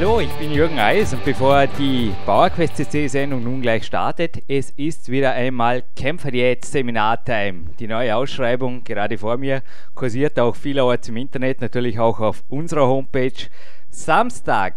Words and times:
Hallo, 0.00 0.18
ich 0.18 0.32
bin 0.38 0.50
Jürgen 0.50 0.78
Eis 0.78 1.12
und 1.12 1.22
bevor 1.26 1.66
die 1.66 2.10
PowerQuest 2.24 2.74
CC 2.74 3.06
Sendung 3.06 3.44
nun 3.44 3.60
gleich 3.60 3.84
startet, 3.84 4.42
es 4.48 4.70
ist 4.70 5.10
wieder 5.10 5.32
einmal 5.32 5.82
Kämpferdiät 5.94 6.64
Seminartime. 6.64 7.64
Die 7.78 7.86
neue 7.86 8.16
Ausschreibung 8.16 8.82
gerade 8.82 9.18
vor 9.18 9.36
mir 9.36 9.62
kursiert 9.94 10.40
auch 10.40 10.56
vielerorts 10.56 11.10
im 11.10 11.18
Internet, 11.18 11.60
natürlich 11.60 11.98
auch 11.98 12.18
auf 12.18 12.44
unserer 12.48 12.86
Homepage. 12.86 13.48
Samstag, 13.90 14.76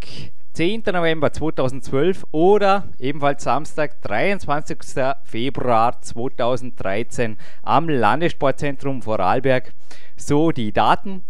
10. 0.55 0.83
November 0.87 1.31
2012 1.31 2.25
oder 2.31 2.89
ebenfalls 2.99 3.45
Samstag, 3.45 4.01
23. 4.01 4.77
Februar 5.23 6.01
2013 6.01 7.37
am 7.61 7.87
Landessportzentrum 7.87 9.01
Vorarlberg. 9.01 9.71
So 10.17 10.51
die 10.51 10.73
Daten. 10.73 11.23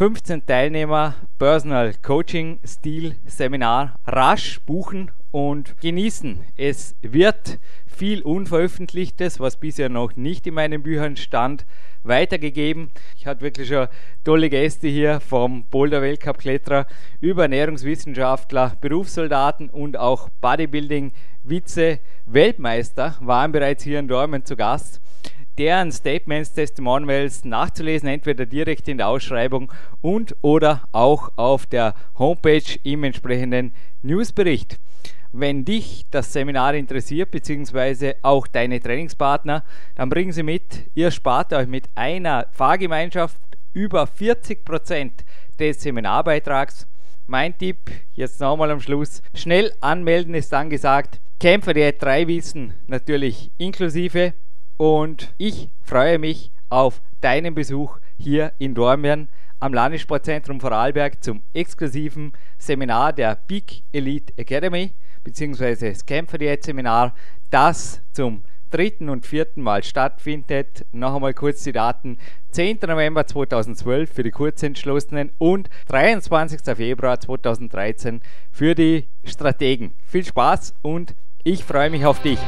15 0.00 0.46
Teilnehmer, 0.46 1.14
Personal 1.38 1.92
Coaching 2.00 2.58
Stil 2.64 3.16
Seminar 3.26 3.98
rasch 4.06 4.58
buchen 4.64 5.10
und 5.30 5.78
genießen. 5.82 6.38
Es 6.56 6.94
wird 7.02 7.58
viel 7.86 8.22
Unveröffentlichtes, 8.22 9.40
was 9.40 9.58
bisher 9.60 9.90
noch 9.90 10.16
nicht 10.16 10.46
in 10.46 10.54
meinen 10.54 10.82
Büchern 10.82 11.18
stand, 11.18 11.66
weitergegeben. 12.02 12.90
Ich 13.18 13.26
hatte 13.26 13.42
wirklich 13.42 13.68
schon 13.68 13.88
tolle 14.24 14.48
Gäste 14.48 14.88
hier 14.88 15.20
vom 15.20 15.64
Boulder 15.64 16.00
Weltcup 16.00 16.38
Kletterer 16.38 16.86
über 17.20 17.42
Ernährungswissenschaftler, 17.42 18.78
Berufssoldaten 18.80 19.68
und 19.68 19.98
auch 19.98 20.30
Bodybuilding 20.40 21.12
Vize 21.44 21.98
Weltmeister 22.24 23.18
waren 23.20 23.52
bereits 23.52 23.84
hier 23.84 23.98
in 23.98 24.08
Dormen 24.08 24.46
zu 24.46 24.56
Gast 24.56 25.02
deren 25.60 25.92
Statements, 25.92 26.54
Testimonials 26.54 27.44
nachzulesen, 27.44 28.08
entweder 28.08 28.46
direkt 28.46 28.88
in 28.88 28.96
der 28.96 29.08
Ausschreibung 29.08 29.70
und 30.00 30.34
oder 30.40 30.88
auch 30.90 31.32
auf 31.36 31.66
der 31.66 31.92
Homepage 32.18 32.78
im 32.82 33.04
entsprechenden 33.04 33.74
Newsbericht. 34.00 34.78
Wenn 35.32 35.66
dich 35.66 36.06
das 36.10 36.32
Seminar 36.32 36.72
interessiert, 36.72 37.30
beziehungsweise 37.30 38.16
auch 38.22 38.46
deine 38.46 38.80
Trainingspartner, 38.80 39.62
dann 39.96 40.08
bringen 40.08 40.32
sie 40.32 40.42
mit. 40.42 40.90
Ihr 40.94 41.10
spart 41.10 41.52
euch 41.52 41.68
mit 41.68 41.90
einer 41.94 42.46
Fahrgemeinschaft 42.52 43.38
über 43.74 44.06
40 44.06 44.64
Prozent 44.64 45.26
des 45.58 45.82
Seminarbeitrags. 45.82 46.86
Mein 47.26 47.56
Tipp, 47.58 47.90
jetzt 48.14 48.40
nochmal 48.40 48.70
am 48.70 48.80
Schluss, 48.80 49.20
schnell 49.34 49.74
anmelden 49.82 50.32
ist 50.32 50.54
angesagt. 50.54 51.20
Kämpfer 51.38 51.74
der 51.74 51.92
drei 51.92 52.26
Wissen 52.26 52.72
natürlich 52.86 53.52
inklusive 53.58 54.32
und 54.80 55.34
ich 55.36 55.68
freue 55.82 56.18
mich 56.18 56.52
auf 56.70 57.02
deinen 57.20 57.54
Besuch 57.54 57.98
hier 58.16 58.54
in 58.56 58.74
Dormien 58.74 59.28
am 59.58 59.74
Landessportzentrum 59.74 60.58
Vorarlberg 60.58 61.22
zum 61.22 61.42
exklusiven 61.52 62.32
Seminar 62.56 63.12
der 63.12 63.36
Big 63.46 63.82
Elite 63.92 64.32
Academy 64.38 64.94
bzw. 65.22 65.90
das 65.90 66.06
Kämpfer 66.06 66.38
Diät 66.38 66.64
Seminar, 66.64 67.14
das 67.50 68.00
zum 68.14 68.42
dritten 68.70 69.10
und 69.10 69.26
vierten 69.26 69.60
Mal 69.60 69.84
stattfindet. 69.84 70.86
Noch 70.92 71.14
einmal 71.14 71.34
kurz 71.34 71.62
die 71.62 71.72
Daten. 71.72 72.16
10. 72.52 72.78
November 72.88 73.26
2012 73.26 74.10
für 74.10 74.22
die 74.22 74.30
Kurzentschlossenen 74.30 75.30
und 75.36 75.68
23. 75.88 76.74
Februar 76.74 77.20
2013 77.20 78.22
für 78.50 78.74
die 78.74 79.08
Strategen. 79.24 79.92
Viel 80.06 80.24
Spaß 80.24 80.72
und 80.80 81.14
ich 81.44 81.64
freue 81.64 81.90
mich 81.90 82.06
auf 82.06 82.22
dich. 82.22 82.38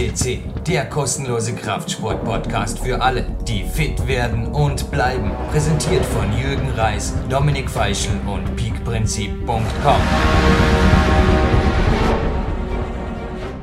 CC, 0.00 0.40
der 0.66 0.86
kostenlose 0.86 1.54
Kraftsport-Podcast 1.54 2.78
für 2.78 3.02
alle, 3.02 3.26
die 3.46 3.64
fit 3.64 4.08
werden 4.08 4.46
und 4.46 4.90
bleiben. 4.90 5.30
Präsentiert 5.50 6.06
von 6.06 6.24
Jürgen 6.38 6.70
Reis, 6.70 7.12
Dominik 7.28 7.68
Feischl 7.68 8.12
und 8.26 8.56
peakprinzip.com. 8.56 10.00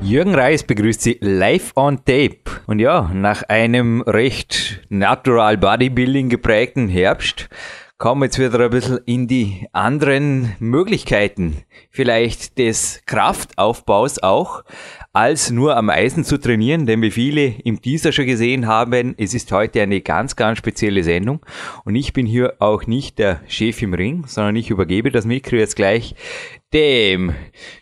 Jürgen 0.01 0.35
Reis 0.35 0.63
begrüßt 0.63 1.01
Sie 1.01 1.17
live 1.21 1.71
on 1.75 2.05
tape. 2.05 2.61
Und 2.67 2.77
ja, 2.79 3.09
nach 3.13 3.41
einem 3.43 4.01
recht 4.01 4.81
natural 4.89 5.57
Bodybuilding 5.57 6.29
geprägten 6.29 6.87
Herbst 6.87 7.49
kommen 7.97 8.21
wir 8.21 8.25
jetzt 8.25 8.37
wieder 8.37 8.59
ein 8.59 8.69
bisschen 8.69 8.99
in 9.05 9.27
die 9.27 9.67
anderen 9.71 10.55
Möglichkeiten, 10.59 11.63
vielleicht 11.89 12.59
des 12.59 13.01
Kraftaufbaus 13.07 14.21
auch 14.21 14.63
als 15.13 15.49
nur 15.49 15.75
am 15.75 15.89
Eisen 15.89 16.23
zu 16.23 16.37
trainieren, 16.37 16.85
denn 16.85 17.01
wie 17.01 17.11
viele 17.11 17.55
im 17.63 17.81
Teaser 17.81 18.11
schon 18.11 18.25
gesehen 18.25 18.67
haben, 18.67 19.15
es 19.17 19.33
ist 19.33 19.51
heute 19.51 19.81
eine 19.81 20.01
ganz, 20.01 20.35
ganz 20.35 20.59
spezielle 20.59 21.03
Sendung 21.03 21.45
und 21.85 21.95
ich 21.95 22.13
bin 22.13 22.25
hier 22.25 22.55
auch 22.59 22.85
nicht 22.85 23.17
der 23.19 23.41
Chef 23.47 23.81
im 23.81 23.93
Ring, 23.93 24.25
sondern 24.27 24.55
ich 24.55 24.69
übergebe 24.69 25.11
das 25.11 25.25
Mikro 25.25 25.55
jetzt 25.55 25.75
gleich 25.75 26.15
dem 26.73 27.33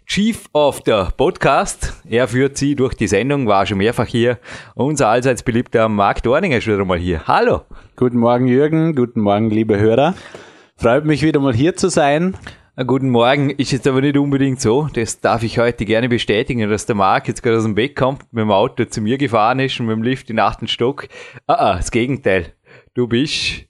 Chief 0.05 0.45
of 0.53 0.81
the 0.85 1.03
Podcast. 1.17 2.01
Er 2.07 2.27
führt 2.27 2.57
Sie 2.57 2.75
durch 2.75 2.93
die 2.93 3.07
Sendung, 3.07 3.47
war 3.47 3.65
schon 3.65 3.79
mehrfach 3.79 4.07
hier. 4.07 4.39
Unser 4.75 5.09
allseits 5.09 5.43
beliebter 5.43 5.89
Marc 5.89 6.23
Dorninger 6.23 6.57
ist 6.57 6.67
wieder 6.67 6.85
mal 6.85 6.99
hier. 6.99 7.27
Hallo. 7.27 7.61
Guten 7.95 8.17
Morgen 8.17 8.47
Jürgen, 8.47 8.95
guten 8.95 9.21
Morgen 9.21 9.49
liebe 9.49 9.79
Hörer. 9.79 10.13
Freut 10.77 11.05
mich 11.05 11.21
wieder 11.21 11.39
mal 11.39 11.53
hier 11.53 11.75
zu 11.75 11.89
sein. 11.89 12.35
Guten 12.83 13.09
Morgen, 13.09 13.51
ist 13.51 13.71
jetzt 13.71 13.87
aber 13.87 14.01
nicht 14.01 14.17
unbedingt 14.17 14.59
so. 14.59 14.89
Das 14.91 15.21
darf 15.21 15.43
ich 15.43 15.59
heute 15.59 15.85
gerne 15.85 16.09
bestätigen, 16.09 16.69
dass 16.69 16.85
der 16.85 16.97
Marc 16.97 17.25
jetzt 17.29 17.41
gerade 17.41 17.55
aus 17.55 17.63
dem 17.63 17.73
Bett 17.73 17.95
kommt, 17.95 18.23
mit 18.33 18.41
dem 18.41 18.51
Auto 18.51 18.83
zu 18.83 18.99
mir 18.99 19.17
gefahren 19.17 19.59
ist 19.59 19.79
und 19.79 19.85
mit 19.85 19.95
dem 19.95 20.03
Lift 20.03 20.29
in 20.29 20.35
den 20.35 20.43
achten 20.43 20.67
Stock. 20.67 21.07
Ah, 21.47 21.53
ah, 21.53 21.75
das 21.77 21.89
Gegenteil. 21.89 22.47
Du 22.93 23.07
bist 23.07 23.63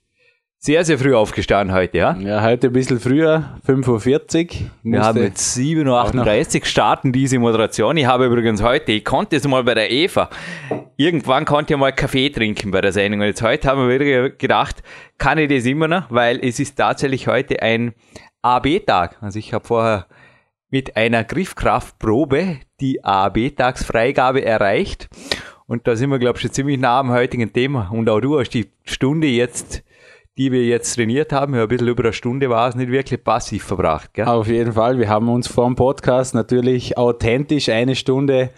sehr, 0.58 0.84
sehr 0.84 0.98
früh 0.98 1.14
aufgestanden 1.14 1.72
heute, 1.72 1.98
ja? 1.98 2.16
Ja, 2.16 2.42
heute 2.42 2.66
ein 2.66 2.72
bisschen 2.72 2.98
früher, 2.98 3.60
5.40 3.64 4.62
Uhr. 4.64 4.70
Wir 4.82 5.02
haben 5.02 5.22
jetzt 5.22 5.56
7.38 5.56 6.58
Uhr 6.58 6.66
starten 6.66 7.12
diese 7.12 7.38
Moderation. 7.38 7.96
Ich 7.98 8.06
habe 8.06 8.26
übrigens 8.26 8.60
heute, 8.60 8.90
ich 8.90 9.04
konnte 9.04 9.36
es 9.36 9.46
mal 9.46 9.62
bei 9.62 9.74
der 9.74 9.88
Eva, 9.92 10.28
irgendwann 10.96 11.44
konnte 11.44 11.74
ich 11.74 11.78
mal 11.78 11.92
Kaffee 11.92 12.30
trinken 12.30 12.72
bei 12.72 12.80
der 12.80 12.90
Sendung. 12.90 13.20
Und 13.20 13.26
jetzt 13.26 13.42
heute 13.42 13.68
haben 13.68 13.86
wir 13.86 14.00
wieder 14.00 14.30
gedacht, 14.30 14.82
kann 15.18 15.38
ich 15.38 15.48
das 15.48 15.64
immer 15.64 15.86
noch, 15.86 16.10
weil 16.10 16.40
es 16.42 16.58
ist 16.58 16.74
tatsächlich 16.74 17.28
heute 17.28 17.62
ein 17.62 17.94
AB-Tag. 18.54 19.18
Also 19.20 19.38
ich 19.38 19.52
habe 19.52 19.66
vorher 19.66 20.06
mit 20.70 20.96
einer 20.96 21.24
Griffkraftprobe 21.24 22.58
die 22.80 23.02
AB-Tagsfreigabe 23.02 24.44
erreicht. 24.44 25.08
Und 25.66 25.86
da 25.86 25.96
sind 25.96 26.10
wir, 26.10 26.18
glaube 26.18 26.36
ich, 26.36 26.42
schon 26.42 26.52
ziemlich 26.52 26.78
nah 26.78 27.00
am 27.00 27.10
heutigen 27.10 27.52
Thema. 27.52 27.90
Und 27.90 28.08
auch 28.08 28.20
du 28.20 28.38
hast 28.38 28.50
die 28.50 28.70
Stunde 28.84 29.26
jetzt, 29.26 29.82
die 30.38 30.52
wir 30.52 30.64
jetzt 30.64 30.94
trainiert 30.94 31.32
haben, 31.32 31.54
ein 31.54 31.68
bisschen 31.68 31.88
über 31.88 32.04
eine 32.04 32.12
Stunde 32.12 32.50
war 32.50 32.68
es 32.68 32.74
nicht 32.74 32.90
wirklich 32.90 33.24
passiv 33.24 33.64
verbracht. 33.64 34.14
Gell? 34.14 34.26
Auf 34.26 34.48
jeden 34.48 34.72
Fall. 34.72 34.98
Wir 34.98 35.08
haben 35.08 35.28
uns 35.28 35.48
vor 35.48 35.66
dem 35.66 35.74
Podcast 35.74 36.34
natürlich 36.34 36.96
authentisch 36.98 37.68
eine 37.68 37.96
Stunde 37.96 38.50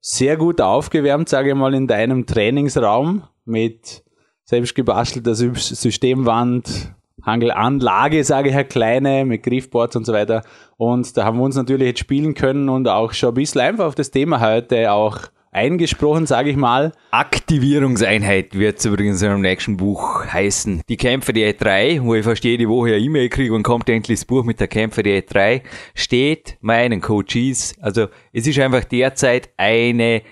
sehr 0.00 0.36
gut 0.36 0.60
aufgewärmt, 0.60 1.28
sage 1.28 1.50
ich 1.50 1.54
mal, 1.54 1.74
in 1.74 1.86
deinem 1.86 2.26
Trainingsraum 2.26 3.22
mit 3.44 4.04
selbst 4.44 4.74
gebastelter 4.74 5.34
Systemwand, 5.34 6.92
Hangelanlage, 7.24 8.24
sage 8.24 8.48
ich, 8.48 8.54
Herr 8.54 8.64
Kleine, 8.64 9.24
mit 9.24 9.42
Griffboards 9.42 9.96
und 9.96 10.04
so 10.06 10.12
weiter. 10.12 10.42
Und 10.76 11.16
da 11.16 11.24
haben 11.24 11.38
wir 11.38 11.44
uns 11.44 11.56
natürlich 11.56 11.86
jetzt 11.88 12.00
spielen 12.00 12.34
können 12.34 12.68
und 12.68 12.88
auch 12.88 13.12
schon 13.12 13.30
ein 13.30 13.34
bisschen 13.34 13.60
einfach 13.60 13.86
auf 13.86 13.94
das 13.94 14.10
Thema 14.10 14.40
heute 14.40 14.92
auch 14.92 15.18
eingesprochen, 15.52 16.26
sage 16.26 16.50
ich 16.50 16.56
mal. 16.56 16.92
Aktivierungseinheit 17.10 18.58
wird 18.58 18.78
es 18.78 18.84
übrigens 18.86 19.22
in 19.22 19.30
einem 19.30 19.42
nächsten 19.42 19.76
Buch 19.76 20.24
heißen. 20.26 20.82
Die 20.88 20.96
Kämpfer 20.96 21.32
der 21.32 21.54
E3, 21.54 22.02
wo 22.02 22.14
ich 22.14 22.24
fast 22.24 22.42
jede 22.42 22.68
Woche 22.68 22.88
eine 22.88 22.98
E-Mail 22.98 23.28
kriege 23.28 23.54
und 23.54 23.62
kommt 23.62 23.88
endlich 23.88 24.20
das 24.20 24.24
Buch 24.24 24.44
mit 24.44 24.58
der 24.60 24.68
Kämpfer 24.68 25.02
der 25.02 25.22
E3, 25.22 25.60
steht 25.94 26.56
meinen 26.60 27.00
Coaches. 27.00 27.74
Also 27.80 28.08
es 28.32 28.46
ist 28.46 28.58
einfach 28.58 28.84
derzeit 28.84 29.50
eine 29.58 30.22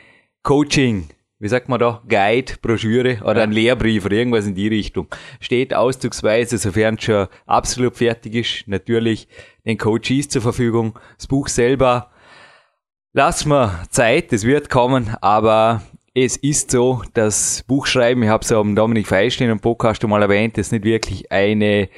Coaching 0.42 1.08
wie 1.40 1.48
sagt 1.48 1.68
man 1.68 1.80
da, 1.80 2.02
Guide, 2.06 2.52
Broschüre 2.60 3.18
oder 3.24 3.42
ein 3.42 3.50
Lehrbrief 3.50 4.04
oder 4.04 4.16
irgendwas 4.16 4.46
in 4.46 4.54
die 4.54 4.68
Richtung. 4.68 5.08
Steht 5.40 5.74
auszugsweise, 5.74 6.58
sofern 6.58 6.96
es 6.96 7.04
schon 7.04 7.26
absolut 7.46 7.96
fertig 7.96 8.34
ist, 8.34 8.68
natürlich 8.68 9.26
den 9.64 9.78
Coaches 9.78 10.28
zur 10.28 10.42
Verfügung. 10.42 10.98
Das 11.16 11.26
Buch 11.26 11.48
selber, 11.48 12.10
lass 13.14 13.46
mal 13.46 13.84
Zeit, 13.90 14.32
es 14.32 14.44
wird 14.44 14.68
kommen, 14.68 15.16
aber 15.22 15.82
es 16.14 16.36
ist 16.36 16.70
so, 16.70 17.02
das 17.14 17.64
Buchschreiben, 17.66 18.22
ich 18.22 18.28
habe 18.28 18.44
es 18.44 18.52
am 18.52 18.76
Dominik 18.76 19.06
Feistein 19.06 19.48
im 19.48 19.60
Podcast 19.60 20.02
schon 20.02 20.10
mal 20.10 20.22
erwähnt, 20.22 20.58
ist 20.58 20.72
nicht 20.72 20.84
wirklich 20.84 21.32
eine 21.32 21.88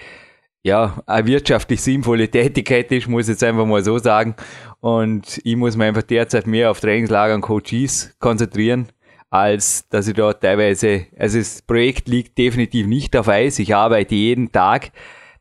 ja, 0.65 1.03
eine 1.07 1.27
wirtschaftlich 1.27 1.81
sinnvolle 1.81 2.29
Tätigkeit 2.31 2.93
ist, 2.93 3.09
muss 3.09 3.25
ich 3.25 3.31
jetzt 3.31 3.43
einfach 3.43 3.67
mal 3.67 3.83
so 3.83 3.99
sagen. 3.99 4.37
Und 4.81 5.41
ich 5.45 5.57
muss 5.57 5.77
mich 5.77 5.89
einfach 5.89 6.03
derzeit 6.03 6.47
mehr 6.47 6.71
auf 6.71 6.81
Trainingslager 6.81 7.35
und 7.35 7.41
Coaches 7.41 8.15
konzentrieren, 8.21 8.89
als 9.33 9.89
dass 9.89 10.07
ich 10.09 10.15
da 10.15 10.35
teilweise, 10.35 11.07
also 11.19 11.39
das 11.39 11.63
Projekt 11.63 12.07
liegt 12.07 12.37
definitiv 12.37 12.87
nicht 12.87 13.17
auf 13.17 13.29
Eis. 13.29 13.59
Ich 13.59 13.75
arbeite 13.75 14.15
jeden 14.15 14.53
Tag 14.53 14.91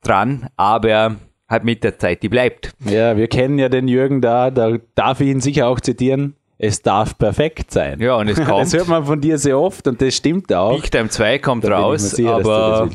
dran, 0.01 0.47
aber 0.55 1.17
halt 1.49 1.65
mit 1.65 1.83
der 1.83 1.99
Zeit, 1.99 2.23
die 2.23 2.29
bleibt. 2.29 2.73
Ja, 2.85 3.17
wir 3.17 3.27
kennen 3.27 3.59
ja 3.59 3.67
den 3.67 3.89
Jürgen 3.89 4.21
da, 4.21 4.49
da 4.49 4.77
darf 4.95 5.19
ich 5.19 5.27
ihn 5.27 5.41
sicher 5.41 5.67
auch 5.67 5.81
zitieren. 5.81 6.35
Es 6.57 6.81
darf 6.81 7.17
perfekt 7.17 7.71
sein. 7.71 7.99
Ja, 7.99 8.15
und 8.15 8.29
es 8.29 8.37
kommt. 8.45 8.61
Das 8.61 8.73
hört 8.73 8.87
man 8.87 9.03
von 9.03 9.19
dir 9.19 9.37
sehr 9.37 9.59
oft 9.59 9.85
und 9.87 10.01
das 10.01 10.15
stimmt 10.15 10.53
auch. 10.53 10.79
Big 10.79 10.89
Time 10.89 11.09
2 11.09 11.39
kommt 11.39 11.65
Da 11.65 11.67
ich 11.67 11.73
raus, 11.73 12.11
sicher, 12.11 12.35
aber. 12.35 12.89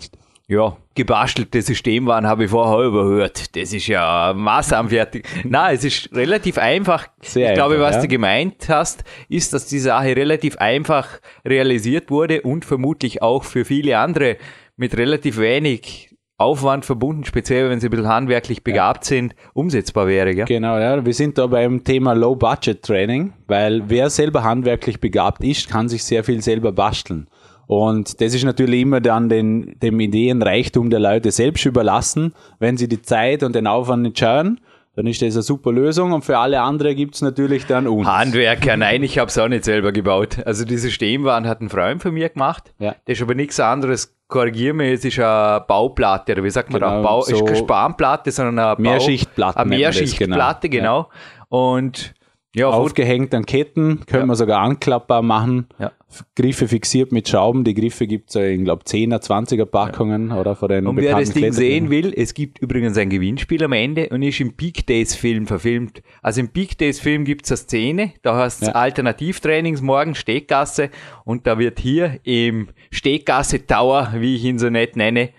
Ja, 0.49 0.77
gebastelte 0.95 1.61
Systemwaren 1.61 2.27
habe 2.27 2.45
ich 2.45 2.51
vorher 2.51 2.87
überhört. 2.87 3.57
Das 3.57 3.73
ist 3.73 3.89
ja 3.89 4.33
massenfertig. 4.35 5.27
Na, 5.45 5.73
es 5.73 5.83
ist 5.83 6.15
relativ 6.15 6.57
einfach. 6.59 7.09
Sehr 7.21 7.49
ich 7.49 7.55
glaube, 7.55 7.75
einfach, 7.75 7.89
was 7.89 7.97
ja. 7.97 8.03
du 8.03 8.09
gemeint 8.09 8.69
hast, 8.69 9.03
ist, 9.29 9.53
dass 9.53 9.67
die 9.67 9.81
Sache 9.81 10.15
relativ 10.15 10.57
einfach 10.59 11.09
realisiert 11.45 12.11
wurde 12.11 12.43
und 12.43 12.65
vermutlich 12.65 13.23
auch 13.23 13.43
für 13.43 13.65
viele 13.65 13.99
andere 13.99 14.37
mit 14.77 14.97
relativ 14.97 15.39
wenig 15.39 16.17
Aufwand 16.39 16.85
verbunden, 16.85 17.25
speziell 17.25 17.71
wenn 17.71 17.81
sie 17.81 17.87
ein 17.89 17.91
bisschen 17.91 18.09
handwerklich 18.09 18.63
begabt 18.63 19.05
sind, 19.05 19.35
umsetzbar 19.55 20.07
wäre. 20.07 20.35
Gell? 20.35 20.45
Genau, 20.45 20.79
ja. 20.79 21.05
Wir 21.05 21.15
sind 21.15 21.39
da 21.39 21.47
beim 21.47 21.83
Thema 21.83 22.13
Low-Budget-Training, 22.13 23.33
weil 23.47 23.83
wer 23.89 24.11
selber 24.11 24.45
handwerklich 24.45 25.01
begabt 25.01 25.43
ist, 25.43 25.71
kann 25.71 25.89
sich 25.89 26.05
sehr 26.05 26.25
viel 26.25 26.43
selber 26.43 26.73
basteln. 26.73 27.27
Und 27.67 28.21
das 28.21 28.35
ist 28.35 28.45
natürlich 28.45 28.83
immer 28.83 29.01
dann 29.01 29.29
den, 29.29 29.77
dem 29.83 29.99
Ideenreichtum 30.01 30.91
der 30.91 31.01
Leute 31.01 31.31
selbst 31.31 31.65
überlassen. 31.67 32.33
Wenn 32.59 32.77
sie 32.77 32.89
die 32.89 33.03
Zeit 33.03 33.43
und 33.43 33.55
den 33.55 33.67
Aufwand 33.67 34.03
nicht 34.03 34.19
schauen, 34.19 34.61
dann 34.95 35.07
ist 35.07 35.21
das 35.21 35.35
eine 35.35 35.43
super 35.43 35.73
Lösung. 35.73 36.13
Und 36.13 36.25
für 36.25 36.39
alle 36.39 36.61
andere 36.61 36.95
gibt's 36.95 37.23
natürlich 37.23 37.67
dann 37.67 37.87
uns. 37.87 38.07
Handwerker, 38.07 38.77
nein, 38.77 39.03
ich 39.03 39.19
habe 39.19 39.29
es 39.29 39.37
auch 39.39 39.49
nicht 39.49 39.65
selber 39.65 39.93
gebaut. 39.93 40.39
Also 40.47 40.65
die 40.65 40.79
Systemwaren 40.79 41.47
hat 41.47 41.61
ein 41.61 41.69
Freund 41.69 42.01
von 42.03 42.15
mir 42.15 42.29
gemacht. 42.29 42.73
Ja. 42.79 42.95
Das 43.05 43.17
ist 43.19 43.23
aber 43.23 43.35
nichts 43.35 43.59
anderes. 43.61 44.13
Korrigier 44.29 44.73
mich, 44.75 44.93
es 44.93 45.05
ist 45.05 45.19
eine 45.21 45.65
Bauplatte, 45.69 46.33
oder 46.33 46.43
wie 46.43 46.51
sagt 46.51 46.71
man 46.73 46.81
Genau, 46.81 46.97
da? 46.97 47.03
Bau, 47.03 47.21
so 47.23 47.33
ist 47.33 47.45
keine 47.45 47.59
Spanplatte, 47.59 48.31
sondern 48.33 48.59
eine 48.59 48.75
Bau- 48.77 48.83
Mehrschichtplatte 48.83 49.59
Eine 49.61 49.69
Mehrschichtplatte, 49.77 50.69
genau. 50.69 51.09
genau. 51.49 51.63
Und 51.65 52.13
ja, 52.57 52.69
Aufgehängt 52.71 53.35
an 53.35 53.45
Ketten, 53.45 54.01
können 54.07 54.23
Ja. 54.25 54.27
wir 54.27 54.37
sogar 54.37 54.61
anklappbar 54.63 55.23
machen. 55.23 55.67
Ja. 55.79 55.93
Griffe 56.35 56.69
fixiert 56.69 57.13
mit 57.13 57.29
Schrauben. 57.29 57.65
Die 57.65 57.75
Griffe 57.75 58.07
gibt's 58.07 58.35
ja 58.35 58.43
in, 58.45 58.65
glaube 58.65 58.85
10er, 58.85 59.21
20er 59.21 59.67
Packungen 59.67 60.33
oder 60.33 60.57
von 60.57 60.69
den 60.69 60.87
Und 60.87 60.97
wer 60.97 61.19
das 61.19 61.33
Ding 61.33 61.53
sehen 61.53 61.91
will, 61.91 62.15
es 62.17 62.33
gibt 62.33 62.59
übrigens 62.61 62.97
ein 62.97 63.11
Gewinnspiel 63.11 63.63
am 63.65 63.73
Ende 63.73 64.09
und 64.09 64.23
ist 64.23 64.41
im 64.41 64.55
Peak 64.55 64.87
Days 64.87 65.15
Film 65.15 65.47
verfilmt. 65.47 66.03
Also 66.23 66.41
im 66.41 66.49
Peak 66.49 66.79
Days 66.79 67.01
Film 67.01 67.25
gibt's 67.25 67.51
eine 67.51 67.59
Szene, 67.59 68.13
da 68.23 68.37
heißt 68.37 68.63
es 68.63 68.69
Ja. 68.69 68.75
Alternativtrainings 68.75 69.83
morgen, 69.83 70.15
Steggasse 70.15 70.91
und 71.25 71.47
da 71.47 71.59
wird 71.59 71.79
hier 71.81 72.21
im 72.23 72.69
Steggasse 72.91 73.67
Tower, 73.67 74.15
wie 74.17 74.37
ich 74.37 74.45
ihn 74.45 74.59
so 74.59 74.71
nett 74.71 74.97
nenne, 74.97 75.31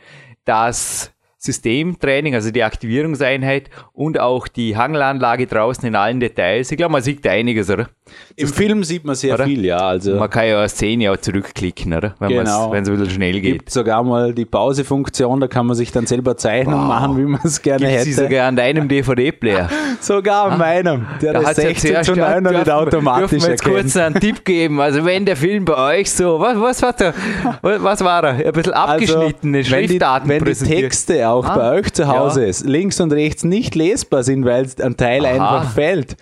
das 0.45 1.11
Systemtraining, 1.37 2.35
also 2.35 2.51
die 2.51 2.63
Aktivierungseinheit 2.63 3.69
und 3.93 4.19
auch 4.19 4.47
die 4.47 4.75
Hangelanlage 4.75 5.47
draußen 5.47 5.87
in 5.87 5.95
allen 5.95 6.19
Details. 6.19 6.71
Ich 6.71 6.77
glaube, 6.77 6.93
man 6.93 7.01
sieht 7.01 7.25
einiges, 7.27 7.69
oder? 7.69 7.89
Im 8.35 8.47
Film 8.47 8.83
sieht 8.83 9.03
man 9.05 9.15
sehr 9.15 9.33
Oder? 9.35 9.45
viel, 9.45 9.65
ja. 9.65 9.77
Also 9.77 10.15
Man 10.15 10.29
kann 10.29 10.47
ja 10.47 10.59
eine 10.59 10.69
Szene 10.69 11.11
auch 11.11 11.17
zurückklicken, 11.17 11.93
oder? 11.93 12.13
Wenn 12.19 12.29
Genau. 12.29 12.73
es 12.73 12.77
ein 12.77 12.83
bisschen 12.83 13.09
schnell 13.09 13.33
geht. 13.39 13.53
gibt 13.53 13.69
sogar 13.71 14.03
mal 14.03 14.33
die 14.33 14.45
Pause-Funktion, 14.45 15.39
da 15.39 15.47
kann 15.47 15.65
man 15.65 15.75
sich 15.75 15.91
dann 15.91 16.05
selber 16.05 16.37
Zeichnungen 16.37 16.87
machen, 16.87 17.17
wie 17.17 17.23
man 17.25 17.41
es 17.43 17.61
gerne 17.61 17.79
Gibt 17.85 17.91
hätte. 17.91 18.03
sie 18.05 18.13
sogar 18.13 18.47
an 18.47 18.55
deinem 18.55 18.87
DVD-Player. 18.89 19.69
Sogar 19.99 20.51
an 20.51 20.57
meinem, 20.59 21.05
der 21.21 21.33
Da 21.33 21.41
ja 21.41 21.53
16 21.53 21.91
zuerst- 21.91 22.09
zu 22.09 22.15
9 22.15 22.43
noch 22.43 22.51
dürfen- 22.51 22.59
nicht 22.59 22.69
automatisch 22.71 23.29
dürfen 23.31 23.43
wir 23.45 23.49
jetzt 23.51 23.61
erkennt. 23.65 23.81
kurz 23.83 23.97
einen 23.97 24.15
Tipp 24.19 24.45
geben. 24.45 24.79
Also 24.81 25.05
wenn 25.05 25.25
der 25.25 25.35
Film 25.37 25.65
bei 25.65 25.97
euch 25.99 26.11
so, 26.11 26.39
was, 26.39 26.59
was 26.59 26.81
war 26.83 26.93
der, 26.93 27.13
was 27.61 28.03
war 28.03 28.23
er? 28.23 28.45
Ein 28.45 28.51
bisschen 28.51 28.73
abgeschnittene 28.73 29.57
Also, 29.59 29.71
wenn 29.71 29.81
die, 29.83 29.87
Schriftdaten 29.89 30.29
wenn 30.29 30.43
die. 30.45 30.53
Texte 30.53 31.27
auch 31.29 31.45
Ah, 31.45 31.55
bei 31.55 31.71
euch 31.79 31.93
zu 31.93 32.07
Hause 32.07 32.45
ja. 32.47 32.53
links 32.65 32.99
und 33.01 33.11
rechts 33.11 33.43
nicht 33.43 33.75
lesbar 33.75 34.23
sind, 34.23 34.45
weil 34.45 34.67
ein 34.81 34.97
Teil 34.97 35.25
Aha. 35.25 35.31
einfach 35.59 35.71
fällt. 35.73 36.15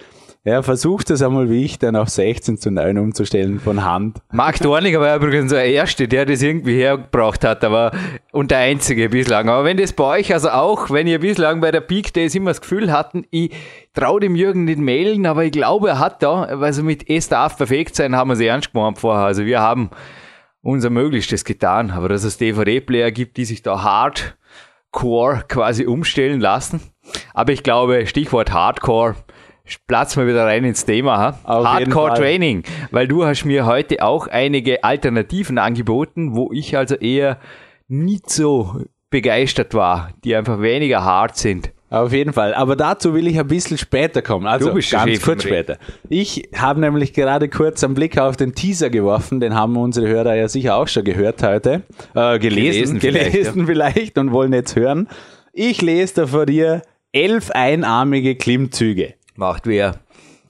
Ja, 0.47 0.62
versucht 0.62 1.09
es 1.09 1.24
einmal 1.24 1.50
wie 1.50 1.65
ich 1.65 1.80
dann 1.80 1.95
auf 1.95 2.09
16 2.09 2.59
zu 2.59 2.69
9 2.69 3.00
umzustellen 3.00 3.59
von 3.59 3.83
Hand. 3.83 4.21
Marc 4.31 4.59
Dorniger 4.59 5.01
war 5.01 5.15
übrigens 5.15 5.51
der 5.51 5.65
Erste, 5.65 6.07
der 6.07 6.27
das 6.27 6.44
irgendwie 6.44 6.75
hergebracht 6.75 7.44
hat, 7.44 7.63
aber 7.63 7.92
und 8.31 8.51
der 8.51 8.59
Einzige 8.59 9.09
bislang. 9.09 9.50
Aber 9.50 9.63
wenn 9.63 9.77
das 9.77 9.94
bei 9.94 10.19
euch, 10.19 10.31
also 10.31 10.50
auch, 10.50 10.92
wenn 10.92 11.07
ihr 11.07 11.19
bislang 11.19 11.62
bei 11.62 11.71
der 11.71 11.81
Peak 11.81 12.13
Days 12.13 12.36
immer 12.36 12.51
das 12.51 12.62
Gefühl 12.62 12.92
hatten, 12.92 13.25
ich 13.31 13.53
traue 13.95 14.19
dem 14.19 14.36
Jürgen 14.36 14.65
nicht 14.65 14.77
mailen, 14.77 15.25
aber 15.25 15.45
ich 15.45 15.51
glaube, 15.51 15.89
er 15.89 15.97
hat 16.00 16.21
da, 16.21 16.44
also 16.44 16.83
mit 16.83 17.09
es 17.09 17.27
darf 17.27 17.57
perfekt 17.57 17.95
sein, 17.95 18.15
haben 18.15 18.27
wir 18.27 18.36
es 18.36 18.39
ernst 18.39 18.71
gemeint 18.71 19.00
vorher. 19.00 19.25
Also 19.25 19.47
wir 19.47 19.62
haben 19.62 19.89
unser 20.62 20.92
Möglichstes 20.92 21.44
getan, 21.44 21.89
aber 21.89 22.07
dass 22.07 22.24
es 22.24 22.38
DVD-Player 22.38 23.09
gibt, 23.09 23.38
die 23.38 23.45
sich 23.45 23.63
da 23.63 23.81
hardcore 23.81 25.44
quasi 25.47 25.88
umstellen 25.88 26.39
lassen. 26.39 26.81
Aber 27.33 27.51
ich 27.51 27.63
glaube, 27.63 28.06
Stichwort 28.06 28.53
Hardcore, 28.53 29.15
platz 29.88 30.15
mal 30.15 30.27
wieder 30.27 30.45
rein 30.45 30.63
ins 30.63 30.85
Thema. 30.85 31.17
Ha? 31.17 31.39
Auf 31.44 31.65
Hardcore. 31.65 32.13
Training, 32.15 32.63
weil 32.91 33.07
du 33.07 33.25
hast 33.25 33.45
mir 33.45 33.65
heute 33.65 34.03
auch 34.03 34.27
einige 34.27 34.83
Alternativen 34.83 35.57
angeboten, 35.57 36.35
wo 36.35 36.51
ich 36.51 36.77
also 36.77 36.95
eher 36.95 37.39
nicht 37.88 38.29
so 38.29 38.81
begeistert 39.09 39.73
war, 39.73 40.09
die 40.23 40.35
einfach 40.35 40.62
weniger 40.62 41.03
hart 41.03 41.38
sind. 41.38 41.71
Auf 41.89 42.12
jeden 42.12 42.33
Fall. 42.33 42.53
Aber 42.53 42.75
dazu 42.75 43.13
will 43.13 43.27
ich 43.27 43.39
ein 43.39 43.47
bisschen 43.47 43.77
später 43.77 44.21
kommen. 44.21 44.47
Also 44.47 44.69
Du 44.69 44.75
bist 44.75 44.91
der 44.91 45.00
ganz 45.00 45.12
Chef 45.12 45.23
kurz 45.23 45.44
später. 45.44 45.77
Ich 46.09 46.50
habe 46.56 46.81
nämlich 46.81 47.13
gerade 47.13 47.47
kurz 47.47 47.83
einen 47.83 47.94
Blick 47.94 48.18
auf 48.18 48.35
den 48.35 48.56
Teaser 48.56 48.89
geworfen. 48.89 49.39
Den 49.39 49.53
haben 49.53 49.77
unsere 49.77 50.07
Hörer 50.07 50.35
ja 50.35 50.47
sicher 50.50 50.75
auch 50.75 50.88
schon 50.88 51.03
gehört 51.03 51.44
heute. 51.44 51.83
Äh, 52.15 52.39
gelesen, 52.39 53.00
Gelesen 53.00 53.01
vielleicht, 53.01 53.31
gelesen 53.31 53.66
vielleicht 53.68 54.18
und 54.18 54.31
wollen 54.31 54.51
jetzt 54.51 54.75
hören. 54.75 55.07
Ich 55.54 55.81
lese 55.81 56.16
da 56.16 56.28
vor 56.28 56.47
dir 56.47 56.81
elf 57.13 57.51
einarmige 57.51 58.35
Klimmzüge. 58.35 59.13
Macht 59.35 59.68
wer. 59.68 59.99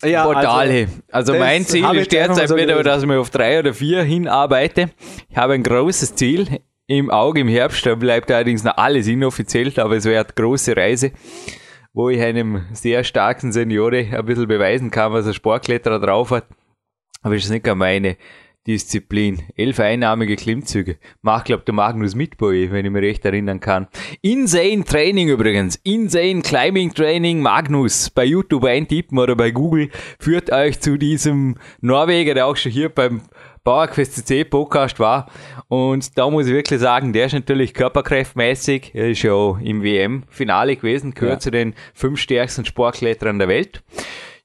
Ja, 0.03 0.25
Portale. 0.25 0.87
Also, 1.11 1.33
das 1.33 1.39
mein 1.39 1.65
Ziel 1.65 1.85
ist 1.95 2.11
derzeit 2.11 2.49
so 2.49 2.55
wieder, 2.55 2.81
dass 2.83 3.01
ich 3.01 3.07
mir 3.07 3.19
auf 3.19 3.29
drei 3.29 3.59
oder 3.59 3.73
vier 3.73 4.03
hinarbeite. 4.03 4.91
Ich 5.29 5.37
habe 5.37 5.53
ein 5.53 5.63
großes 5.63 6.15
Ziel 6.15 6.59
im 6.87 7.09
Auge 7.09 7.41
im 7.41 7.47
Herbst. 7.47 7.85
Da 7.85 7.95
bleibt 7.95 8.29
allerdings 8.31 8.63
noch 8.63 8.77
alles 8.77 9.07
inoffiziell, 9.07 9.71
aber 9.79 9.95
es 9.95 10.05
wäre 10.05 10.23
eine 10.23 10.33
große 10.35 10.75
Reise, 10.75 11.11
wo 11.93 12.09
ich 12.09 12.21
einem 12.21 12.65
sehr 12.73 13.03
starken 13.03 13.51
Seniore 13.51 14.07
ein 14.11 14.25
bisschen 14.25 14.47
beweisen 14.47 14.91
kann, 14.91 15.13
was 15.13 15.25
ein 15.25 15.33
Sportkletterer 15.33 15.99
drauf 15.99 16.31
hat. 16.31 16.45
Aber 17.23 17.35
es 17.35 17.45
ist 17.45 17.49
nicht 17.49 17.63
gar 17.63 17.75
meine 17.75 18.17
Disziplin. 18.67 19.43
Elf 19.55 19.79
einnahmige 19.79 20.35
Klimmzüge. 20.35 20.97
Macht, 21.21 21.45
glaub, 21.45 21.65
der 21.65 21.73
Magnus 21.75 22.15
Mitboy, 22.15 22.71
wenn 22.71 22.85
ich 22.85 22.91
mich 22.91 23.03
recht 23.03 23.25
erinnern 23.25 23.59
kann. 23.59 23.87
Insane 24.21 24.83
Training 24.83 25.29
übrigens. 25.29 25.75
Insane 25.83 26.41
Climbing 26.41 26.93
Training 26.93 27.41
Magnus. 27.41 28.09
Bei 28.09 28.23
YouTube 28.25 28.63
eintippen 28.65 29.19
oder 29.19 29.35
bei 29.35 29.51
Google 29.51 29.89
führt 30.19 30.51
euch 30.51 30.79
zu 30.79 30.97
diesem 30.97 31.55
Norweger, 31.81 32.33
der 32.33 32.47
auch 32.47 32.57
schon 32.57 32.71
hier 32.71 32.89
beim 32.89 33.21
Bauerquest 33.63 34.15
CC 34.15 34.43
Podcast 34.43 34.99
war. 34.99 35.27
Und 35.67 36.17
da 36.17 36.29
muss 36.29 36.45
ich 36.47 36.53
wirklich 36.53 36.79
sagen, 36.79 37.13
der 37.13 37.25
ist 37.27 37.33
natürlich 37.33 37.73
körperkräftmäßig. 37.73 38.91
Er 38.93 39.09
ist 39.09 39.23
ja 39.23 39.57
im 39.59 39.83
WM-Finale 39.83 40.75
gewesen, 40.75 41.13
gehört 41.13 41.33
Ja. 41.33 41.39
zu 41.39 41.51
den 41.51 41.73
fünf 41.93 42.19
stärksten 42.19 42.65
Sportkletterern 42.65 43.39
der 43.39 43.47
Welt. 43.47 43.83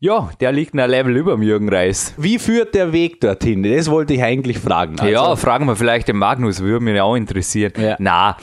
Ja, 0.03 0.31
der 0.41 0.51
liegt 0.51 0.75
ein 0.75 0.89
Level 0.91 1.15
über 1.15 1.33
dem 1.33 1.43
Jürgen 1.43 1.69
Reis. 1.69 2.15
Wie 2.17 2.39
führt 2.39 2.75
der 2.75 2.95
Weg 2.95 3.21
dorthin? 3.21 3.63
Das 3.63 3.91
wollte 3.91 4.15
ich 4.15 4.23
eigentlich 4.23 4.59
fragen. 4.59 4.99
Also, 4.99 5.13
ja, 5.13 5.37
fragen 5.37 5.67
wir 5.67 5.77
vielleicht 5.77 6.09
den 6.09 6.17
Magnus, 6.17 6.61
würde 6.61 6.83
mich 6.83 6.99
auch 6.99 7.15
interessieren. 7.15 7.75
Ja. 7.77 7.97
Na, 7.99 8.39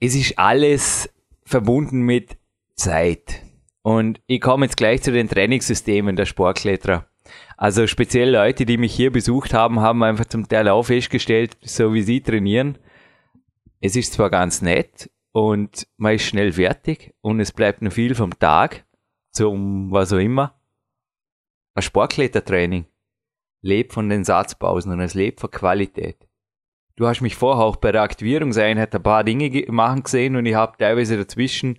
es 0.00 0.16
ist 0.16 0.36
alles 0.36 1.08
verbunden 1.44 2.00
mit 2.00 2.36
Zeit. 2.74 3.40
Und 3.82 4.20
ich 4.26 4.40
komme 4.40 4.66
jetzt 4.66 4.76
gleich 4.76 5.00
zu 5.02 5.12
den 5.12 5.28
Trainingssystemen 5.28 6.16
der 6.16 6.26
Sportkletterer. 6.26 7.06
Also 7.56 7.86
speziell 7.86 8.30
Leute, 8.30 8.66
die 8.66 8.76
mich 8.76 8.92
hier 8.92 9.12
besucht 9.12 9.54
haben, 9.54 9.78
haben 9.78 10.02
einfach 10.02 10.24
zum 10.24 10.48
Teil 10.48 10.68
auch 10.68 10.82
festgestellt, 10.82 11.56
so 11.62 11.94
wie 11.94 12.02
sie 12.02 12.20
trainieren. 12.20 12.78
Es 13.80 13.94
ist 13.94 14.14
zwar 14.14 14.28
ganz 14.28 14.60
nett 14.60 15.08
und 15.30 15.86
man 15.96 16.16
ist 16.16 16.24
schnell 16.24 16.50
fertig 16.50 17.14
und 17.20 17.38
es 17.38 17.52
bleibt 17.52 17.80
noch 17.80 17.92
viel 17.92 18.16
vom 18.16 18.36
Tag 18.40 18.84
zum 19.30 19.92
was 19.92 20.12
auch 20.12 20.18
immer. 20.18 20.59
Ein 21.74 21.82
Sportklettertraining 21.82 22.86
lebt 23.62 23.92
von 23.92 24.08
den 24.08 24.24
Satzpausen 24.24 24.92
und 24.92 25.00
es 25.00 25.14
lebt 25.14 25.40
von 25.40 25.50
Qualität. 25.50 26.26
Du 26.96 27.06
hast 27.06 27.20
mich 27.20 27.36
vorher 27.36 27.64
auch 27.64 27.76
bei 27.76 27.92
der 27.92 28.02
Aktivierungseinheit 28.02 28.94
ein 28.94 29.02
paar 29.02 29.24
Dinge 29.24 29.50
ge- 29.50 29.70
machen 29.70 30.02
gesehen 30.02 30.36
und 30.36 30.46
ich 30.46 30.54
habe 30.54 30.76
teilweise 30.76 31.16
dazwischen 31.16 31.78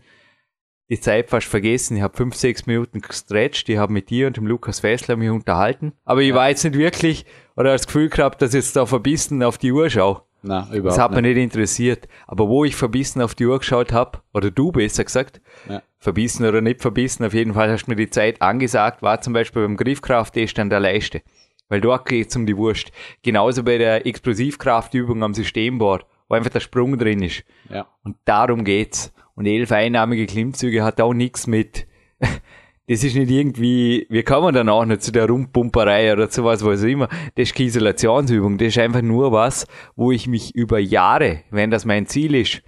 die 0.89 0.99
Zeit 0.99 1.29
fast 1.29 1.47
vergessen. 1.47 1.97
Ich 1.97 2.03
habe 2.03 2.17
fünf, 2.17 2.35
sechs 2.35 2.65
Minuten 2.65 3.01
gestretcht, 3.01 3.69
ich 3.69 3.77
habe 3.77 3.93
mit 3.93 4.09
dir 4.09 4.27
und 4.27 4.37
dem 4.37 4.47
Lukas 4.47 4.79
Fessler 4.79 5.15
mich 5.15 5.29
unterhalten. 5.29 5.93
Aber 6.05 6.21
ich 6.21 6.33
war 6.33 6.49
jetzt 6.49 6.63
nicht 6.63 6.77
wirklich 6.77 7.25
oder 7.55 7.71
das 7.73 7.85
Gefühl 7.85 8.09
gehabt, 8.09 8.41
dass 8.41 8.53
ich 8.53 8.63
jetzt 8.63 8.75
da 8.75 8.85
verbissen 8.85 9.43
auf 9.43 9.57
die 9.57 9.71
Uhr 9.71 9.89
schaue. 9.89 10.23
Das 10.43 10.71
überhaupt 10.71 10.99
hat 10.99 11.11
mich 11.11 11.21
nicht. 11.21 11.35
nicht 11.35 11.43
interessiert. 11.43 12.07
Aber 12.27 12.47
wo 12.47 12.65
ich 12.65 12.75
verbissen 12.75 13.21
auf 13.21 13.35
die 13.35 13.45
Uhr 13.45 13.59
geschaut 13.59 13.93
habe, 13.93 14.19
oder 14.33 14.49
du 14.51 14.71
besser 14.71 15.03
gesagt, 15.03 15.39
Ja. 15.69 15.81
verbissen 15.99 16.45
oder 16.45 16.61
nicht 16.61 16.81
verbissen, 16.81 17.23
auf 17.25 17.33
jeden 17.33 17.53
Fall 17.53 17.69
hast 17.71 17.85
du 17.85 17.91
mir 17.91 17.95
die 17.95 18.09
Zeit 18.09 18.41
angesagt, 18.41 19.01
war 19.01 19.21
zum 19.21 19.33
Beispiel 19.33 19.61
beim 19.63 19.77
Griffkrafttest 19.77 20.57
an 20.59 20.69
der 20.69 20.79
Leiste. 20.79 21.21
Weil 21.69 21.79
dort 21.81 22.07
geht's 22.07 22.35
um 22.35 22.45
die 22.45 22.57
Wurst. 22.57 22.91
Genauso 23.23 23.63
bei 23.63 23.77
der 23.77 24.05
Explosivkraftübung 24.05 25.23
am 25.23 25.33
Systemboard, 25.33 26.05
wo 26.27 26.35
einfach 26.35 26.49
der 26.51 26.59
Sprung 26.59 26.97
drin 26.97 27.21
ist. 27.23 27.43
Ja. 27.69 27.87
Und 28.03 28.17
darum 28.25 28.63
geht's. 28.63 29.13
Und 29.35 29.45
elf 29.45 29.71
einnahmige 29.71 30.25
Klimmzüge 30.25 30.83
hat 30.83 30.99
auch 30.99 31.13
nichts 31.13 31.47
mit. 31.47 31.87
Das 32.87 33.03
ist 33.03 33.15
nicht 33.15 33.29
irgendwie, 33.29 34.05
wir 34.09 34.23
kommen 34.23 34.53
dann 34.53 34.67
auch 34.67 34.83
nicht 34.85 35.01
zu 35.03 35.11
der 35.11 35.27
Rumpumperei 35.27 36.11
oder 36.11 36.29
zu 36.29 36.43
was, 36.43 36.65
was 36.65 36.81
auch 36.83 36.87
immer. 36.87 37.07
Das 37.35 37.43
ist 37.49 37.55
keine 37.55 37.67
Isolationsübung. 37.67 38.57
Das 38.57 38.69
ist 38.69 38.79
einfach 38.79 39.01
nur 39.01 39.31
was, 39.31 39.65
wo 39.95 40.11
ich 40.11 40.27
mich 40.27 40.55
über 40.55 40.79
Jahre, 40.79 41.41
wenn 41.51 41.71
das 41.71 41.85
mein 41.85 42.07
Ziel 42.07 42.35
ist, 42.35 42.61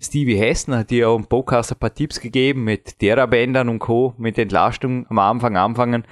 Stevie 0.00 0.36
Hessen 0.36 0.76
hat 0.76 0.90
dir 0.90 1.08
auch 1.08 1.16
im 1.16 1.26
Podcast 1.26 1.72
ein 1.72 1.78
paar 1.78 1.92
Tipps 1.94 2.20
gegeben 2.20 2.62
mit 2.62 2.98
Therabändern 3.00 3.68
und 3.68 3.80
Co., 3.80 4.14
mit 4.18 4.38
Entlastung 4.38 5.06
am 5.08 5.18
Anfang 5.18 5.56
anfangen. 5.56 6.04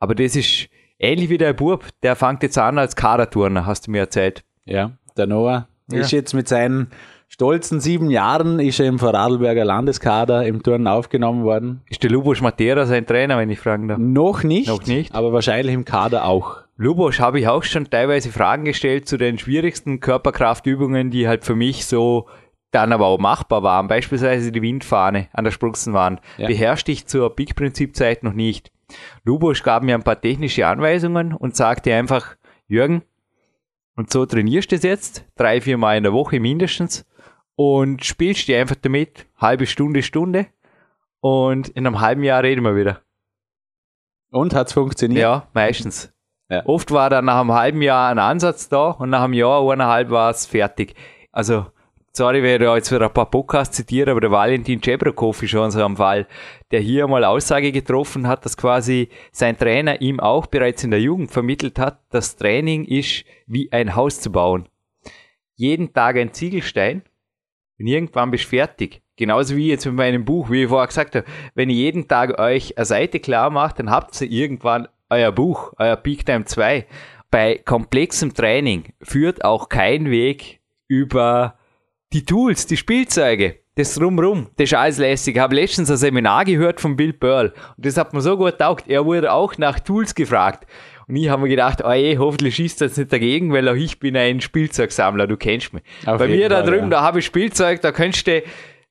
Aber 0.00 0.16
das 0.16 0.34
ist 0.34 0.68
ähnlich 0.98 1.28
wie 1.28 1.38
der 1.38 1.52
Bub, 1.52 1.84
der 2.02 2.16
fängt 2.16 2.42
jetzt 2.42 2.58
an 2.58 2.78
als 2.78 2.96
Kaderturner, 2.96 3.66
hast 3.66 3.86
du 3.86 3.92
mir 3.92 3.98
erzählt. 4.00 4.42
Ja, 4.64 4.92
der 5.16 5.26
Noah 5.28 5.68
Ja. 5.92 6.00
ist 6.00 6.10
jetzt 6.10 6.32
mit 6.32 6.48
seinen 6.48 6.88
stolzen 7.28 7.80
sieben 7.80 8.10
Jahren 8.10 8.60
ist 8.60 8.80
er 8.80 8.86
im 8.86 8.98
Vorarlberger 8.98 9.64
Landeskader 9.64 10.46
im 10.46 10.62
Turnen 10.62 10.86
aufgenommen 10.86 11.44
worden. 11.44 11.82
Ist 11.90 12.02
der 12.02 12.10
Lubos 12.10 12.40
Matera 12.40 12.86
sein 12.86 13.06
Trainer, 13.06 13.38
wenn 13.38 13.50
ich 13.50 13.58
fragen 13.58 13.88
darf? 13.88 13.98
Noch 13.98 14.42
nicht, 14.42 14.68
Noch 14.68 14.86
nicht. 14.86 15.14
aber 15.14 15.32
wahrscheinlich 15.32 15.74
im 15.74 15.84
Kader 15.84 16.24
auch. 16.26 16.58
Lubosch 16.76 17.20
habe 17.20 17.38
ich 17.38 17.46
auch 17.48 17.62
schon 17.62 17.88
teilweise 17.88 18.32
Fragen 18.32 18.64
gestellt 18.64 19.06
zu 19.08 19.16
den 19.16 19.38
schwierigsten 19.38 20.00
Körperkraftübungen, 20.00 21.10
die 21.10 21.28
halt 21.28 21.44
für 21.44 21.54
mich 21.54 21.86
so 21.86 22.26
dann 22.72 22.92
aber 22.92 23.06
auch 23.06 23.18
machbar 23.20 23.62
waren. 23.62 23.86
Beispielsweise 23.86 24.50
die 24.50 24.60
Windfahne 24.60 25.28
an 25.32 25.44
der 25.44 25.52
Spruchsenwand. 25.52 26.20
Ja. 26.36 26.48
Beherrschte 26.48 26.90
ich 26.90 27.06
zur 27.06 27.34
Peak-Prinzip-Zeit 27.34 28.24
noch 28.24 28.32
nicht. 28.32 28.72
Lubosch 29.24 29.62
gab 29.62 29.84
mir 29.84 29.94
ein 29.94 30.02
paar 30.02 30.20
technische 30.20 30.66
Anweisungen 30.66 31.32
und 31.32 31.54
sagte 31.54 31.94
einfach, 31.94 32.34
Jürgen, 32.66 33.02
und 33.96 34.10
so 34.12 34.26
trainierst 34.26 34.72
du 34.72 34.76
es 34.76 34.82
jetzt, 34.82 35.24
drei, 35.36 35.60
vier 35.60 35.78
Mal 35.78 35.96
in 35.96 36.02
der 36.02 36.12
Woche 36.12 36.40
mindestens, 36.40 37.06
und 37.56 38.04
spielst 38.04 38.48
dir 38.48 38.60
einfach 38.60 38.76
damit, 38.80 39.26
halbe 39.36 39.66
Stunde, 39.66 40.02
Stunde, 40.02 40.46
und 41.20 41.68
in 41.70 41.86
einem 41.86 42.00
halben 42.00 42.22
Jahr 42.22 42.42
reden 42.42 42.64
wir 42.64 42.76
wieder. 42.76 43.00
Und 44.30 44.54
hat's 44.54 44.72
funktioniert? 44.72 45.22
Ja, 45.22 45.48
meistens. 45.54 46.12
Ja. 46.50 46.66
Oft 46.66 46.90
war 46.90 47.08
dann 47.08 47.24
nach 47.24 47.40
einem 47.40 47.52
halben 47.52 47.80
Jahr 47.82 48.10
ein 48.10 48.18
Ansatz 48.18 48.68
da 48.68 48.90
und 48.90 49.10
nach 49.10 49.22
einem 49.22 49.32
Jahr, 49.32 49.62
eineinhalb 49.70 50.10
war 50.10 50.30
es 50.30 50.44
fertig. 50.44 50.94
Also, 51.32 51.66
sorry, 52.12 52.42
wenn 52.42 52.60
ich 52.60 52.66
da 52.66 52.76
jetzt 52.76 52.92
wieder 52.92 53.06
ein 53.06 53.12
paar 53.12 53.30
Podcasts 53.30 53.76
zitiere, 53.76 54.10
aber 54.10 54.20
der 54.20 54.30
Valentin 54.30 54.82
Cebrokov 54.82 55.42
ist 55.42 55.50
schon 55.50 55.70
so 55.70 55.82
am 55.82 55.96
Fall, 55.96 56.26
der 56.70 56.80
hier 56.80 57.06
mal 57.08 57.24
Aussage 57.24 57.72
getroffen 57.72 58.28
hat, 58.28 58.44
dass 58.44 58.56
quasi 58.56 59.08
sein 59.32 59.56
Trainer 59.56 60.00
ihm 60.00 60.20
auch 60.20 60.46
bereits 60.46 60.84
in 60.84 60.90
der 60.90 61.00
Jugend 61.00 61.30
vermittelt 61.30 61.78
hat, 61.78 62.00
das 62.10 62.36
Training 62.36 62.84
ist 62.84 63.24
wie 63.46 63.72
ein 63.72 63.96
Haus 63.96 64.20
zu 64.20 64.30
bauen. 64.30 64.68
Jeden 65.54 65.92
Tag 65.92 66.16
ein 66.16 66.34
Ziegelstein 66.34 67.02
und 67.78 67.86
irgendwann 67.86 68.30
bist 68.30 68.44
du 68.44 68.48
fertig. 68.50 69.02
Genauso 69.16 69.56
wie 69.56 69.68
jetzt 69.68 69.86
mit 69.86 69.94
meinem 69.94 70.24
Buch, 70.24 70.50
wie 70.50 70.64
ich 70.64 70.68
vorher 70.68 70.88
gesagt 70.88 71.14
habe, 71.14 71.26
wenn 71.54 71.70
ihr 71.70 71.76
jeden 71.76 72.08
Tag 72.08 72.38
euch 72.38 72.76
eine 72.76 72.84
Seite 72.84 73.20
klar 73.20 73.50
macht, 73.50 73.78
dann 73.78 73.90
habt 73.90 74.20
ihr 74.20 74.30
irgendwann 74.30 74.88
euer 75.10 75.30
Buch, 75.32 75.72
euer 75.78 75.96
Peak 75.96 76.26
Time 76.26 76.44
2. 76.44 76.86
Bei 77.30 77.58
komplexem 77.58 78.34
Training 78.34 78.92
führt 79.02 79.44
auch 79.44 79.68
kein 79.68 80.10
Weg 80.10 80.60
über 80.88 81.58
die 82.12 82.24
Tools, 82.24 82.66
die 82.66 82.76
Spielzeuge, 82.76 83.60
das 83.76 83.94
Drumrum, 83.94 84.48
das 84.56 84.70
ist 84.70 84.74
alles 84.74 84.98
lässig. 84.98 85.34
Ich 85.34 85.40
habe 85.40 85.56
letztens 85.56 85.90
ein 85.90 85.96
Seminar 85.96 86.44
gehört 86.44 86.80
von 86.80 86.94
Bill 86.96 87.12
Pearl 87.12 87.52
und 87.76 87.86
das 87.86 87.96
hat 87.96 88.12
mir 88.12 88.20
so 88.20 88.36
gut 88.36 88.58
taugt. 88.58 88.88
Er 88.88 89.04
wurde 89.04 89.32
auch 89.32 89.58
nach 89.58 89.80
Tools 89.80 90.14
gefragt. 90.14 90.68
Und 91.06 91.16
ich 91.16 91.28
habe 91.28 91.42
mir 91.42 91.48
gedacht, 91.48 91.82
oh 91.84 91.92
je, 91.92 92.18
hoffentlich 92.18 92.54
schießt 92.56 92.80
das 92.80 92.96
nicht 92.96 93.12
dagegen, 93.12 93.52
weil 93.52 93.68
auch 93.68 93.74
ich 93.74 93.98
bin 93.98 94.16
ein 94.16 94.40
Spielzeugsammler, 94.40 95.26
du 95.26 95.36
kennst 95.36 95.72
mich. 95.72 95.82
Auf 96.06 96.18
Bei 96.18 96.28
mir 96.28 96.48
da 96.48 96.62
Fall, 96.62 96.66
drüben, 96.66 96.84
ja. 96.84 96.90
da 96.90 97.00
habe 97.02 97.18
ich 97.18 97.26
Spielzeug, 97.26 97.80
da 97.82 97.92
kannst 97.92 98.26
du 98.26 98.42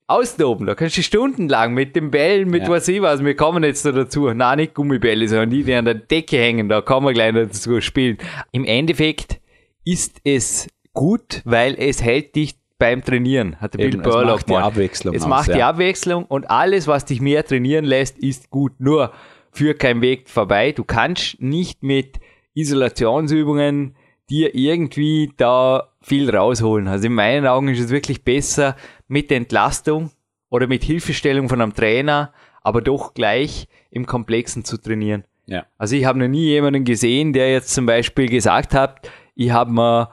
austoben, 0.08 0.67
da 0.67 0.75
kannst 0.75 0.98
du 0.98 1.01
stundenlang 1.01 1.74
mit 1.74 1.96
den 1.96 2.12
Bällen, 2.12 2.50
mit 2.50 2.63
Ja. 2.63 2.70
was 2.70 2.88
ich 2.88 3.01
was, 3.01 3.24
wir 3.24 3.36
kommen 3.36 3.63
jetzt 3.63 3.86
da 3.86 3.91
dazu, 3.91 4.32
na 4.34 4.55
nicht 4.55 4.74
Gummibälle, 4.74 5.27
sondern 5.27 5.50
die, 5.50 5.63
die 5.63 5.74
an 5.74 5.86
der 5.86 5.96
Decke 5.96 6.38
hängen, 6.38 6.70
da 6.70 6.82
kann 6.82 7.03
man 7.03 7.13
gleich 7.13 7.34
dazu 7.34 7.79
spielen. 7.82 8.17
Im 8.51 8.65
Endeffekt 8.65 9.39
ist 9.86 10.20
es 10.24 10.67
gut, 10.93 11.41
weil 11.46 11.75
es 11.79 12.03
hält 12.03 12.36
dich 12.36 12.55
beim 12.77 13.03
Trainieren, 13.03 13.60
hat 13.62 13.75
der 13.75 13.82
Eben, 13.82 13.91
Bill 13.91 14.01
es 14.01 14.08
Pearl 14.08 14.25
macht 14.25 14.36
auch 14.36 14.43
die. 14.43 14.55
Abwechslung 14.55 15.15
Es 15.15 15.24
aus, 15.24 15.29
macht 15.29 15.53
die 15.53 15.60
ja. 15.60 15.70
Abwechslung 15.70 16.25
und 16.25 16.50
alles, 16.50 16.88
was 16.88 17.05
dich 17.05 17.22
mehr 17.22 17.46
trainieren 17.46 17.86
lässt, 17.86 18.17
ist 18.20 18.50
gut. 18.50 18.74
Nur 18.79 19.13
führt 19.53 19.79
kein 19.79 20.01
Weg 20.01 20.29
vorbei. 20.29 20.72
Du 20.72 20.83
kannst 20.83 21.41
nicht 21.41 21.83
mit 21.83 22.19
Isolationsübungen 22.53 23.95
dir 24.29 24.55
irgendwie 24.55 25.31
da 25.38 25.89
viel 26.01 26.29
rausholen. 26.29 26.88
Also 26.88 27.07
in 27.07 27.13
meinen 27.13 27.48
Augen 27.48 27.69
ist 27.69 27.79
es 27.79 27.89
wirklich 27.89 28.24
besser 28.24 28.75
mit 29.07 29.31
Entlastung 29.31 30.12
oder 30.50 30.67
mit 30.67 30.83
Hilfestellung 30.83 31.50
von 31.50 31.62
einem 31.62 31.74
Trainer, 31.74 32.33
aber 32.62 32.81
doch 32.81 33.13
gleich 33.13 33.67
im 33.91 34.05
Komplexen 34.05 34.65
zu 34.65 34.77
trainieren. 34.77 35.24
Ja. 35.45 35.65
Also 35.77 35.95
ich 35.95 36.05
habe 36.05 36.19
noch 36.19 36.27
nie 36.27 36.45
jemanden 36.45 36.86
gesehen, 36.86 37.33
der 37.33 37.51
jetzt 37.51 37.74
zum 37.74 37.86
Beispiel 37.86 38.29
gesagt 38.29 38.74
hat, 38.74 39.10
ich 39.36 39.51
habe 39.51 39.72
mir 39.72 40.10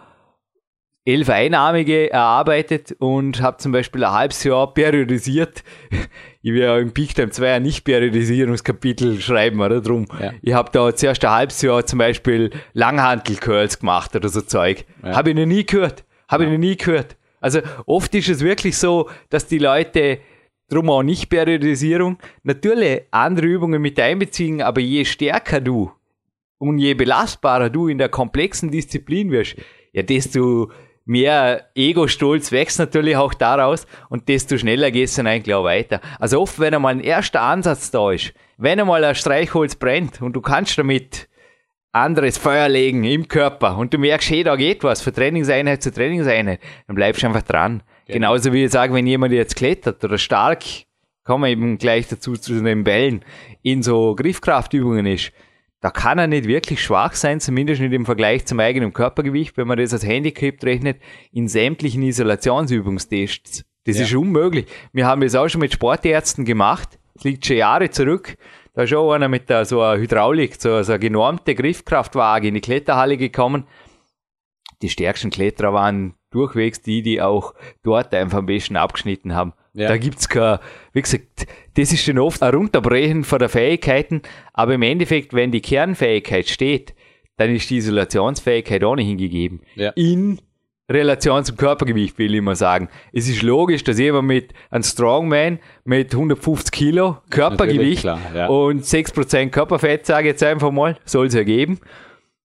elf 1.04 1.28
Einnahmige 1.28 2.10
erarbeitet 2.10 2.92
und 2.98 3.40
habe 3.40 3.56
zum 3.56 3.72
Beispiel 3.72 4.04
ein 4.04 4.12
halbes 4.12 4.44
Jahr 4.44 4.72
periodisiert. 4.72 5.62
Ich 6.42 6.54
will 6.54 6.62
ja 6.62 6.78
im 6.78 6.92
Peak 6.92 7.14
Time 7.14 7.28
2 7.28 7.52
ein 7.52 7.62
Nicht-Periodisierungskapitel 7.64 9.20
schreiben, 9.20 9.60
oder 9.60 9.82
drum. 9.82 10.06
Ja. 10.18 10.32
Ich 10.40 10.54
habe 10.54 10.70
da 10.72 10.96
zuerst 10.96 11.22
ein 11.22 11.30
halbes 11.30 11.60
Jahr 11.60 11.84
zum 11.84 11.98
Beispiel 11.98 12.48
Langhantel-Curls 12.72 13.78
gemacht 13.78 14.16
oder 14.16 14.30
so 14.30 14.40
Zeug. 14.40 14.86
Ja. 15.02 15.16
Habe 15.16 15.30
ich 15.30 15.36
noch 15.36 15.44
nie 15.44 15.66
gehört. 15.66 16.06
Habe 16.28 16.44
ich 16.44 16.50
noch 16.50 16.56
nie 16.56 16.78
gehört. 16.78 17.18
Also 17.42 17.60
oft 17.84 18.14
ist 18.14 18.30
es 18.30 18.40
wirklich 18.40 18.78
so, 18.78 19.10
dass 19.28 19.48
die 19.48 19.58
Leute 19.58 20.20
drum 20.70 20.88
auch 20.88 21.02
nicht 21.02 21.28
Periodisierung, 21.28 22.16
natürlich 22.42 23.02
andere 23.10 23.46
Übungen 23.46 23.82
mit 23.82 24.00
einbeziehen, 24.00 24.62
aber 24.62 24.80
je 24.80 25.04
stärker 25.04 25.60
du 25.60 25.92
und 26.58 26.78
je 26.78 26.94
belastbarer 26.94 27.68
du 27.68 27.88
in 27.88 27.98
der 27.98 28.08
komplexen 28.08 28.70
Disziplin 28.70 29.30
wirst, 29.30 29.56
ja, 29.92 30.02
desto 30.02 30.70
mehr 31.10 31.66
Ego-Stolz 31.74 32.52
wächst 32.52 32.78
natürlich 32.78 33.16
auch 33.16 33.34
daraus 33.34 33.86
und 34.08 34.28
desto 34.28 34.56
schneller 34.56 34.92
gehst 34.92 35.18
du 35.18 35.22
dann 35.22 35.26
eigentlich 35.26 35.54
auch 35.54 35.64
weiter. 35.64 36.00
Also 36.20 36.40
oft, 36.40 36.60
wenn 36.60 36.72
einmal 36.72 36.94
ein 36.94 37.00
erster 37.00 37.42
Ansatz 37.42 37.90
da 37.90 38.12
ist, 38.12 38.32
wenn 38.58 38.78
einmal 38.78 39.02
ein 39.04 39.16
Streichholz 39.16 39.74
brennt 39.74 40.22
und 40.22 40.34
du 40.34 40.40
kannst 40.40 40.78
damit 40.78 41.28
anderes 41.90 42.38
Feuer 42.38 42.68
legen 42.68 43.02
im 43.02 43.26
Körper 43.26 43.76
und 43.76 43.92
du 43.92 43.98
merkst, 43.98 44.30
hey, 44.30 44.44
da 44.44 44.54
geht 44.54 44.84
was 44.84 45.02
von 45.02 45.12
Trainingseinheit 45.12 45.82
zu 45.82 45.92
Trainingseinheit, 45.92 46.60
dann 46.86 46.94
bleibst 46.94 47.24
du 47.24 47.26
einfach 47.26 47.42
dran. 47.42 47.82
Genauso 48.06 48.52
wie 48.52 48.64
ich 48.64 48.70
sage, 48.70 48.94
wenn 48.94 49.06
jemand 49.06 49.32
jetzt 49.32 49.56
klettert 49.56 50.04
oder 50.04 50.16
stark, 50.16 50.62
kommen 51.24 51.42
wir 51.42 51.50
eben 51.50 51.78
gleich 51.78 52.06
dazu 52.06 52.36
zu 52.36 52.62
den 52.62 52.84
Bällen, 52.84 53.24
in 53.62 53.82
so 53.82 54.14
Griffkraftübungen 54.14 55.06
ist, 55.06 55.32
da 55.80 55.90
kann 55.90 56.18
er 56.18 56.26
nicht 56.26 56.46
wirklich 56.46 56.82
schwach 56.82 57.14
sein, 57.14 57.40
zumindest 57.40 57.80
nicht 57.80 57.92
im 57.92 58.04
Vergleich 58.04 58.44
zum 58.46 58.60
eigenen 58.60 58.92
Körpergewicht, 58.92 59.56
wenn 59.56 59.66
man 59.66 59.78
das 59.78 59.92
als 59.92 60.04
Handicap 60.06 60.62
rechnet, 60.62 61.00
in 61.32 61.48
sämtlichen 61.48 62.02
Isolationsübungstests. 62.02 63.64
Das 63.84 63.96
Ja. 63.96 64.04
ist 64.04 64.14
unmöglich. 64.14 64.66
Wir 64.92 65.06
haben 65.06 65.22
das 65.22 65.34
auch 65.34 65.48
schon 65.48 65.60
mit 65.62 65.72
Sportärzten 65.72 66.44
gemacht. 66.44 66.98
Das 67.14 67.24
liegt 67.24 67.46
schon 67.46 67.56
Jahre 67.56 67.90
zurück. 67.90 68.36
Da 68.74 68.82
ist 68.82 68.92
auch 68.94 69.12
einer 69.12 69.28
mit 69.28 69.48
der, 69.48 69.64
so 69.64 69.80
einer 69.80 70.00
Hydraulik, 70.00 70.56
so, 70.60 70.82
so 70.82 70.92
eine 70.92 71.00
genormte 71.00 71.54
Griffkraftwaage 71.54 72.48
in 72.48 72.54
die 72.54 72.60
Kletterhalle 72.60 73.16
gekommen. 73.16 73.66
Die 74.82 74.88
stärksten 74.90 75.30
Kletterer 75.30 75.72
waren 75.72 76.14
durchwegs 76.30 76.80
die, 76.82 77.02
die 77.02 77.20
auch 77.20 77.54
dort 77.82 78.14
einfach 78.14 78.38
am 78.38 78.46
besten 78.46 78.76
abgeschnitten 78.76 79.34
haben. 79.34 79.52
Ja. 79.72 79.88
Da 79.88 79.98
gibt's 79.98 80.28
kein, 80.28 80.58
wie 80.92 81.02
gesagt, 81.02 81.46
das 81.74 81.92
ist 81.92 82.06
dann 82.08 82.18
oft 82.18 82.42
ein 82.42 82.54
Runterbrechen 82.54 83.24
von 83.24 83.38
der 83.38 83.48
Fähigkeiten, 83.48 84.22
aber 84.52 84.74
im 84.74 84.82
Endeffekt, 84.82 85.32
wenn 85.32 85.52
die 85.52 85.60
Kernfähigkeit 85.60 86.48
steht, 86.48 86.94
dann 87.36 87.54
ist 87.54 87.70
die 87.70 87.76
Isolationsfähigkeit 87.76 88.82
ohnehin 88.84 89.16
gegeben. 89.16 89.60
Ja. 89.76 89.90
In 89.90 90.40
Relation 90.90 91.44
zum 91.44 91.56
Körpergewicht, 91.56 92.18
will 92.18 92.34
ich 92.34 92.42
mal 92.42 92.56
sagen. 92.56 92.88
Es 93.12 93.28
ist 93.28 93.42
logisch, 93.42 93.84
dass 93.84 93.98
jemand 93.98 94.26
mit 94.26 94.52
einem 94.70 94.82
Strongman 94.82 95.60
mit 95.84 96.12
150 96.12 96.72
Kilo 96.72 97.18
Körpergewicht 97.30 98.02
klar, 98.02 98.18
ja. 98.34 98.46
und 98.48 98.84
6% 98.84 99.50
Körperfett, 99.50 100.04
sage 100.04 100.28
ich 100.28 100.32
jetzt 100.32 100.42
einfach 100.42 100.72
mal, 100.72 100.98
soll 101.04 101.28
es 101.28 101.34
ergeben, 101.34 101.78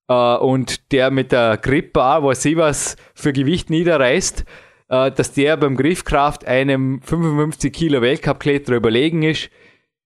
äh, 0.07 0.35
und 0.35 0.91
der 0.91 1.09
mit 1.09 1.31
der 1.31 1.57
Gripbar, 1.57 2.23
was 2.23 2.43
sie 2.43 2.55
was 2.55 2.95
für 3.15 3.33
Gewicht 3.33 3.71
niederreißt, 3.71 4.45
äh, 4.89 5.11
dass 5.11 5.33
der 5.33 5.57
beim 5.57 5.75
Griffkraft 5.75 6.45
einem 6.45 7.01
55 7.01 7.73
Kilo 7.73 8.01
Weltcup-Kletterer 8.01 8.77
überlegen 8.77 9.23
ist, 9.23 9.49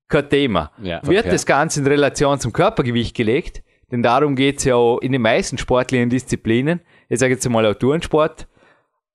kein 0.07 0.29
Thema. 0.29 0.71
Ja, 0.81 1.01
Wird 1.03 1.25
okay. 1.25 1.29
das 1.29 1.45
Ganze 1.45 1.81
in 1.81 1.87
Relation 1.87 2.39
zum 2.39 2.51
Körpergewicht 2.51 3.15
gelegt, 3.15 3.63
denn 3.91 4.01
darum 4.01 4.35
geht's 4.35 4.63
ja 4.63 4.75
auch 4.75 4.99
in 4.99 5.11
den 5.11 5.21
meisten 5.21 5.57
sportlichen 5.57 6.09
Disziplinen, 6.09 6.81
ich 7.09 7.19
sage 7.19 7.33
jetzt 7.33 7.47
mal 7.49 7.65
auch 7.65 7.75
Turnsport, 7.75 8.47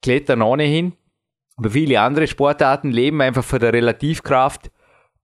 Klettern 0.03 0.43
ohnehin, 0.43 0.93
aber 1.57 1.71
viele 1.71 2.01
andere 2.01 2.27
Sportarten 2.27 2.91
leben 2.91 3.21
einfach 3.21 3.45
von 3.45 3.61
der 3.61 3.73
Relativkraft. 3.73 4.71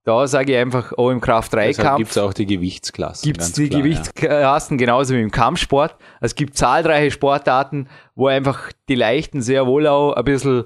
Da 0.05 0.27
sage 0.27 0.53
ich 0.53 0.59
einfach, 0.59 0.93
auch 0.95 1.11
im 1.11 1.21
Deshalb 1.21 1.51
Kraft-3-Kampf 1.51 1.99
gibt 1.99 2.11
es 2.11 2.19
auch 2.19 2.33
die 2.33 2.47
Gewichtsklassen. 2.47 3.27
gibt 3.27 3.43
es 3.43 3.53
die 3.53 3.69
klar, 3.69 3.83
Gewichtsklassen 3.83 4.79
genauso 4.79 5.15
wie 5.15 5.21
im 5.21 5.31
Kampfsport. 5.31 5.97
Es 6.21 6.35
gibt 6.35 6.57
zahlreiche 6.57 7.11
Sportarten, 7.11 7.89
wo 8.15 8.27
einfach 8.29 8.73
die 8.89 8.95
Leichten 8.95 9.43
sehr 9.43 9.67
wohl 9.67 9.87
auch 9.87 10.15
ein 10.15 10.25
bisschen 10.25 10.65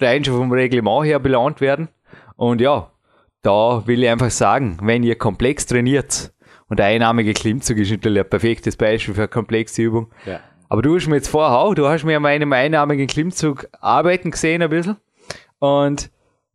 rein 0.00 0.24
schon 0.24 0.36
vom 0.36 0.52
Reglement 0.52 1.06
her 1.06 1.20
belohnt 1.20 1.60
werden. 1.60 1.88
Und 2.34 2.60
ja, 2.60 2.90
da 3.42 3.86
will 3.86 4.02
ich 4.02 4.08
einfach 4.08 4.30
sagen, 4.30 4.78
wenn 4.82 5.02
ihr 5.04 5.16
komplex 5.16 5.66
trainiert, 5.66 6.32
und 6.72 6.78
der 6.78 6.86
einnahmige 6.86 7.34
Klimmzug 7.34 7.76
ist 7.76 7.90
natürlich 7.90 8.22
ein 8.22 8.30
perfektes 8.30 8.78
Beispiel 8.78 9.12
für 9.12 9.20
eine 9.20 9.28
komplexe 9.28 9.82
Übung. 9.82 10.10
Ja. 10.24 10.40
Aber 10.70 10.80
du 10.80 10.96
hast 10.96 11.06
mir 11.06 11.16
jetzt 11.16 11.28
vorher 11.28 11.58
auch, 11.58 11.74
du 11.74 11.86
hast 11.86 12.02
mir 12.04 12.16
an 12.16 12.22
meinem 12.22 12.50
einnahmigen 12.50 13.06
Klimmzug 13.06 13.68
arbeiten 13.82 14.30
gesehen 14.30 14.62
ein 14.62 14.70
bisschen. 14.70 14.96
Und 15.58 16.10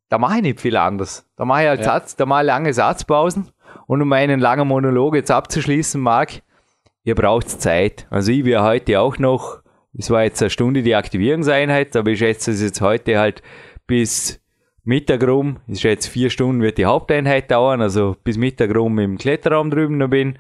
da 0.10 0.18
mache 0.18 0.38
ich 0.38 0.42
nicht 0.44 0.62
viel 0.62 0.78
anders. 0.78 1.30
Da 1.36 1.46
mache 1.46 1.64
ich 1.64 1.68
halt 1.68 1.80
Ja. 1.82 1.86
Satz, 1.86 2.16
da 2.16 2.26
mache 2.26 2.42
ich 2.42 2.48
lange 2.48 2.74
Satzpausen. 2.74 3.50
Und 3.88 4.02
um 4.02 4.08
meinen 4.08 4.40
langen 4.40 4.68
Monolog 4.68 5.16
jetzt 5.16 5.32
abzuschließen, 5.32 6.00
Marc, 6.02 6.42
ihr 7.04 7.16
braucht 7.16 7.50
Zeit. 7.50 8.08
Also 8.10 8.32
ich 8.32 8.44
will 8.44 8.60
heute 8.60 9.00
auch 9.00 9.18
noch, 9.18 9.62
es 9.98 10.10
war 10.10 10.24
jetzt 10.24 10.42
eine 10.42 10.50
Stunde 10.50 10.84
die 10.84 10.96
Aktivierungseinheit, 10.96 11.96
aber 11.96 12.12
ich 12.12 12.20
schätze 12.20 12.52
es 12.52 12.62
jetzt 12.62 12.82
heute 12.82 13.18
halt 13.18 13.42
bis 13.86 14.42
Mittag 14.84 15.28
rum, 15.28 15.60
ich 15.68 15.82
schätze 15.82 16.10
vier 16.10 16.30
Stunden 16.30 16.62
wird 16.62 16.78
die 16.78 16.86
Haupteinheit 16.86 17.52
dauern, 17.52 17.82
also 17.82 18.16
bis 18.24 18.38
Mittag 18.38 18.74
rum 18.74 19.00
im 19.00 19.18
Kletterraum 19.18 19.70
drüben 19.70 19.98
noch 19.98 20.10
bin. 20.10 20.40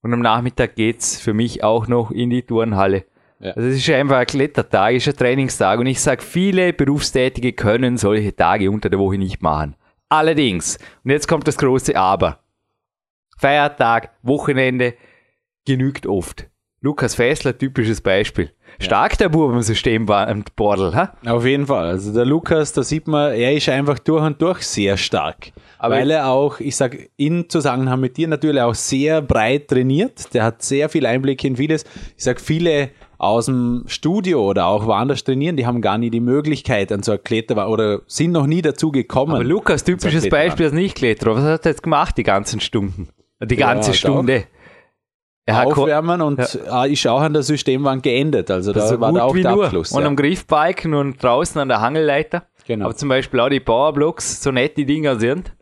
Und 0.00 0.12
am 0.14 0.20
Nachmittag 0.20 0.76
geht's 0.76 1.20
für 1.20 1.34
mich 1.34 1.62
auch 1.62 1.86
noch 1.88 2.10
in 2.10 2.30
die 2.30 2.42
Turnhalle. 2.42 3.04
Ja. 3.42 3.50
Also 3.52 3.68
es 3.68 3.76
ist 3.76 3.90
einfach 3.90 4.18
ein 4.18 4.26
Klettertag, 4.26 4.94
ist 4.94 5.08
ein 5.08 5.16
Trainingstag 5.16 5.80
und 5.80 5.86
ich 5.86 6.00
sage, 6.00 6.22
viele 6.22 6.72
Berufstätige 6.72 7.52
können 7.52 7.96
solche 7.98 8.34
Tage 8.34 8.70
unter 8.70 8.88
der 8.88 8.98
Woche 9.00 9.18
nicht 9.18 9.42
machen. 9.42 9.74
Allerdings, 10.08 10.78
und 11.04 11.10
jetzt 11.10 11.26
kommt 11.26 11.48
das 11.48 11.58
große 11.58 11.96
Aber. 11.96 12.38
Feiertag, 13.38 14.10
Wochenende 14.22 14.94
genügt 15.66 16.06
oft. 16.06 16.46
Lukas 16.80 17.14
Fessler, 17.14 17.56
typisches 17.56 18.00
Beispiel. 18.00 18.50
Stark 18.78 19.16
der 19.18 19.28
Bub 19.28 19.52
im 19.52 19.62
Systembordel, 19.62 20.94
ha? 20.94 21.14
Auf 21.26 21.44
jeden 21.44 21.66
Fall. 21.66 21.86
Also 21.86 22.12
der 22.12 22.24
Lukas, 22.24 22.72
da 22.72 22.82
sieht 22.82 23.06
man, 23.06 23.32
er 23.34 23.52
ist 23.52 23.68
einfach 23.68 23.98
durch 23.98 24.22
und 24.24 24.40
durch 24.42 24.62
sehr 24.62 24.96
stark. 24.96 25.52
Aber- 25.78 25.96
weil 25.96 26.10
er 26.10 26.26
auch, 26.28 26.58
ich 26.60 26.74
sag, 26.76 26.96
in 27.16 27.48
Zusammenhang 27.48 28.00
mit 28.00 28.16
dir 28.16 28.28
natürlich 28.28 28.60
auch 28.62 28.74
sehr 28.74 29.22
breit 29.22 29.68
trainiert. 29.68 30.32
Der 30.34 30.44
hat 30.44 30.62
sehr 30.62 30.88
viel 30.88 31.06
Einblick 31.06 31.44
in 31.44 31.56
vieles. 31.56 31.84
Ich 32.16 32.24
sag, 32.24 32.40
viele 32.40 32.90
aus 33.22 33.46
dem 33.46 33.84
Studio 33.86 34.48
oder 34.48 34.66
auch 34.66 34.84
woanders 34.86 35.22
trainieren, 35.22 35.56
die 35.56 35.64
haben 35.64 35.80
gar 35.80 35.96
nie 35.96 36.10
die 36.10 36.20
Möglichkeit 36.20 36.90
an 36.90 37.02
so 37.04 37.12
einer 37.12 37.18
Kletter 37.18 37.68
oder 37.68 38.00
sind 38.06 38.32
noch 38.32 38.46
nie 38.46 38.62
dazu 38.62 38.90
gekommen. 38.90 39.34
Aber 39.34 39.44
Lukas, 39.44 39.84
typisches 39.84 40.28
Beispiel 40.28 40.66
als 40.66 40.74
Nicht-Kletterer. 40.74 41.36
Was 41.36 41.44
hat 41.44 41.66
er 41.66 41.70
jetzt 41.70 41.84
gemacht 41.84 42.18
die 42.18 42.24
ganzen 42.24 42.58
Stunden? 42.60 43.08
Die 43.40 43.54
Ja, 43.54 43.72
ganze 43.74 43.90
hat 43.90 43.96
Stunde. 43.96 44.44
Er 45.44 45.56
hat 45.56 45.66
Aufwärmen 45.66 46.20
und 46.20 46.38
äh, 46.38 46.92
ist 46.92 47.06
auch 47.06 47.20
an 47.20 47.32
der 47.32 47.42
Systemwand 47.42 48.02
geendet. 48.02 48.50
Also 48.50 48.72
da 48.72 48.86
so 48.86 49.00
war 49.00 49.10
gut 49.10 49.20
da 49.20 49.24
auch 49.24 49.34
der 49.34 49.50
nur. 49.52 49.64
Abschluss. 49.64 49.92
Und 49.92 50.02
ja. 50.02 50.08
am 50.08 50.16
Griffbalken 50.16 50.94
und 50.94 51.22
draußen 51.22 51.60
an 51.60 51.68
der 51.68 51.80
Hangelleiter. 51.80 52.46
Genau. 52.66 52.86
Aber 52.86 52.96
zum 52.96 53.08
Beispiel 53.08 53.40
auch 53.40 53.48
die 53.48 53.60
Powerblocks, 53.60 54.42
so 54.42 54.50
nett 54.52 54.76
die 54.76 54.86
Dinger 54.86 55.18
sind. 55.18 55.54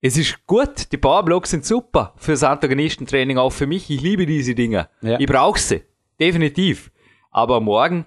Es 0.00 0.16
ist 0.16 0.46
gut, 0.46 0.92
die 0.92 0.96
Powerblocks 0.96 1.50
sind 1.50 1.64
super 1.64 2.12
fürs 2.16 2.42
Antagonistentraining, 2.42 3.38
auch 3.38 3.50
für 3.50 3.66
mich. 3.66 3.88
Ich 3.88 4.00
liebe 4.00 4.26
diese 4.26 4.54
Dinger. 4.54 4.88
Ja. 5.00 5.18
Ich 5.18 5.26
brauche 5.26 5.58
sie. 5.58 5.82
Definitiv. 6.20 6.90
Aber 7.30 7.60
morgen 7.60 8.06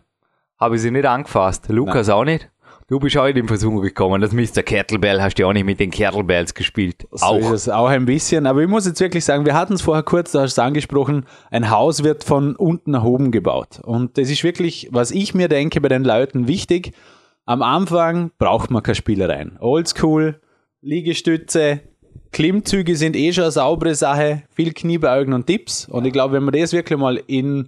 habe 0.59 0.75
ich 0.75 0.81
sie 0.81 0.91
nicht 0.91 1.05
angefasst. 1.05 1.69
Lukas 1.69 2.09
auch 2.09 2.23
nicht. 2.23 2.49
Du 2.89 2.99
bist 2.99 3.17
auch 3.17 3.25
in 3.25 3.35
den 3.35 3.49
Versuch 3.49 3.81
gekommen. 3.81 4.21
Das 4.21 4.31
Mr. 4.31 4.63
Kettlebell 4.63 5.21
hast 5.21 5.35
du 5.35 5.41
ja 5.41 5.49
auch 5.49 5.53
nicht 5.53 5.65
mit 5.65 5.77
den 5.81 5.91
Kettlebells 5.91 6.53
gespielt. 6.53 7.05
So 7.11 7.25
auch. 7.25 7.39
ist 7.39 7.51
es 7.51 7.69
auch 7.69 7.87
ein 7.87 8.05
bisschen. 8.05 8.45
Aber 8.45 8.61
ich 8.61 8.69
muss 8.69 8.85
jetzt 8.85 9.01
wirklich 9.01 9.25
sagen, 9.25 9.45
wir 9.45 9.55
hatten 9.55 9.73
es 9.73 9.81
vorher 9.81 10.03
kurz, 10.03 10.31
da 10.31 10.41
hast 10.41 10.57
du 10.57 10.61
es 10.61 10.65
angesprochen, 10.65 11.25
ein 11.51 11.69
Haus 11.69 12.03
wird 12.03 12.23
von 12.23 12.55
unten 12.55 12.91
nach 12.91 13.03
oben 13.03 13.31
gebaut. 13.31 13.81
Und 13.83 14.17
das 14.17 14.29
ist 14.29 14.45
wirklich, 14.45 14.87
was 14.91 15.11
ich 15.11 15.33
mir 15.33 15.49
denke, 15.49 15.81
bei 15.81 15.89
den 15.89 16.05
Leuten 16.05 16.47
wichtig. 16.47 16.93
Am 17.45 17.61
Anfang 17.61 18.31
braucht 18.37 18.71
man 18.71 18.83
keine 18.83 18.95
Spielereien. 18.95 19.57
Oldschool, 19.59 20.39
Liegestütze, 20.79 21.81
Klimmzüge 22.31 22.95
sind 22.95 23.17
eh 23.17 23.33
schon 23.33 23.43
eine 23.43 23.51
saubere 23.51 23.95
Sache, 23.95 24.43
viel 24.49 24.71
Kniebeugen 24.71 25.33
und 25.33 25.45
Tipps. 25.45 25.89
Und 25.89 26.05
ich 26.05 26.13
glaube, 26.13 26.35
wenn 26.35 26.43
man 26.43 26.53
das 26.53 26.71
wirklich 26.71 26.97
mal 26.97 27.21
in 27.27 27.67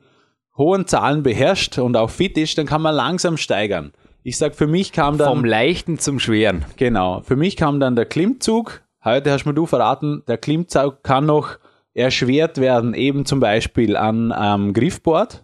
hohen 0.60 0.86
Zahlen 0.86 1.24
beherrscht 1.24 1.80
und 1.80 1.98
auch 1.98 2.12
fit 2.12 2.38
ist, 2.38 2.60
dann 2.60 2.68
kann 2.68 2.84
man 2.84 2.94
langsam 2.94 3.38
steigern. 3.38 3.94
Ich 4.22 4.38
sag, 4.38 4.54
für 4.54 4.68
mich 4.68 4.92
kam 4.92 5.18
dann 5.18 5.30
Vom 5.30 5.46
Leichten 5.46 5.98
zum 5.98 6.20
Schweren. 6.20 6.66
Genau. 6.76 7.22
Für 7.22 7.38
mich 7.38 7.56
kam 7.56 7.80
dann 7.80 7.96
der 7.96 8.06
Klimmzug. 8.06 8.84
Heute 9.04 9.32
hast 9.32 9.46
mir 9.46 9.54
du 9.54 9.66
verraten, 9.66 10.22
der 10.28 10.38
Klimmzug 10.38 11.02
kann 11.02 11.26
noch 11.26 11.58
erschwert 11.94 12.60
werden, 12.60 12.94
eben 12.94 13.26
zum 13.26 13.40
Beispiel 13.40 13.96
an 13.96 14.34
ähm, 14.38 14.74
Griffboard. 14.74 15.42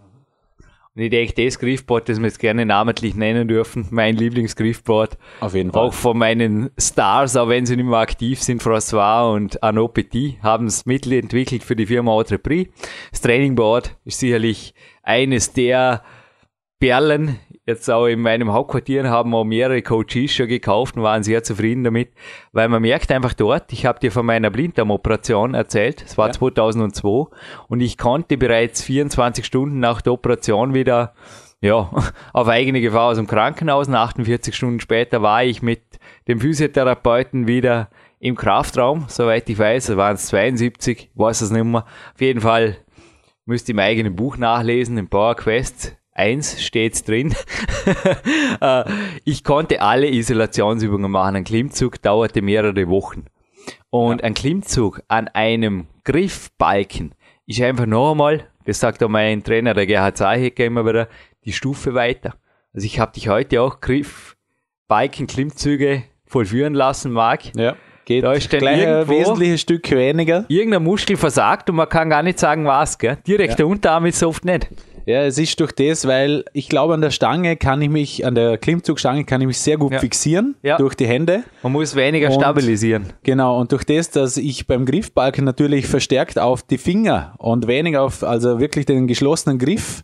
Und 0.95 1.01
ich 1.01 1.09
denke, 1.09 1.33
das 1.33 1.59
Griffboard, 1.59 2.07
das 2.07 2.19
wir 2.19 2.27
jetzt 2.27 2.39
gerne 2.39 2.65
namentlich 2.65 3.15
nennen 3.15 3.49
dürfen, 3.49 3.87
mein 3.91 4.15
Lieblingsgriffboard, 4.15 5.17
Auf 5.41 5.53
jeden 5.53 5.71
Fall. 5.73 5.81
auch 5.81 5.93
von 5.93 6.17
meinen 6.17 6.69
Stars, 6.77 7.35
auch 7.35 7.49
wenn 7.49 7.65
sie 7.65 7.75
nicht 7.75 7.85
mehr 7.85 7.99
aktiv 7.99 8.41
sind, 8.41 8.61
François 8.61 9.33
und 9.33 9.61
Arnaud 9.61 9.93
Petit, 9.93 10.41
haben 10.41 10.67
es 10.67 10.85
Mittel 10.85 11.13
entwickelt 11.13 11.63
für 11.63 11.75
die 11.75 11.85
Firma 11.85 12.17
Entrepris. 12.17 12.67
Das 13.11 13.19
Trainingboard 13.19 13.97
ist 14.05 14.19
sicherlich 14.19 14.73
eines 15.05 15.53
der 15.53 16.01
Perlen. 16.79 17.39
Jetzt 17.65 17.89
auch 17.89 18.05
in 18.05 18.21
meinem 18.21 18.51
Hauptquartier 18.51 19.09
haben 19.09 19.33
auch 19.33 19.43
mehrere 19.43 19.81
Coaches 19.81 20.33
schon 20.33 20.47
gekauft 20.47 20.97
und 20.97 21.03
waren 21.03 21.23
sehr 21.23 21.41
zufrieden 21.41 21.83
damit, 21.83 22.11
weil 22.51 22.69
man 22.69 22.81
merkt 22.81 23.11
einfach 23.11 23.33
dort, 23.33 23.73
ich 23.73 23.87
habe 23.87 23.99
dir 23.99 24.11
von 24.11 24.25
meiner 24.25 24.51
Blinddarmoperation 24.51 25.55
erzählt, 25.55 26.03
es 26.05 26.15
war 26.17 26.27
Ja. 26.27 26.33
2002 26.33 27.27
und 27.67 27.79
ich 27.79 27.97
konnte 27.97 28.37
bereits 28.37 28.83
24 28.83 29.45
Stunden 29.45 29.79
nach 29.79 30.01
der 30.01 30.13
Operation 30.13 30.75
wieder 30.75 31.15
ja, 31.61 31.89
auf 32.33 32.47
eigene 32.47 32.81
Gefahr 32.81 33.09
aus 33.09 33.17
dem 33.17 33.25
Krankenhaus. 33.25 33.87
Und 33.87 33.95
48 33.95 34.55
Stunden 34.55 34.79
später 34.79 35.21
war 35.23 35.43
ich 35.43 35.63
mit 35.63 35.81
dem 36.27 36.39
Physiotherapeuten 36.39 37.47
wieder 37.47 37.89
im 38.19 38.35
Kraftraum, 38.35 39.05
soweit 39.07 39.49
ich 39.49 39.57
weiß, 39.57 39.89
es 39.89 39.97
waren 39.97 40.15
es 40.15 40.27
72, 40.27 41.09
ich 41.11 41.19
weiß 41.19 41.41
es 41.41 41.51
nicht 41.51 41.63
mehr. 41.63 41.85
Auf 42.13 42.21
jeden 42.21 42.41
Fall 42.41 42.77
müsst 43.45 43.69
ihr 43.69 43.73
im 43.73 43.79
eigenen 43.79 44.15
Buch 44.15 44.37
nachlesen, 44.37 44.97
im 44.97 45.07
Power 45.07 45.35
Quest 45.35 45.95
1 46.15 46.61
steht's 46.61 47.03
drin. 47.03 47.35
Äh, 48.61 48.85
ich 49.25 49.43
konnte 49.43 49.81
alle 49.81 50.09
Isolationsübungen 50.09 51.11
machen. 51.11 51.35
Ein 51.35 51.43
Klimmzug 51.43 52.01
dauerte 52.01 52.41
mehrere 52.41 52.87
Wochen. 52.87 53.25
Und 53.89 54.23
ein 54.23 54.33
Klimmzug 54.33 55.03
an 55.09 55.27
einem 55.27 55.87
Griffbalken 56.05 57.13
ist 57.45 57.61
einfach 57.61 57.85
noch 57.85 58.11
einmal, 58.11 58.47
das 58.63 58.79
sagt 58.79 59.03
auch 59.03 59.09
mein 59.09 59.43
Trainer, 59.43 59.73
der 59.73 59.85
Gerhard 59.85 60.17
Zahecker 60.17 60.65
immer 60.65 60.85
wieder, 60.85 61.09
die 61.43 61.51
Stufe 61.51 61.93
weiter. 61.93 62.35
Also 62.73 62.85
ich 62.85 62.99
habe 62.99 63.11
dich 63.11 63.27
heute 63.27 63.61
auch 63.61 63.81
Griffbalken, 63.81 65.27
Klimmzüge 65.27 66.03
vollführen 66.25 66.73
lassen, 66.73 67.11
Marc. 67.11 67.55
Ja. 67.55 67.75
Geht 68.05 68.23
Da 68.23 68.33
ist 68.33 68.51
dann 68.53 68.59
gleich 68.59 68.85
ein 68.85 69.07
wesentliches 69.09 69.61
Stück 69.61 69.89
weniger. 69.91 70.45
Irgendein 70.47 70.83
Muskel 70.83 71.17
versagt 71.17 71.69
und 71.69 71.75
man 71.77 71.89
kann 71.89 72.09
gar 72.09 72.21
nicht 72.23 72.39
sagen, 72.39 72.65
was, 72.65 72.97
gell? 72.97 73.17
Direkt 73.27 73.57
der 73.59 73.67
Unterarm 73.67 74.05
ist 74.05 74.21
oft 74.23 74.45
nicht. 74.45 74.67
Ja, 75.07 75.21
es 75.23 75.37
ist 75.37 75.59
durch 75.59 75.71
das, 75.71 76.07
weil 76.07 76.45
ich 76.53 76.67
glaube, 76.67 76.95
an 76.95 77.01
der 77.01 77.11
Stange 77.11 77.57
kann 77.57 77.79
ich 77.81 77.89
mich, 77.89 78.25
an 78.25 78.33
der 78.33 78.57
Klimmzugstange 78.57 79.23
kann 79.23 79.39
ich 79.41 79.45
mich 79.47 79.59
sehr 79.59 79.77
gut 79.77 79.93
Ja. 79.93 79.99
fixieren 79.99 80.55
Ja. 80.63 80.77
durch 80.77 80.95
die 80.95 81.05
Hände. 81.05 81.43
Man 81.61 81.73
muss 81.73 81.95
weniger 81.95 82.29
Und- 82.29 82.33
stabilisieren. 82.41 83.13
Genau, 83.21 83.59
und 83.59 83.71
durch 83.71 83.83
das, 83.83 84.09
dass 84.09 84.37
ich 84.37 84.65
beim 84.65 84.85
Griffbalken 84.85 85.45
natürlich 85.45 85.85
verstärkt 85.85 86.39
auf 86.39 86.63
die 86.63 86.79
Finger 86.79 87.35
und 87.37 87.67
weniger 87.67 88.01
auf, 88.01 88.23
also 88.23 88.59
wirklich 88.59 88.87
den 88.87 89.05
geschlossenen 89.05 89.59
Griff 89.59 90.01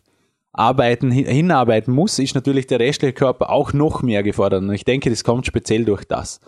arbeiten, 0.52 1.10
hin- 1.10 1.26
hinarbeiten 1.26 1.92
muss, 1.94 2.18
ist 2.20 2.34
natürlich 2.34 2.66
der 2.66 2.78
restliche 2.78 3.12
Körper 3.14 3.50
auch 3.50 3.72
noch 3.72 4.02
mehr 4.02 4.22
gefordert. 4.22 4.62
Und 4.62 4.72
ich 4.72 4.84
denke, 4.84 5.10
das 5.10 5.24
kommt 5.24 5.46
speziell 5.46 5.84
durch 5.84 6.04
das. 6.04 6.40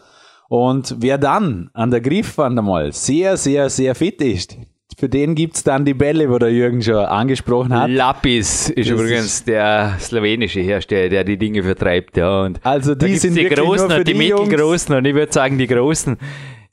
Und 0.48 0.96
wer 0.98 1.18
dann 1.18 1.70
an 1.72 1.90
der 1.90 2.00
Griffwand 2.00 2.58
einmal 2.58 2.92
sehr, 2.92 3.36
sehr, 3.36 3.70
sehr 3.70 3.94
fit 3.94 4.20
ist, 4.20 4.56
für 4.96 5.08
den 5.08 5.34
gibt's 5.34 5.64
dann 5.64 5.84
die 5.84 5.94
Bälle, 5.94 6.30
wo 6.30 6.38
der 6.38 6.52
Jürgen 6.52 6.80
schon 6.80 6.94
angesprochen 6.96 7.74
hat. 7.74 7.90
Lapis 7.90 8.68
ist 8.70 8.88
Das 8.90 9.00
übrigens 9.00 9.42
der 9.44 9.96
slowenische 9.98 10.60
Hersteller, 10.60 11.08
der 11.08 11.24
die 11.24 11.36
Dinge 11.36 11.62
vertreibt. 11.64 12.16
Ja. 12.16 12.42
Und 12.42 12.60
Also 12.64 12.94
die 12.94 13.16
sind 13.16 13.34
die 13.36 13.46
Großen 13.48 13.90
und 13.90 14.06
die 14.06 14.12
die. 14.12 14.14
Mittelgroßen. 14.14 14.94
Und 14.94 15.04
ich 15.04 15.14
würde 15.14 15.32
sagen, 15.32 15.58
die 15.58 15.66
Großen, 15.66 16.16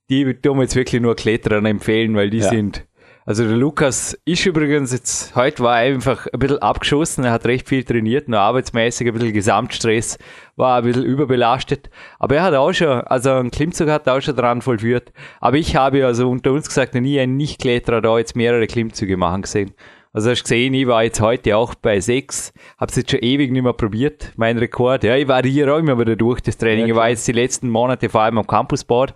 die 0.09 0.35
tun 0.35 0.57
wir 0.57 0.63
jetzt 0.63 0.75
wirklich 0.75 1.01
nur 1.01 1.15
Kletterern 1.15 1.65
empfehlen, 1.65 2.13
weil 2.15 2.29
die 2.29 2.39
Ja. 2.39 2.49
sind 2.49 2.85
Also 3.23 3.47
der 3.47 3.55
Lukas 3.55 4.17
ist 4.25 4.47
übrigens 4.47 4.91
jetzt, 4.91 5.35
heute 5.35 5.61
war 5.61 5.79
er 5.79 5.93
einfach 5.93 6.25
ein 6.33 6.39
bisschen 6.39 6.57
abgeschossen, 6.57 7.23
er 7.23 7.31
hat 7.31 7.45
recht 7.45 7.69
viel 7.69 7.83
trainiert, 7.83 8.27
nur 8.27 8.39
arbeitsmäßig 8.39 9.07
ein 9.07 9.13
bisschen 9.13 9.33
Gesamtstress, 9.33 10.17
war 10.55 10.79
ein 10.79 10.85
bisschen 10.85 11.05
überbelastet. 11.05 11.91
Aber 12.17 12.37
er 12.37 12.43
hat 12.43 12.55
auch 12.55 12.73
schon, 12.73 13.01
also 13.01 13.29
einen 13.33 13.51
Klimmzug 13.51 13.89
hat 13.89 14.07
er 14.07 14.15
auch 14.15 14.21
schon 14.21 14.35
dran 14.35 14.63
vollführt. 14.63 15.13
Aber 15.39 15.57
ich 15.57 15.75
habe 15.75 16.03
also 16.03 16.31
unter 16.31 16.51
uns 16.51 16.67
gesagt, 16.67 16.95
noch 16.95 17.01
nie 17.01 17.19
einen 17.19 17.37
Nicht-Kletterer 17.37 18.01
da 18.01 18.17
jetzt 18.17 18.35
mehrere 18.35 18.65
Klimmzüge 18.65 19.17
machen 19.17 19.43
gesehen. 19.43 19.75
Also 20.13 20.31
hast 20.31 20.39
du 20.39 20.43
gesehen, 20.43 20.73
ich 20.73 20.87
war 20.87 21.03
jetzt 21.03 21.21
heute 21.21 21.55
auch 21.55 21.75
bei 21.75 21.99
sechs, 21.99 22.51
hab's 22.77 22.95
jetzt 22.95 23.11
schon 23.11 23.21
ewig 23.21 23.51
nicht 23.51 23.63
mehr 23.63 23.73
probiert, 23.73 24.33
mein 24.35 24.57
Rekord. 24.57 25.03
Ja, 25.03 25.15
ich 25.15 25.27
variiere 25.27 25.75
auch 25.75 25.77
immer 25.77 25.97
wieder 25.97 26.15
durch 26.15 26.41
das 26.41 26.57
Training. 26.57 26.87
Ja, 26.87 26.87
ich 26.87 26.95
war 26.95 27.09
jetzt 27.09 27.27
die 27.27 27.33
letzten 27.33 27.69
Monate 27.69 28.09
vor 28.09 28.21
allem 28.21 28.39
am 28.39 28.47
Campusboard. 28.47 29.13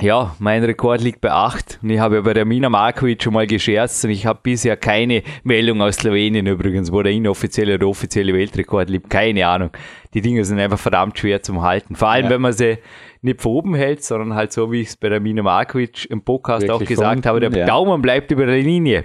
Ja, 0.00 0.36
mein 0.38 0.62
Rekord 0.62 1.00
liegt 1.00 1.20
bei 1.20 1.32
8 1.32 1.80
und 1.82 1.90
ich 1.90 1.98
habe 1.98 2.16
ja 2.16 2.20
bei 2.20 2.32
der 2.32 2.44
Mina 2.44 2.68
Markovic 2.68 3.20
schon 3.20 3.34
mal 3.34 3.48
gescherzt 3.48 4.04
und 4.04 4.12
ich 4.12 4.26
habe 4.26 4.38
bisher 4.44 4.76
keine 4.76 5.24
Meldung 5.42 5.82
aus 5.82 5.96
Slowenien 5.96 6.46
übrigens, 6.46 6.92
wo 6.92 7.02
der 7.02 7.10
inoffizielle 7.10 7.74
oder 7.74 7.88
offizielle 7.88 8.32
Weltrekord 8.32 8.90
liegt. 8.90 9.10
Keine 9.10 9.44
Ahnung. 9.48 9.70
Die 10.14 10.20
Dinge 10.20 10.44
sind 10.44 10.60
einfach 10.60 10.78
verdammt 10.78 11.18
schwer 11.18 11.42
zum 11.42 11.62
Halten. 11.62 11.96
Vor 11.96 12.08
allem, 12.10 12.26
Ja. 12.26 12.30
wenn 12.30 12.40
man 12.42 12.52
sie 12.52 12.78
nicht 13.22 13.42
von 13.42 13.52
oben 13.52 13.74
hält, 13.74 14.04
sondern 14.04 14.34
halt 14.36 14.52
so, 14.52 14.70
wie 14.70 14.82
ich 14.82 14.88
es 14.88 14.96
bei 14.96 15.08
der 15.08 15.18
Mina 15.18 15.42
Markovic 15.42 16.08
im 16.08 16.22
Podcast 16.22 16.62
Wirklich 16.68 16.74
auch 16.76 16.88
gesagt 16.88 17.22
von 17.24 17.30
habe, 17.30 17.40
der 17.40 17.48
unten, 17.48 17.58
ja. 17.58 17.66
Daumen 17.66 18.00
bleibt 18.00 18.30
über 18.30 18.46
der 18.46 18.58
Linie. 18.58 19.04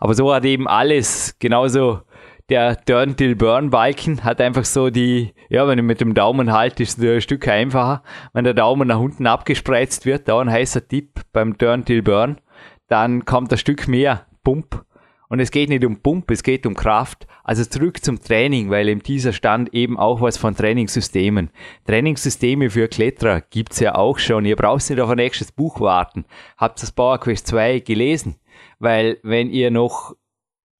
Aber 0.00 0.12
so 0.12 0.34
hat 0.34 0.44
eben 0.44 0.68
alles 0.68 1.34
genauso 1.38 2.00
der 2.48 2.84
Turn 2.84 3.16
Till 3.16 3.34
Burn 3.34 3.70
Balken 3.70 4.22
hat 4.22 4.40
einfach 4.40 4.64
so 4.64 4.90
die, 4.90 5.32
ja, 5.48 5.66
wenn 5.66 5.78
ich 5.78 5.84
mit 5.84 6.00
dem 6.00 6.14
Daumen 6.14 6.52
halte, 6.52 6.82
ist 6.82 6.98
es 6.98 7.04
ein 7.04 7.20
Stück 7.20 7.48
einfacher. 7.48 8.02
Wenn 8.32 8.44
der 8.44 8.54
Daumen 8.54 8.88
nach 8.88 9.00
unten 9.00 9.26
abgespreizt 9.26 10.06
wird, 10.06 10.28
da 10.28 10.38
ein 10.38 10.50
heißer 10.50 10.86
Tipp 10.86 11.20
beim 11.32 11.58
Turn 11.58 11.84
Till 11.84 12.02
Burn, 12.02 12.40
dann 12.88 13.24
kommt 13.24 13.50
ein 13.52 13.58
Stück 13.58 13.88
mehr 13.88 14.26
Pump. 14.44 14.84
Und 15.28 15.40
es 15.40 15.50
geht 15.50 15.70
nicht 15.70 15.84
um 15.84 16.02
Pump, 16.02 16.30
es 16.30 16.44
geht 16.44 16.66
um 16.66 16.74
Kraft. 16.74 17.26
Also 17.42 17.64
zurück 17.64 18.04
zum 18.04 18.20
Training, 18.22 18.70
weil 18.70 18.88
in 18.88 19.00
dieser 19.00 19.32
stand 19.32 19.74
eben 19.74 19.98
auch 19.98 20.20
was 20.20 20.36
von 20.36 20.54
Trainingssystemen. 20.54 21.50
Trainingssysteme 21.84 22.70
für 22.70 22.86
Kletterer 22.86 23.40
gibt's 23.40 23.80
ja 23.80 23.96
auch 23.96 24.18
schon. 24.18 24.44
Ihr 24.44 24.54
braucht 24.54 24.88
nicht 24.88 25.00
auf 25.00 25.10
ein 25.10 25.16
nächstes 25.16 25.50
Buch 25.50 25.80
warten. 25.80 26.26
Habt 26.56 26.80
das 26.80 26.92
Power 26.92 27.18
Quest 27.18 27.48
2 27.48 27.80
gelesen? 27.80 28.36
Weil 28.78 29.18
wenn 29.24 29.50
ihr 29.50 29.72
noch 29.72 30.14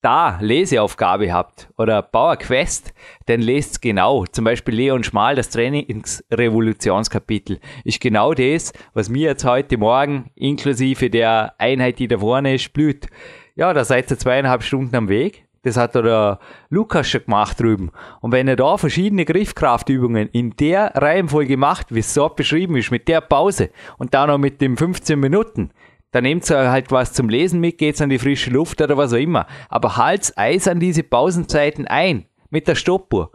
da 0.07 0.39
Leseaufgabe 0.41 1.33
habt 1.33 1.69
oder 1.77 2.01
Power 2.01 2.37
Quest, 2.37 2.95
dann 3.27 3.41
lest 3.41 3.83
genau. 3.83 4.25
Zum 4.27 4.45
Beispiel 4.45 4.77
Leon 4.77 5.03
Schmal, 5.03 5.35
das 5.35 5.51
Trainingsrevolutionskapitel, 5.51 7.59
ist 7.83 8.01
genau 8.01 8.33
das, 8.33 8.73
was 8.95 9.09
mir 9.09 9.31
jetzt 9.31 9.45
heute 9.45 9.79
Morgen 9.79 10.31
inklusive 10.37 11.11
der 11.11 11.55
Einheit, 11.59 11.99
die 11.99 12.07
da 12.07 12.19
vorne 12.19 12.55
ist, 12.55 12.73
blüht. 12.73 13.09
Ja, 13.57 13.75
da 13.75 13.85
seid 13.85 14.09
ihr 14.09 14.17
zweieinhalb 14.17 14.63
Stunden 14.63 14.95
am 14.95 15.09
Weg. 15.09 15.45
Das 15.65 15.77
hat 15.77 15.97
der 15.97 16.39
Lukas 16.71 17.09
schon 17.09 17.25
gemacht 17.25 17.59
drüben. 17.59 17.91
Und 18.21 18.31
wenn 18.31 18.47
ihr 18.47 18.55
da 18.55 18.77
verschiedene 18.77 19.25
Griffkraftübungen 19.25 20.29
in 20.29 20.53
der 20.53 20.93
Reihenfolge 20.95 21.57
macht, 21.57 21.93
wie 21.93 21.99
es 21.99 22.15
so 22.15 22.29
beschrieben 22.29 22.77
ist, 22.77 22.93
mit 22.93 23.09
der 23.09 23.23
Pause 23.23 23.71
und 23.99 24.15
dann 24.15 24.29
noch 24.29 24.39
mit 24.39 24.61
den 24.61 24.77
15 24.77 25.19
Minuten, 25.19 25.73
dann 26.13 26.23
nehmt 26.23 26.49
ihr 26.51 26.71
halt 26.71 26.91
was 26.91 27.13
zum 27.13 27.29
Lesen 27.29 27.61
mit, 27.61 27.79
geht's 27.79 28.01
an 28.01 28.11
die 28.11 28.19
frische 28.19 28.51
Luft 28.51 28.81
oder 28.81 28.97
was 28.97 29.13
auch 29.13 29.19
immer. 29.19 29.47
Aber 29.69 29.97
halt's 29.97 30.37
Eis 30.37 30.69
an 30.69 30.81
diese 30.81 31.03
Pausenzeiten 31.03 31.87
ein, 31.87 32.27
mit 32.51 32.69
der 32.69 32.75
Stoppuhr. 32.75 33.33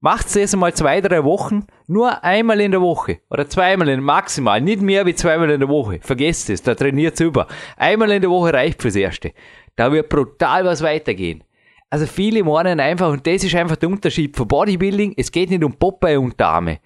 Macht's 0.00 0.34
das 0.34 0.52
einmal 0.52 0.74
zwei, 0.74 1.00
drei 1.00 1.24
Wochen, 1.24 1.66
nur 1.86 2.22
einmal 2.22 2.60
in 2.60 2.70
der 2.70 2.80
Woche 2.80 3.20
oder 3.30 3.48
zweimal 3.48 3.88
in 3.88 4.00
maximal, 4.00 4.60
nicht 4.60 4.82
mehr 4.82 5.06
wie 5.06 5.14
zweimal 5.14 5.50
in 5.50 5.60
der 5.60 5.68
Woche. 5.68 6.00
Vergesst 6.02 6.50
es, 6.50 6.62
da 6.62 6.74
trainiert's 6.74 7.20
über. 7.20 7.46
Einmal 7.76 8.10
in 8.10 8.20
der 8.20 8.30
Woche 8.30 8.52
reicht 8.52 8.82
fürs 8.82 8.96
Erste. 8.96 9.32
Da 9.74 9.90
wird 9.92 10.08
brutal 10.08 10.64
was 10.64 10.82
weitergehen. 10.82 11.44
Also 11.88 12.06
viele 12.06 12.42
meinen 12.42 12.80
einfach, 12.80 13.10
und 13.10 13.26
das 13.26 13.44
ist 13.44 13.54
einfach 13.54 13.76
der 13.76 13.88
Unterschied 13.88 14.36
von 14.36 14.48
Bodybuilding, 14.48 15.14
es 15.16 15.30
geht 15.30 15.50
nicht 15.50 15.64
um 15.64 15.72
Popeye-Unterarme. 15.72 16.80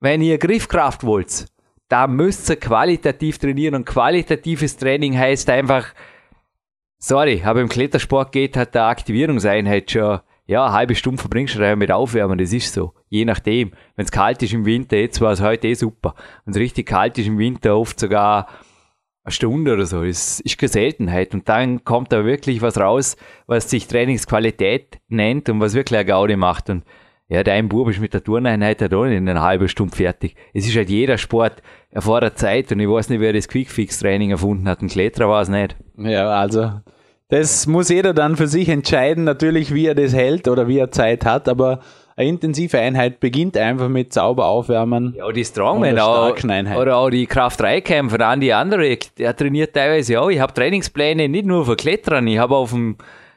Wenn 0.00 0.22
ihr 0.22 0.38
Griffkraft 0.38 1.04
wollt, 1.04 1.46
da 1.88 2.06
müsst 2.06 2.48
ihr 2.50 2.56
qualitativ 2.56 3.38
trainieren 3.38 3.74
und 3.74 3.86
qualitatives 3.86 4.76
Training 4.76 5.16
heißt 5.16 5.50
einfach, 5.50 5.94
sorry, 6.98 7.42
aber 7.44 7.60
im 7.60 7.68
Klettersport 7.68 8.32
geht 8.32 8.56
hat 8.56 8.74
der 8.74 8.84
Aktivierungseinheit 8.84 9.90
schon, 9.90 10.20
ja, 10.46 10.64
eine 10.64 10.74
halbe 10.74 10.94
Stunde 10.94 11.20
verbringst 11.20 11.56
du 11.56 11.76
mit 11.76 11.90
Aufwärmen, 11.90 12.38
das 12.38 12.52
ist 12.52 12.74
so. 12.74 12.92
Je 13.08 13.24
nachdem. 13.24 13.72
Wenn 13.96 14.04
es 14.04 14.12
kalt 14.12 14.42
ist 14.42 14.52
im 14.52 14.66
Winter, 14.66 14.96
jetzt 14.96 15.20
war 15.20 15.32
es 15.32 15.40
heute 15.40 15.68
eh 15.68 15.74
super. 15.74 16.14
Wenn 16.44 16.52
es 16.52 16.60
richtig 16.60 16.86
kalt 16.86 17.16
ist 17.16 17.28
im 17.28 17.38
Winter, 17.38 17.78
oft 17.78 17.98
sogar 17.98 18.48
eine 19.24 19.32
Stunde 19.32 19.72
oder 19.72 19.86
so. 19.86 20.04
Das 20.04 20.40
ist 20.40 20.58
keine 20.58 20.68
Seltenheit. 20.68 21.32
Und 21.32 21.48
dann 21.48 21.82
kommt 21.84 22.12
da 22.12 22.26
wirklich 22.26 22.60
was 22.60 22.76
raus, 22.78 23.16
was 23.46 23.70
sich 23.70 23.86
Trainingsqualität 23.86 24.98
nennt 25.08 25.48
und 25.48 25.60
was 25.60 25.72
wirklich 25.72 25.98
eine 25.98 26.06
Gaudi 26.06 26.36
macht. 26.36 26.68
Und 26.68 26.84
ja, 27.34 27.42
dein 27.42 27.68
Bub 27.68 27.88
ist 27.90 28.00
mit 28.00 28.14
der 28.14 28.22
Turneinheit 28.22 28.80
halt 28.80 28.94
auch 28.94 29.04
nicht 29.04 29.16
in 29.16 29.28
einer 29.28 29.42
halben 29.42 29.68
Stunde 29.68 29.94
fertig. 29.94 30.36
Es 30.52 30.66
ist 30.66 30.76
halt 30.76 30.88
jeder 30.88 31.18
Sport 31.18 31.62
erfordert 31.90 32.38
Zeit 32.38 32.70
und 32.72 32.80
ich 32.80 32.88
weiß 32.88 33.08
nicht, 33.10 33.20
wer 33.20 33.32
das 33.32 33.48
Quickfix-Training 33.48 34.30
erfunden 34.30 34.68
hat. 34.68 34.82
Ein 34.82 34.88
Kletterer 34.88 35.28
war 35.28 35.42
es 35.42 35.48
nicht. 35.48 35.76
Ja, 35.98 36.28
also 36.30 36.70
das 37.28 37.66
muss 37.66 37.88
jeder 37.88 38.14
dann 38.14 38.36
für 38.36 38.46
sich 38.46 38.68
entscheiden, 38.68 39.24
natürlich, 39.24 39.74
wie 39.74 39.86
er 39.86 39.94
das 39.94 40.14
hält 40.14 40.46
oder 40.46 40.68
wie 40.68 40.78
er 40.78 40.90
Zeit 40.90 41.24
hat, 41.24 41.48
aber 41.48 41.80
eine 42.16 42.28
intensive 42.28 42.78
Einheit 42.78 43.18
beginnt 43.18 43.56
einfach 43.56 43.88
mit 43.88 44.12
sauber 44.12 44.46
aufwärmen. 44.46 45.14
Ja, 45.18 45.32
die 45.32 45.44
Strongman 45.44 45.96
der 45.96 46.06
auch. 46.06 46.44
Einheit. 46.44 46.78
Oder 46.78 46.96
auch 46.96 47.10
die 47.10 47.26
Kraft-3-Kämpfer, 47.26 48.20
an 48.24 48.40
die 48.40 48.52
andere, 48.52 48.96
der 49.18 49.34
trainiert 49.34 49.74
teilweise 49.74 50.20
auch. 50.20 50.30
Ich 50.30 50.38
habe 50.38 50.54
Trainingspläne 50.54 51.28
nicht 51.28 51.46
nur 51.46 51.66
für 51.66 51.74
Kletterern, 51.74 52.26
ich 52.28 52.38
habe 52.38 52.54
auf 52.54 52.70
dem 52.70 52.96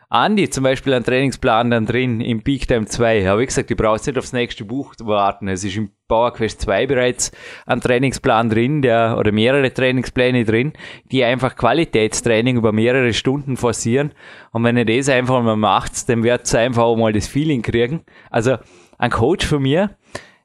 Andi 0.09 0.49
zum 0.49 0.63
Beispiel 0.63 0.93
einen 0.93 1.03
Trainingsplan 1.03 1.69
dann 1.69 1.85
drin 1.85 2.21
im 2.21 2.41
Peak 2.41 2.65
Time 2.65 2.85
2. 2.85 3.27
Habe 3.27 3.43
ich 3.43 3.47
gesagt, 3.47 3.69
du 3.69 3.75
brauchst 3.75 4.07
nicht 4.07 4.17
aufs 4.17 4.31
nächste 4.31 4.63
Buch 4.63 4.93
warten. 4.99 5.49
Es 5.49 5.65
ist 5.65 5.75
im 5.75 5.91
Power 6.07 6.31
Quest 6.31 6.61
2 6.61 6.87
bereits 6.87 7.31
ein 7.65 7.81
Trainingsplan 7.81 8.49
drin, 8.49 8.81
der, 8.81 9.17
oder 9.19 9.33
mehrere 9.33 9.73
Trainingspläne 9.73 10.45
drin, 10.45 10.71
die 11.11 11.25
einfach 11.25 11.57
Qualitätstraining 11.57 12.55
über 12.55 12.71
mehrere 12.71 13.11
Stunden 13.11 13.57
forcieren. 13.57 14.13
Und 14.53 14.63
wenn 14.63 14.77
ihr 14.77 14.85
das 14.85 15.09
einfach 15.09 15.43
mal 15.43 15.57
macht, 15.57 16.07
dann 16.07 16.23
werdet 16.23 16.53
ihr 16.53 16.61
einfach 16.61 16.83
auch 16.83 16.95
mal 16.95 17.11
das 17.11 17.27
Feeling 17.27 17.61
kriegen. 17.61 18.05
Also, 18.29 18.55
ein 18.97 19.11
Coach 19.11 19.45
von 19.45 19.61
mir 19.61 19.97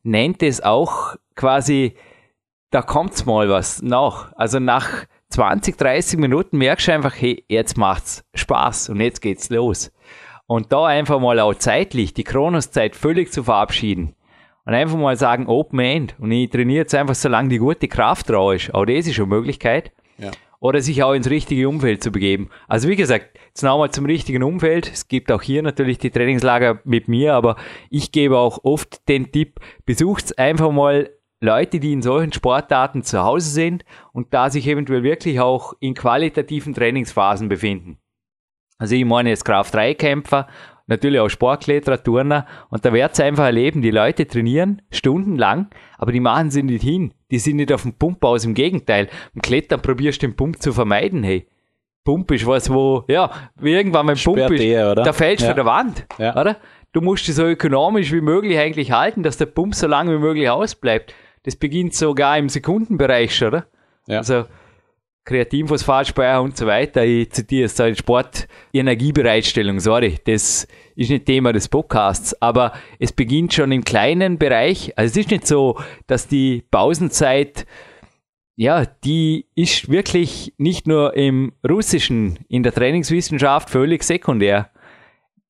nennt 0.03 0.43
es 0.43 0.61
auch 0.61 1.15
quasi, 1.37 1.95
da 2.73 2.83
kommt's 2.83 3.27
mal 3.27 3.49
was 3.49 3.81
nach. 3.81 4.33
Also 4.35 4.59
nach 4.59 5.07
20, 5.33 5.77
30 5.77 6.19
Minuten 6.19 6.59
merkst 6.59 6.89
du 6.89 6.93
einfach, 6.93 7.15
hey, 7.19 7.45
jetzt 7.49 7.77
macht's 7.77 8.25
Spaß 8.35 8.91
und 8.91 9.01
jetzt 9.01 9.21
geht's 9.21 9.51
los. 9.51 9.91
Und 10.47 10.73
da 10.73 10.87
einfach 10.87 11.19
mal 11.19 11.41
auch 11.41 11.55
zeitlich 11.55 12.13
die 12.13 12.25
Kronoszeit 12.25 12.95
völlig 12.95 13.33
zu 13.33 13.43
verabschieden 13.43 14.15
und 14.65 14.75
einfach 14.75 14.99
mal 14.99 15.17
sagen, 15.17 15.47
Open 15.47 15.79
End. 15.81 16.15
Und 16.19 16.31
ich 16.31 16.51
trainiere 16.51 16.81
jetzt 16.81 16.95
einfach, 16.95 17.15
solange 17.15 17.49
die 17.49 17.59
gute 17.59 17.89
Kraft 17.89 18.29
drauf 18.29 18.55
ist. 18.55 18.75
Auch 18.75 18.85
das 18.85 19.07
ist 19.07 19.19
eine 19.19 19.27
Möglichkeit. 19.27 19.93
Ja. 20.19 20.31
Oder 20.61 20.81
sich 20.81 21.03
auch 21.03 21.15
ins 21.15 21.29
richtige 21.29 21.69
Umfeld 21.69 22.03
zu 22.03 22.13
begeben. 22.13 22.49
Also 22.69 22.89
wie 22.89 22.95
gesagt, 22.95 23.37
jetzt 23.49 23.63
nochmal 23.63 23.91
zum 23.91 24.05
richtigen 24.07 24.45
Umfeld. 24.45 24.93
Es 24.93 25.09
gibt 25.09 25.33
auch 25.33 25.43
hier 25.43 25.63
natürlich 25.63 25.99
die 25.99 26.11
Trainingslager 26.11 26.81
mit 26.85 27.09
mir, 27.09 27.35
aber 27.35 27.57
ich 27.91 28.13
gebe 28.13 28.39
auch 28.39 28.61
oft 28.63 29.09
den 29.09 29.33
Tipp, 29.33 29.59
besucht 29.87 30.39
einfach 30.39 30.71
mal 30.71 31.11
Leute, 31.43 31.81
die 31.81 31.93
in 31.93 32.03
solchen 32.03 32.33
Sportarten 32.33 33.03
zu 33.03 33.23
Hause 33.23 33.51
sind 33.51 33.85
und 34.13 34.33
da 34.33 34.49
sich 34.49 34.67
eventuell 34.69 35.03
wirklich 35.03 35.41
auch 35.41 35.75
in 35.81 35.95
qualitativen 35.95 36.73
Trainingsphasen 36.73 37.49
befinden. 37.49 37.99
Also 38.79 38.95
ich 38.95 39.05
meine 39.05 39.31
jetzt 39.31 39.45
Kraft-3-Kämpfer, 39.45 40.47
natürlich 40.87 41.19
auch 41.21 41.29
Sportkletterer, 41.29 42.03
Turner 42.03 42.47
und 42.71 42.85
da 42.85 42.93
wird's 42.93 43.19
einfach 43.21 43.45
erleben, 43.45 43.83
die 43.83 43.91
Leute 43.91 44.27
trainieren 44.27 44.83
stundenlang, 44.91 45.69
aber 45.99 46.13
die 46.13 46.21
machen 46.21 46.51
sie 46.51 46.63
nicht 46.63 46.83
hin. 46.83 47.13
Die 47.33 47.39
sind 47.39 47.57
nicht 47.57 47.73
auf 47.73 47.83
dem 47.83 47.95
Pump 47.95 48.25
aus, 48.25 48.45
im 48.45 48.55
Gegenteil. 48.55 49.09
Im 49.35 49.43
Klettern 49.43 49.83
probierst 49.83 50.23
du 50.23 50.29
den 50.29 50.37
Pump 50.37 50.63
zu 50.63 50.73
vermeiden, 50.73 51.23
hey. 51.25 51.49
Pump 52.05 52.31
ist 52.33 52.47
was, 52.47 52.69
wo, 52.73 53.05
ja, 53.09 53.31
irgendwann 53.61 54.07
beim 54.07 54.17
Pump 54.19 54.39
ist, 54.51 54.61
eher, 54.61 54.91
oder? 54.93 55.03
da 55.05 55.13
fällst 55.13 55.43
du 55.43 55.47
Ja. 55.47 55.51
von 55.53 55.57
der 55.57 55.67
Wand, 55.67 56.07
Ja. 56.19 56.41
oder? 56.41 56.57
Du 56.93 57.01
musst 57.01 57.29
es 57.29 57.37
so 57.37 57.45
ökonomisch 57.47 58.13
wie 58.13 58.21
möglich 58.21 58.59
eigentlich 58.59 58.93
halten, 58.93 59.23
dass 59.23 59.39
der 59.39 59.47
Pump 59.47 59.75
so 59.75 59.87
lange 59.87 60.13
wie 60.15 60.19
möglich 60.21 60.51
ausbleibt. 60.51 61.15
Das 61.45 61.57
beginnt 61.57 61.95
sogar 61.95 62.39
im 62.39 62.49
Sekundenbereich 62.49 63.37
schon, 63.37 63.49
oder? 63.49 63.67
Ja. 64.07 64.19
Also 64.19 64.45
Kreatinphosphatspeicher 65.25 66.43
und 66.43 66.57
so 66.57 66.67
weiter. 66.67 67.05
Ich 67.05 67.31
zitiere 67.31 67.67
es 67.67 67.75
da 67.77 67.95
Sport, 67.95 68.49
Energiebereitstellung, 68.73 69.79
sorry, 69.79 70.19
das 70.25 70.67
ist 70.97 71.11
nicht 71.11 71.27
Thema 71.27 71.53
des 71.53 71.69
Podcasts, 71.69 72.41
aber 72.43 72.73
es 72.99 73.13
beginnt 73.13 73.53
schon 73.53 73.71
im 73.71 73.85
kleinen 73.85 74.39
Bereich. 74.39 74.97
Also 74.99 75.13
es 75.13 75.27
ist 75.27 75.31
nicht 75.31 75.47
so, 75.47 75.79
dass 76.07 76.27
die 76.27 76.65
Pausenzeit, 76.71 77.67
ja, 78.57 78.85
die 78.85 79.47
ist 79.55 79.91
wirklich 79.91 80.55
nicht 80.59 80.87
nur 80.87 81.15
im 81.17 81.53
Russischen, 81.69 82.41
in 82.49 82.65
der 82.65 82.75
Trainingswissenschaft 82.75 83.71
völlig 83.71 84.03
sekundär. 84.03 84.71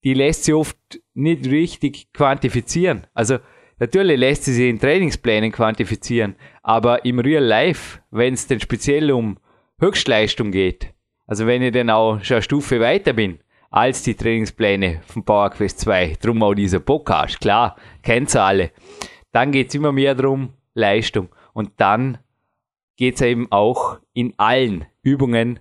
Die 0.04 0.14
lässt 0.14 0.44
sich 0.44 0.54
oft 0.54 0.76
nicht 1.14 1.46
richtig 1.46 2.12
quantifizieren. 2.12 3.06
Also 3.14 3.38
Natürlich 3.82 4.16
lässt 4.16 4.44
sie 4.44 4.52
sich 4.52 4.68
in 4.68 4.78
Trainingsplänen 4.78 5.50
quantifizieren, 5.50 6.36
aber 6.62 7.04
im 7.04 7.18
Real 7.18 7.42
Life, 7.42 7.98
wenn 8.12 8.34
es 8.34 8.46
denn 8.46 8.60
speziell 8.60 9.10
um 9.10 9.38
Höchstleistung 9.80 10.52
geht, 10.52 10.94
Also 11.26 11.48
wenn 11.48 11.62
ich 11.62 11.72
dann 11.72 11.90
auch 11.90 12.22
schon 12.22 12.36
eine 12.36 12.42
Stufe 12.42 12.78
weiter 12.78 13.12
bin 13.12 13.40
als 13.70 14.04
die 14.04 14.14
Trainingspläne 14.14 15.00
von 15.04 15.24
PowerQuest 15.24 15.80
2, 15.80 16.16
drum 16.22 16.44
auch 16.44 16.54
dieser 16.54 16.78
Podcast, 16.78 17.40
klar, 17.40 17.74
kennt's 18.04 18.36
alle. 18.36 18.70
Dann 19.32 19.50
geht's 19.50 19.74
immer 19.74 19.90
mehr 19.90 20.14
darum, 20.14 20.50
Leistung. 20.74 21.30
Und 21.52 21.72
dann 21.78 22.18
geht's 22.96 23.20
eben 23.20 23.50
auch 23.50 23.98
in 24.12 24.32
allen 24.36 24.84
Übungen 25.02 25.58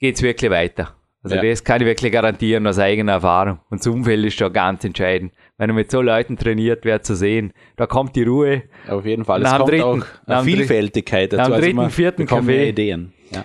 geht's 0.00 0.22
wirklich 0.22 0.50
weiter. 0.50 0.96
Also 1.22 1.36
Ja. 1.36 1.42
das 1.42 1.62
kann 1.62 1.80
ich 1.82 1.86
wirklich 1.86 2.12
garantieren 2.12 2.66
aus 2.66 2.78
eigener 2.78 3.12
Erfahrung. 3.12 3.60
Und 3.70 3.80
das 3.80 3.86
Umfeld 3.86 4.24
ist 4.24 4.38
schon 4.38 4.52
ganz 4.52 4.84
entscheidend. 4.84 5.32
Wenn 5.58 5.70
er 5.70 5.74
mit 5.74 5.90
so 5.90 6.00
Leuten 6.00 6.36
trainiert, 6.36 6.84
wird 6.84 7.04
zu 7.04 7.16
sehen, 7.16 7.52
da 7.76 7.86
kommt 7.86 8.14
die 8.14 8.22
Ruhe. 8.22 8.62
Auf 8.88 9.04
jeden 9.04 9.24
Fall. 9.24 9.40
Nach 9.40 9.54
Es 9.54 9.58
kommt 9.58 9.70
dritten- 9.72 9.82
auch 9.82 10.06
eine 10.26 10.44
Vielfältigkeit 10.44 11.32
dazu. 11.32 11.50
dem 11.50 11.60
dritten, 11.60 11.76
man 11.76 11.90
vierten 11.90 12.26
Kaffee. 12.26 12.68
Ideen. 12.68 13.12
Ja. 13.30 13.44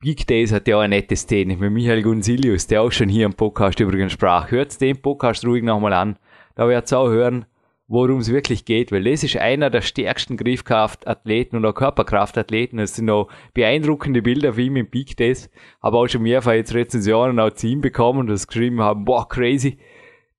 Big 0.00 0.26
Days 0.26 0.52
hat 0.52 0.68
ja 0.68 0.76
auch 0.76 0.80
eine 0.82 0.96
nette 0.96 1.16
Szene 1.16 1.56
mit 1.56 1.72
Michael 1.72 2.02
Gunzilius, 2.02 2.66
der 2.66 2.82
auch 2.82 2.92
schon 2.92 3.08
hier 3.08 3.24
im 3.26 3.32
Podcast 3.32 3.80
übrigens 3.80 4.12
sprach. 4.12 4.50
Hört 4.50 4.78
den 4.80 5.00
Podcast 5.00 5.44
ruhig 5.46 5.64
nochmal 5.64 5.94
an. 5.94 6.18
Da 6.54 6.68
werdet 6.68 6.92
ihr 6.92 6.98
auch 6.98 7.08
hören, 7.08 7.46
worum 7.86 8.18
es 8.18 8.30
wirklich 8.30 8.66
geht, 8.66 8.92
weil 8.92 9.04
das 9.04 9.24
ist 9.24 9.38
einer 9.38 9.70
der 9.70 9.80
stärksten 9.80 10.36
Griffkraftathleten 10.36 11.56
und 11.58 11.64
auch 11.64 11.72
Körperkraftathleten. 11.74 12.78
Es 12.78 12.94
sind 12.94 13.08
auch 13.08 13.28
beeindruckende 13.54 14.20
Bilder 14.20 14.52
von 14.52 14.62
ihm 14.64 14.76
im 14.76 14.90
Big 14.90 15.16
Days. 15.16 15.48
Habe 15.82 15.96
auch 15.96 16.06
schon 16.08 16.22
mehrfach 16.22 16.52
jetzt 16.52 16.74
Rezensionen 16.74 17.40
auch 17.40 17.50
zu 17.54 17.68
ihm 17.68 17.80
bekommen 17.80 18.18
und 18.20 18.26
das 18.26 18.46
geschrieben 18.46 18.82
haben, 18.82 19.06
boah, 19.06 19.26
crazy. 19.26 19.78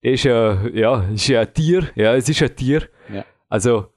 Das 0.02 0.14
ist 0.14 0.24
ja, 0.24 0.66
ja, 0.68 1.04
ist 1.14 1.28
ja 1.28 1.42
ein 1.42 1.54
Tier. 1.54 1.90
Ja, 1.96 2.16
es 2.16 2.30
ist 2.30 2.42
ein 2.42 2.56
Tier. 2.56 2.84
Ja. 3.14 3.26
Also, 3.50 3.88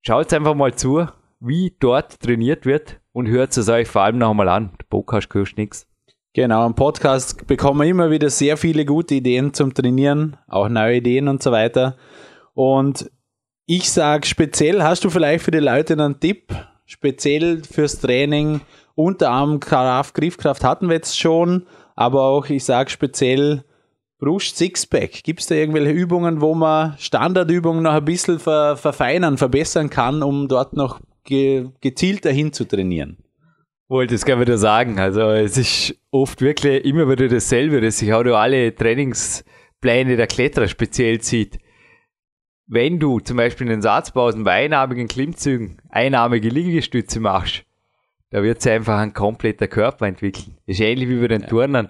schaut 0.00 0.32
einfach 0.32 0.54
mal 0.54 0.74
zu, 0.74 1.06
wie 1.40 1.76
dort 1.78 2.20
trainiert 2.20 2.64
wird 2.64 2.98
und 3.12 3.28
hört 3.28 3.54
es 3.56 3.68
euch 3.68 3.88
vor 3.88 4.02
allem 4.02 4.18
noch 4.18 4.32
mal 4.32 4.48
an. 4.48 4.70
Der 4.80 4.86
Podcast 4.88 5.28
kostet 5.28 5.58
nichts. 5.58 5.86
Genau, 6.32 6.66
im 6.66 6.74
Podcast 6.74 7.46
bekommen 7.46 7.80
wir 7.80 7.88
immer 7.88 8.10
wieder 8.10 8.30
sehr 8.30 8.56
viele 8.56 8.84
gute 8.84 9.16
Ideen 9.16 9.52
zum 9.52 9.74
Trainieren, 9.74 10.36
auch 10.46 10.68
neue 10.68 10.96
Ideen 10.96 11.28
und 11.28 11.42
so 11.42 11.52
weiter. 11.52 11.96
Und 12.54 13.10
ich 13.66 13.90
sage 13.90 14.26
speziell, 14.26 14.82
hast 14.82 15.04
du 15.04 15.10
vielleicht 15.10 15.44
für 15.44 15.50
die 15.50 15.58
Leute 15.58 15.94
einen 15.94 16.20
Tipp, 16.20 16.54
speziell 16.86 17.62
fürs 17.64 18.00
Training, 18.00 18.60
Unterarmkraft, 18.94 20.14
Griffkraft 20.14 20.64
hatten 20.64 20.88
wir 20.88 20.94
jetzt 20.94 21.18
schon, 21.18 21.66
aber 21.96 22.22
auch, 22.22 22.48
ich 22.48 22.64
sage 22.64 22.88
speziell 22.88 23.64
Brust, 24.18 24.56
Sixpack. 24.56 25.22
Gibt 25.22 25.40
es 25.40 25.46
da 25.46 25.54
irgendwelche 25.54 25.92
Übungen, 25.92 26.40
wo 26.40 26.54
man 26.54 26.96
Standardübungen 26.98 27.84
noch 27.84 27.92
ein 27.92 28.04
bisschen 28.04 28.40
ver 28.40 28.76
verfeinern, 28.76 29.38
verbessern 29.38 29.90
kann, 29.90 30.22
um 30.24 30.48
dort 30.48 30.72
noch 30.72 31.00
ge 31.24 31.68
gezielter 31.80 32.30
hin 32.30 32.52
zu 32.52 32.64
trainieren? 32.64 33.18
Wollte 33.86 34.16
es 34.16 34.24
gerne 34.24 34.42
wieder 34.42 34.58
sagen. 34.58 34.98
Also 34.98 35.30
es 35.30 35.56
ist 35.56 35.94
oft 36.10 36.40
wirklich 36.42 36.84
immer 36.84 37.08
wieder 37.08 37.28
dasselbe, 37.28 37.80
dass 37.80 37.98
sich 37.98 38.12
auch 38.12 38.24
durch 38.24 38.36
alle 38.36 38.74
Trainingspläne 38.74 40.16
der 40.16 40.26
Kletterer 40.26 40.66
speziell 40.66 41.20
zieht. 41.20 41.58
Wenn 42.66 42.98
du 42.98 43.20
zum 43.20 43.36
Beispiel 43.38 43.66
in 43.66 43.74
den 43.74 43.82
Satzpausen 43.82 44.44
bei 44.44 44.64
einarmigen 44.64 45.08
Klimmzügen 45.08 45.80
einarmige 45.88 46.50
Liegestütze 46.50 47.20
machst, 47.20 47.64
da 48.30 48.42
wird 48.42 48.60
sich 48.60 48.72
einfach 48.72 48.98
ein 48.98 49.14
kompletter 49.14 49.68
Körper 49.68 50.06
entwickeln. 50.06 50.58
Ist 50.66 50.80
ähnlich 50.80 51.08
wie 51.08 51.20
bei 51.20 51.28
den 51.28 51.46
Turnern. 51.46 51.88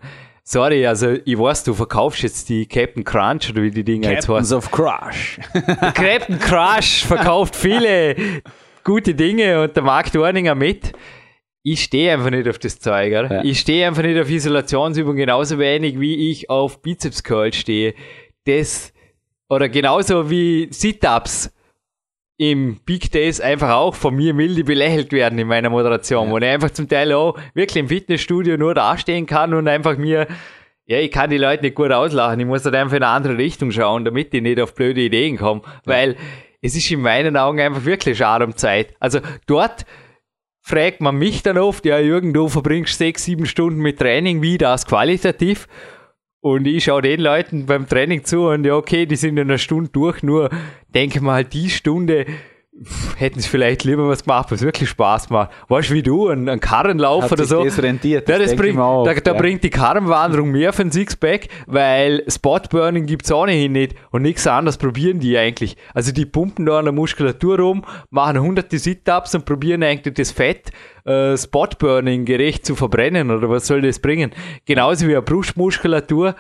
Sorry, 0.51 0.87
also 0.87 1.19
ich 1.27 1.39
weiß, 1.39 1.65
du 1.65 1.75
verkaufst 1.75 2.23
jetzt 2.23 2.49
die 2.49 2.65
Captain 2.65 3.05
Crunch 3.05 3.51
oder 3.51 3.61
wie 3.61 3.71
die 3.71 3.85
Dinger 3.85 4.13
jetzt 4.13 4.31
heißen. 4.31 4.57
of 4.57 4.71
Crush. 4.71 5.39
Captain 5.53 6.39
Crush 6.39 7.05
verkauft 7.05 7.55
viele 7.55 8.17
gute 8.83 9.15
Dinge 9.15 9.61
und 9.61 9.77
der 9.77 9.83
Marc 9.83 10.11
Dorninger 10.11 10.55
mit. 10.55 10.93
Ich 11.63 11.83
stehe 11.83 12.15
einfach 12.15 12.31
nicht 12.31 12.49
auf 12.49 12.59
das 12.59 12.81
Zeug. 12.81 13.13
Ja. 13.13 13.45
Ich 13.45 13.61
stehe 13.61 13.87
einfach 13.87 14.03
nicht 14.03 14.19
auf 14.19 14.31
Isolationsübungen 14.31 15.19
genauso 15.19 15.59
wenig, 15.59 16.01
wie 16.01 16.31
ich 16.31 16.49
auf 16.49 16.81
Bizeps 16.81 17.23
Curl 17.23 17.53
stehe. 17.53 17.93
Das, 18.47 18.95
oder 19.51 19.69
genauso 19.69 20.31
wie 20.31 20.69
Sit-Ups 20.71 21.53
im 22.39 22.77
Big 22.87 23.11
Days 23.11 23.41
einfach 23.41 23.71
auch 23.71 23.95
von 23.97 24.15
mir 24.15 24.33
milde 24.33 24.63
belächelt 24.63 25.13
werden 25.13 25.39
in 25.41 25.49
meiner 25.49 25.71
Moderation, 25.71 26.31
wo 26.31 26.39
ich 26.39 26.45
einfach 26.45 26.71
zum 26.71 26.89
Teil 26.89 27.13
auch 27.13 27.37
wirklich 27.53 27.81
im 27.83 27.89
Fitnessstudio 27.89 28.57
nur 28.57 28.75
dastehen 28.75 29.27
kann 29.27 29.53
und 29.55 29.67
einfach 29.67 29.99
mir, 29.99 30.29
ja, 30.87 30.99
ich 30.99 31.11
kann 31.11 31.31
die 31.31 31.37
Leute 31.37 31.65
nicht 31.65 31.75
gut 31.75 31.91
auslachen, 31.91 32.39
ich 32.39 32.47
muss 32.47 32.65
halt 32.65 32.77
einfach 32.77 32.97
in 32.97 33.03
eine 33.03 33.13
andere 33.13 33.37
Richtung 33.37 33.73
schauen, 33.73 34.05
damit 34.05 34.33
ich 34.33 34.41
nicht 34.41 34.61
auf 34.61 34.75
blöde 34.77 35.01
Ideen 35.01 35.37
komme, 35.37 35.63
weil 35.85 36.17
es 36.63 36.77
ist 36.77 36.91
in 36.93 37.01
meinen 37.01 37.37
Augen 37.37 37.61
einfach 37.61 37.85
wirklich 37.85 38.19
schade 38.19 38.45
um 38.45 38.57
Zeit. 38.57 38.95
Also 39.01 39.19
dort 39.47 39.85
fragt 40.63 41.01
man 41.01 41.17
mich 41.17 41.43
dann 41.43 41.59
oft, 41.59 41.85
ja 41.87 41.99
Jürgen, 41.99 42.33
du 42.33 42.49
verbringst 42.49 42.99
sechs, 42.99 43.25
sieben 43.25 43.47
Stunden 43.47 43.81
mit 43.81 43.99
Training, 43.99 44.43
wie 44.43 44.59
das 44.59 44.87
qualitativ? 44.87 45.67
Und 46.41 46.67
ich 46.67 46.85
schaue 46.85 47.03
den 47.03 47.21
Leuten 47.21 47.67
beim 47.67 47.89
Training 47.89 48.25
zu 48.25 48.49
und 48.49 48.65
ja, 48.65 48.77
okay, 48.77 49.07
die 49.07 49.17
sind 49.17 49.39
in 49.39 49.49
einer 49.49 49.59
Stunde 49.59 49.91
durch, 49.91 50.23
nur 50.23 50.51
denke 50.95 51.21
mal, 51.21 51.45
die 51.45 51.69
Stunde 51.69 52.27
hätten 53.17 53.41
sie 53.41 53.49
vielleicht 53.49 53.85
lieber 53.85 54.09
was 54.09 54.25
gemacht, 54.25 54.51
was 54.51 54.63
wirklich 54.63 54.89
Spaß 54.89 55.31
macht. 55.31 55.51
Weißt 55.69 55.91
du, 55.91 55.95
wie 55.95 56.03
du, 56.03 56.29
ein, 56.29 56.49
ein 56.49 56.61
Karrenlauf 56.61 57.31
oder 57.31 57.45
so. 57.45 57.65
das 57.65 57.83
rentiert, 57.83 58.29
Ja, 58.29 58.39
das 58.39 58.47
das 58.47 58.51
denke 58.51 58.69
ich 58.69 58.75
bringt, 58.75 58.81
auch, 58.81 59.05
da 59.05 59.15
da 59.15 59.33
ja. 59.33 59.39
bringt 59.39 59.65
die 59.65 59.71
Karrenwanderung 59.71 60.51
mehr 60.51 60.73
für 60.73 60.83
ein 60.83 60.93
Sixpack, 60.93 61.49
weil 61.67 62.23
Spotburning 62.29 63.07
gibt's 63.07 63.33
ohnehin 63.33 63.73
nicht 63.73 63.95
und 64.11 64.23
nichts 64.23 64.47
anderes 64.47 64.79
probieren 64.79 65.19
die 65.19 65.37
eigentlich. 65.37 65.77
Also 65.95 66.13
die 66.13 66.27
pumpen 66.27 66.67
da 66.67 66.79
an 66.79 66.85
der 66.85 66.93
Muskulatur 66.93 67.59
rum, 67.59 67.85
machen 68.11 68.41
hunderte 68.41 68.79
Sit-Ups 68.79 69.35
und 69.35 69.45
probieren 69.45 69.83
eigentlich 69.83 70.15
das 70.15 70.31
Fett 70.31 70.71
äh, 71.05 71.37
Spotburning 71.37 72.25
gerecht 72.25 72.65
zu 72.65 72.77
verbrennen 72.77 73.31
oder 73.31 73.51
was 73.51 73.67
soll 73.67 73.83
das 73.83 73.99
bringen? 73.99 74.31
Genauso 74.67 75.07
wie 75.09 75.13
eine 75.13 75.23
Brustmuskulatur. 75.23 76.37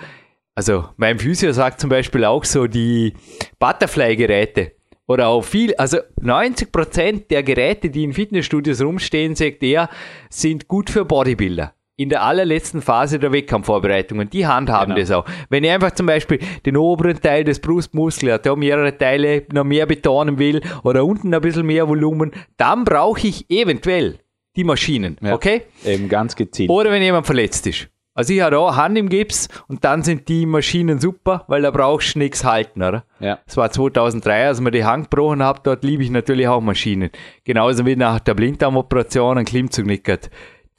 Also 0.54 0.88
mein 0.96 1.18
Physio 1.18 1.52
sagt 1.52 1.80
zum 1.80 1.88
Beispiel 1.90 2.24
auch 2.24 2.44
so 2.44 2.66
die 2.66 3.14
Butterfly-Geräte 3.60 4.77
oder 5.08 5.28
auch 5.28 5.42
viel, 5.42 5.74
also 5.76 5.98
90% 6.22 7.28
der 7.28 7.42
Geräte, 7.42 7.90
die 7.90 8.04
in 8.04 8.12
Fitnessstudios 8.12 8.80
rumstehen, 8.82 9.34
sagt 9.34 9.62
er, 9.62 9.88
sind 10.30 10.68
gut 10.68 10.90
für 10.90 11.04
Bodybuilder. 11.04 11.72
In 11.96 12.10
der 12.10 12.22
allerletzten 12.22 12.80
Phase 12.80 13.18
der 13.18 13.32
Wettkampfvorbereitungen. 13.32 14.30
Die 14.30 14.46
handhaben 14.46 14.94
Genau. 14.94 15.00
das 15.00 15.10
auch. 15.10 15.24
Wenn 15.50 15.64
ich 15.64 15.70
einfach 15.70 15.90
zum 15.90 16.06
Beispiel 16.06 16.38
den 16.64 16.76
oberen 16.76 17.20
Teil 17.20 17.42
des 17.42 17.58
Brustmuskels, 17.58 18.34
hat, 18.34 18.46
der 18.46 18.54
mehrere 18.54 18.96
Teile 18.96 19.44
noch 19.52 19.64
mehr 19.64 19.84
betonen 19.86 20.38
will 20.38 20.60
oder 20.84 21.04
unten 21.04 21.34
ein 21.34 21.40
bisschen 21.40 21.66
mehr 21.66 21.88
Volumen, 21.88 22.30
dann 22.56 22.84
brauche 22.84 23.26
ich 23.26 23.50
eventuell 23.50 24.20
die 24.54 24.62
Maschinen. 24.62 25.16
Ja. 25.20 25.34
Okay? 25.34 25.62
Eben 25.84 26.08
ganz 26.08 26.36
gezielt. 26.36 26.70
Oder 26.70 26.92
wenn 26.92 27.02
jemand 27.02 27.26
verletzt 27.26 27.66
ist. 27.66 27.88
Also 28.18 28.32
ich 28.32 28.40
habe 28.40 28.58
auch 28.58 28.74
Hand 28.74 28.98
im 28.98 29.08
Gips 29.08 29.48
und 29.68 29.84
dann 29.84 30.02
sind 30.02 30.28
die 30.28 30.44
Maschinen 30.44 30.98
super, 30.98 31.44
weil 31.46 31.62
da 31.62 31.70
brauchst 31.70 32.16
du 32.16 32.18
nichts 32.18 32.42
halten, 32.44 32.82
oder? 32.82 33.04
Ja. 33.20 33.38
Das 33.46 33.56
war 33.56 33.70
2003, 33.70 34.48
als 34.48 34.60
mir 34.60 34.72
die 34.72 34.84
Hand 34.84 35.08
gebrochen 35.08 35.40
habe, 35.40 35.60
dort 35.62 35.84
liebe 35.84 36.02
ich 36.02 36.10
natürlich 36.10 36.48
auch 36.48 36.60
Maschinen. 36.60 37.10
Genauso 37.44 37.86
wie 37.86 37.94
nach 37.94 38.18
der 38.18 38.34
Blinddarmoperation 38.34 39.38
ein 39.38 39.44
Klimmzug 39.44 39.86
gehabt, 40.02 40.30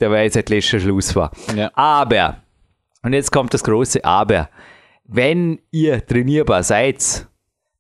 der 0.02 0.12
weil 0.12 0.30
seit 0.30 0.50
letzter 0.50 0.82
Schluss 0.82 1.16
war. 1.16 1.32
Ja. 1.56 1.72
Aber, 1.76 2.42
und 3.04 3.14
jetzt 3.14 3.32
kommt 3.32 3.54
das 3.54 3.64
große 3.64 4.04
Aber, 4.04 4.50
wenn 5.06 5.62
ihr 5.72 6.06
trainierbar 6.06 6.62
seid, 6.64 7.26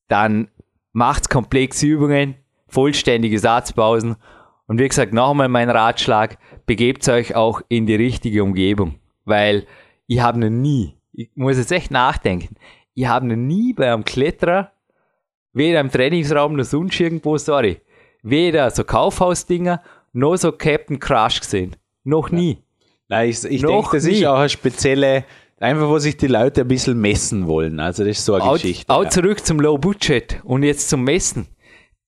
dann 0.08 0.48
macht 0.93 1.30
komplexe 1.30 1.86
Übungen, 1.86 2.36
vollständige 2.69 3.38
Satzpausen 3.38 4.15
und 4.67 4.80
wie 4.80 4.88
gesagt, 4.88 5.12
nochmal 5.12 5.50
mein 5.50 5.69
Ratschlag, 5.69 6.38
begebt 6.65 7.10
euch 7.10 7.36
auch 7.36 7.60
in 7.67 7.88
die 7.88 7.95
richtige 7.95 8.41
Umgebung, 8.41 8.95
weil 9.29 9.65
ich 10.07 10.19
habe 10.19 10.39
noch 10.39 10.49
nie, 10.49 10.95
ich 11.13 11.29
muss 11.35 11.57
jetzt 11.57 11.71
echt 11.71 11.91
nachdenken, 11.91 12.55
ich 12.93 13.07
habe 13.07 13.27
noch 13.27 13.35
nie 13.35 13.73
bei 13.73 13.91
einem 13.93 14.03
Kletterer, 14.03 14.71
weder 15.53 15.79
im 15.79 15.91
Trainingsraum 15.91 16.55
noch 16.55 16.65
sonst 16.65 16.99
irgendwo, 16.99 17.37
sorry, 17.37 17.79
weder 18.23 18.69
so 18.71 18.83
Kaufhausdinger 18.83 19.81
noch 20.13 20.35
so 20.35 20.51
Captain 20.51 20.99
Crush 20.99 21.39
gesehen. 21.39 21.75
Noch 22.03 22.31
nie. 22.31 22.57
Nein, 23.07 23.29
ich, 23.29 23.43
ich 23.43 23.61
denke, 23.61 23.89
das 23.97 24.05
ist 24.05 24.19
nie. 24.19 24.27
auch 24.27 24.39
eine 24.39 24.49
spezielle, 24.49 25.25
einfach 25.59 25.87
wo 25.87 25.99
sich 25.99 26.17
die 26.17 26.27
Leute 26.27 26.61
ein 26.61 26.67
bisschen 26.67 26.99
messen 26.99 27.47
wollen. 27.47 27.79
Also 27.79 28.03
das 28.03 28.17
ist 28.17 28.25
so 28.25 28.35
eine 28.35 28.43
Auch, 28.43 28.53
Geschichte. 28.53 28.91
auch 28.93 29.03
ja. 29.03 29.09
zurück 29.09 29.45
zum 29.45 29.59
Low 29.59 29.77
Budget 29.77 30.41
und 30.43 30.63
jetzt 30.63 30.89
zum 30.89 31.03
Messen. 31.03 31.47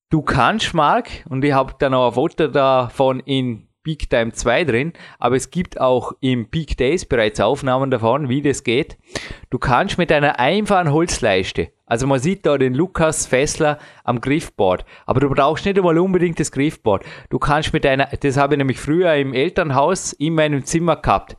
Du 0.10 0.22
kannst, 0.22 0.74
Marc, 0.74 1.10
und 1.30 1.44
ich 1.46 1.54
habe 1.54 1.74
dann 1.80 1.94
auch 1.94 2.08
ein 2.08 2.14
Foto 2.14 2.48
davon 2.48 3.20
in 3.22 3.68
Peak 3.84 4.10
Time 4.10 4.32
2 4.32 4.64
drin, 4.66 4.94
aber 5.20 5.36
es 5.36 5.50
gibt 5.50 5.80
auch 5.80 6.14
im 6.20 6.50
Peak 6.50 6.78
Days 6.78 7.06
bereits 7.06 7.40
Aufnahmen 7.40 7.92
davon, 7.92 8.30
wie 8.30 8.42
das 8.42 8.64
geht. 8.64 8.98
Du 9.50 9.60
kannst 9.60 9.98
mit 9.98 10.12
einer 10.12 10.40
einfachen 10.40 10.92
Holzleiste, 10.92 11.70
also 11.86 12.08
man 12.08 12.20
sieht 12.20 12.46
da 12.46 12.58
den 12.58 12.74
Lukas 12.74 13.26
Fessler 13.26 13.78
am 14.04 14.22
Griffboard, 14.22 14.86
aber 15.06 15.20
du 15.20 15.30
brauchst 15.30 15.66
nicht 15.66 15.78
einmal 15.78 15.98
unbedingt 15.98 16.40
das 16.40 16.52
Griffboard. 16.52 17.04
Du 17.30 17.38
kannst 17.38 17.74
mit 17.74 17.86
einer, 17.86 18.06
das 18.06 18.38
habe 18.38 18.54
ich 18.54 18.58
nämlich 18.60 18.80
früher 18.80 19.16
im 19.16 19.34
Elternhaus 19.34 20.14
in 20.14 20.36
meinem 20.36 20.64
Zimmer 20.64 20.96
gehabt. 20.96 21.36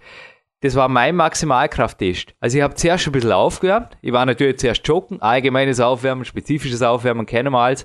Das 0.63 0.77
war 0.77 0.89
mein 0.89 1.17
Maximalkrafttest. 1.17 2.35
Also 2.39 2.57
ich 2.57 2.63
habe 2.63 2.75
zuerst 2.75 3.07
ein 3.07 3.13
bisschen 3.13 3.33
aufgewärmt. 3.33 3.99
Ich 4.01 4.13
war 4.13 4.25
natürlich 4.25 4.59
zuerst 4.59 4.87
joggen, 4.87 5.21
allgemeines 5.21 5.81
Aufwärmen, 5.81 6.25
spezifisches 6.25 6.83
Aufwärmen 6.83 7.27
kennen 7.27 7.53
wir 7.53 7.59
alles. 7.59 7.85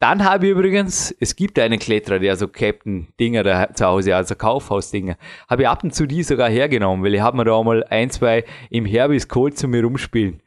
Dann 0.00 0.24
habe 0.24 0.46
ich 0.46 0.52
übrigens, 0.52 1.12
es 1.18 1.34
gibt 1.34 1.58
einen 1.58 1.80
Kletterer, 1.80 2.20
der 2.20 2.36
so 2.36 2.46
Captain-Dinger 2.46 3.42
da 3.42 3.74
zu 3.74 3.84
Hause, 3.84 4.14
also 4.14 4.36
Kaufhaus-Dinger, 4.36 5.16
habe 5.48 5.62
ich 5.62 5.68
ab 5.68 5.82
und 5.82 5.92
zu 5.92 6.06
die 6.06 6.22
sogar 6.22 6.48
hergenommen, 6.48 7.04
weil 7.04 7.14
ich 7.14 7.20
habe 7.20 7.36
mir 7.36 7.44
da 7.44 7.60
mal 7.60 7.82
ein, 7.90 8.08
zwei 8.10 8.44
im 8.70 8.86
Herbis 8.86 9.26
geholt 9.26 9.58
zu 9.58 9.66
mir 9.66 9.82
rumspielen. 9.82 10.40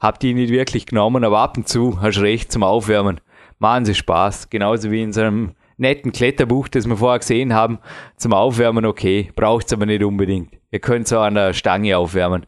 Hab 0.00 0.20
die 0.20 0.34
nicht 0.34 0.52
wirklich 0.52 0.84
genommen, 0.84 1.24
aber 1.24 1.38
ab 1.38 1.56
und 1.56 1.66
zu 1.66 2.02
hast 2.02 2.18
du 2.18 2.20
recht 2.20 2.52
zum 2.52 2.62
Aufwärmen. 2.62 3.22
Machen 3.58 3.86
sie 3.86 3.94
Spaß. 3.94 4.50
Genauso 4.50 4.90
wie 4.90 5.02
in 5.02 5.14
so 5.14 5.22
einem 5.22 5.52
netten 5.78 6.12
Kletterbuch, 6.12 6.68
das 6.68 6.86
wir 6.86 6.96
vorher 6.96 7.20
gesehen 7.20 7.54
haben, 7.54 7.78
zum 8.16 8.34
Aufwärmen 8.34 8.84
okay, 8.84 9.30
braucht's 9.34 9.72
aber 9.72 9.86
nicht 9.86 10.04
unbedingt. 10.04 10.52
Ihr 10.70 10.80
könnt 10.80 11.08
so 11.08 11.20
an 11.20 11.34
der 11.34 11.54
Stange 11.54 11.96
aufwärmen. 11.96 12.44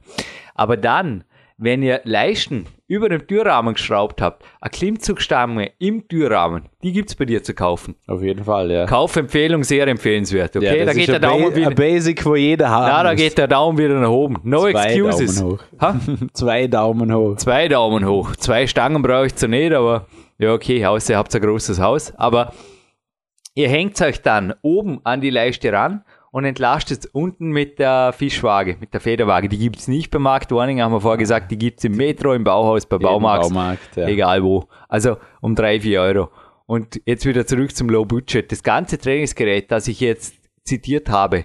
Aber 0.55 0.77
dann, 0.77 1.25
wenn 1.62 1.83
ihr 1.83 2.01
Leisten 2.05 2.66
über 2.88 3.09
dem 3.09 3.27
Türrahmen 3.27 3.75
geschraubt 3.75 4.20
habt, 4.20 4.44
eine 4.61 4.70
Klimmzugstange 4.70 5.70
im 5.79 6.09
Türrahmen, 6.09 6.68
die 6.83 6.92
gibt's 6.92 7.14
bei 7.14 7.25
dir 7.25 7.42
zu 7.42 7.55
kaufen. 7.55 7.94
Auf 8.07 8.22
jeden 8.22 8.44
Fall, 8.44 8.70
ja. 8.70 8.87
Kaufempfehlung 8.87 9.62
sehr 9.62 9.87
empfehlenswert. 9.87 10.57
Okay, 10.57 10.79
ja, 10.81 10.85
da 10.85 10.92
geht 10.92 11.09
der 11.09 11.20
ba 11.20 11.29
Daumen 11.29 11.46
ein 11.46 11.57
wieder. 11.57 11.70
Basic, 11.70 12.25
wo 12.27 12.35
jeder 12.35 12.68
haben 12.68 12.87
Na, 12.87 13.03
da 13.05 13.14
geht 13.14 13.38
der 13.38 13.46
Daumen 13.46 13.79
wieder 13.79 13.94
nach 14.01 14.11
oben. 14.11 14.40
No 14.42 14.68
Zwei 14.70 14.85
excuses. 14.85 15.38
Daumen 15.38 15.53
hoch. 15.53 15.62
Ha? 15.81 16.01
Zwei 16.33 16.66
Daumen 16.66 17.14
hoch. 17.14 17.37
Zwei 17.37 17.68
Daumen 17.68 18.07
hoch. 18.07 18.37
Zwei 18.37 18.66
Stangen 18.66 19.01
brauche 19.01 19.27
ich 19.27 19.37
zwar 19.37 19.48
nicht, 19.48 19.72
aber 19.72 20.07
ja, 20.38 20.53
okay, 20.53 20.85
außer 20.85 21.14
ihr 21.14 21.18
habt 21.18 21.35
ein 21.35 21.40
großes 21.40 21.81
Haus. 21.81 22.12
Aber 22.16 22.53
ihr 23.55 23.68
hängt 23.68 24.01
euch 24.03 24.20
dann 24.20 24.55
oben 24.62 25.01
an 25.05 25.20
die 25.20 25.31
Leiste 25.31 25.72
ran 25.72 26.03
und 26.33 26.47
entlastet 26.47 27.09
unten 27.12 27.51
mit 27.51 27.79
der 27.79 28.12
Fischwaage, 28.16 28.79
mit 28.81 28.95
der 28.95 29.01
Federwaage. 29.01 29.51
Die 29.51 29.59
gibt's 29.59 29.87
nicht 29.87 30.11
beim 30.11 30.23
Markt 30.23 30.51
Warning, 30.51 30.81
haben 30.81 30.92
wir 30.92 31.01
vorher 31.03 31.18
gesagt, 31.18 31.51
die 31.51 31.59
gibt's 31.59 31.85
im 31.85 31.92
Metro, 31.92 32.33
im 32.33 32.42
Bauhaus, 32.42 32.87
bei 32.87 32.97
Baumarkt, 32.97 33.45
Baumarkt, 33.45 33.97
ja. 33.97 34.09
egal 34.09 34.42
wo. 34.42 34.64
Also 34.88 35.18
um 35.42 35.55
drei 35.55 35.79
vier 35.79 36.01
Euro. 36.01 36.31
Und 36.64 37.01
jetzt 37.05 37.27
wieder 37.27 37.47
zurück 37.47 37.77
zum 37.77 37.90
Low 37.90 38.07
Budget. 38.07 38.51
Das 38.51 38.62
ganze 38.62 38.97
Trainingsgerät, 38.97 39.71
das 39.71 39.88
ich 39.88 40.01
jetzt 40.01 40.35
zitiert 40.64 41.11
habe, 41.11 41.45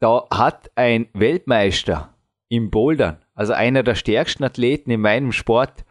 da 0.00 0.24
hat 0.32 0.70
ein 0.74 1.06
Weltmeister 1.12 2.14
im 2.48 2.70
Bouldern, 2.70 3.18
also 3.34 3.52
einer 3.52 3.82
der 3.82 3.94
stärksten 3.94 4.42
Athleten 4.42 4.90
in 4.90 5.02
meinem 5.02 5.32
Sport, 5.32 5.84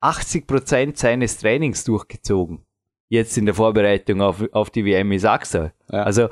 80% 0.00 0.96
seines 0.96 1.38
Trainings 1.38 1.84
durchgezogen. 1.84 2.64
Jetzt 3.08 3.38
in 3.38 3.46
der 3.46 3.54
Vorbereitung 3.54 4.22
auf, 4.22 4.42
auf 4.50 4.70
die 4.70 4.84
WM 4.84 5.12
in 5.12 5.20
Sachsen. 5.20 5.70
Ja. 5.92 6.02
Also, 6.02 6.28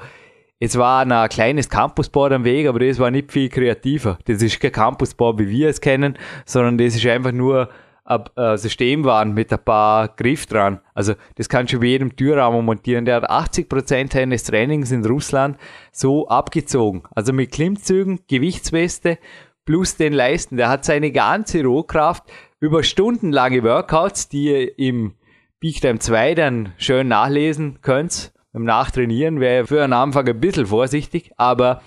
es 0.64 0.78
war 0.78 1.04
ein 1.04 1.28
kleines 1.28 1.68
Campusboard 1.68 2.32
am 2.32 2.44
Weg, 2.44 2.66
aber 2.66 2.78
das 2.78 2.98
war 2.98 3.10
nicht 3.10 3.30
viel 3.30 3.50
kreativer. 3.50 4.18
Das 4.24 4.40
ist 4.40 4.58
kein 4.60 4.72
Campusboard, 4.72 5.38
wie 5.38 5.48
wir 5.50 5.68
es 5.68 5.80
kennen, 5.80 6.16
sondern 6.46 6.78
das 6.78 6.96
ist 6.96 7.06
einfach 7.06 7.32
nur 7.32 7.68
ein 8.06 8.58
Systemwaren 8.58 9.32
mit 9.32 9.52
ein 9.52 9.64
paar 9.64 10.08
Griff 10.08 10.46
dran. 10.46 10.80
Also 10.94 11.14
das 11.36 11.48
kannst 11.48 11.72
du 11.72 11.80
bei 11.80 11.86
jedem 11.86 12.16
Türrahmen 12.16 12.64
montieren. 12.64 13.04
Der 13.04 13.16
hat 13.16 13.30
80% 13.30 14.12
seines 14.12 14.44
Trainings 14.44 14.90
in 14.90 15.04
Russland 15.04 15.56
so 15.90 16.28
abgezogen. 16.28 17.02
Also 17.14 17.32
mit 17.32 17.52
Klimmzügen, 17.52 18.20
Gewichtsweste 18.28 19.18
plus 19.64 19.96
den 19.96 20.12
Leisten. 20.12 20.58
Der 20.58 20.68
hat 20.68 20.84
seine 20.84 21.12
ganze 21.12 21.62
Rohkraft 21.62 22.24
über 22.60 22.82
stundenlange 22.82 23.62
Workouts, 23.62 24.28
die 24.28 24.50
ihr 24.50 24.78
im 24.78 25.14
Big 25.60 25.80
Time 25.80 25.98
2 25.98 26.34
dann 26.34 26.72
schön 26.76 27.08
nachlesen 27.08 27.78
könnt. 27.80 28.33
Beim 28.54 28.62
Nachtrainieren 28.62 29.40
wäre 29.40 29.66
für 29.66 29.82
einen 29.82 29.92
Anfang 29.92 30.28
ein 30.28 30.38
bisschen 30.38 30.66
vorsichtig, 30.66 31.32
aber 31.36 31.82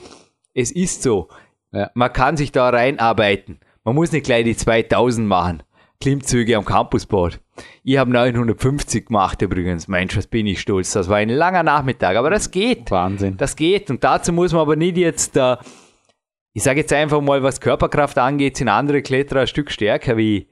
es 0.54 0.70
ist 0.70 1.02
so. 1.02 1.30
Ja. 1.72 1.90
Man 1.94 2.12
kann 2.12 2.36
sich 2.36 2.52
da 2.52 2.68
reinarbeiten. 2.68 3.62
Man 3.86 3.96
muss 3.96 4.12
nicht 4.12 4.26
gleich 4.26 4.44
die 4.44 4.58
2000 4.58 5.26
machen. 5.26 5.64
Klimmzüge 6.02 6.58
am 6.58 6.66
Campusboard. 6.66 7.40
Ich 7.84 7.98
habe 7.98 8.12
950 8.12 9.06
gemacht 9.06 9.42
übrigens. 9.42 9.88
Mensch, 9.88 10.18
was 10.18 10.28
bin 10.28 10.46
ich 10.46 10.60
stolz. 10.60 10.92
Das 10.92 11.08
war 11.08 11.16
ein 11.16 11.30
langer 11.30 11.64
Nachmittag, 11.64 12.18
aber 12.18 12.30
das 12.30 12.52
geht. 12.52 12.92
Wahnsinn. 12.92 13.38
Das 13.38 13.56
geht. 13.56 13.90
Und 13.90 14.04
dazu 14.04 14.34
muss 14.34 14.52
man 14.52 14.62
aber 14.64 14.76
nicht 14.76 14.98
jetzt, 14.98 15.38
äh, 15.38 15.56
ich 16.52 16.64
sage 16.64 16.82
jetzt 16.82 16.92
einfach 16.92 17.22
mal, 17.22 17.44
was 17.44 17.62
Körperkraft 17.62 18.18
angeht, 18.18 18.58
sind 18.58 18.68
andere 18.68 19.02
Kletterer 19.02 19.42
ein 19.42 19.48
Stück 19.48 19.72
stärker 19.72 20.18
wie. 20.18 20.50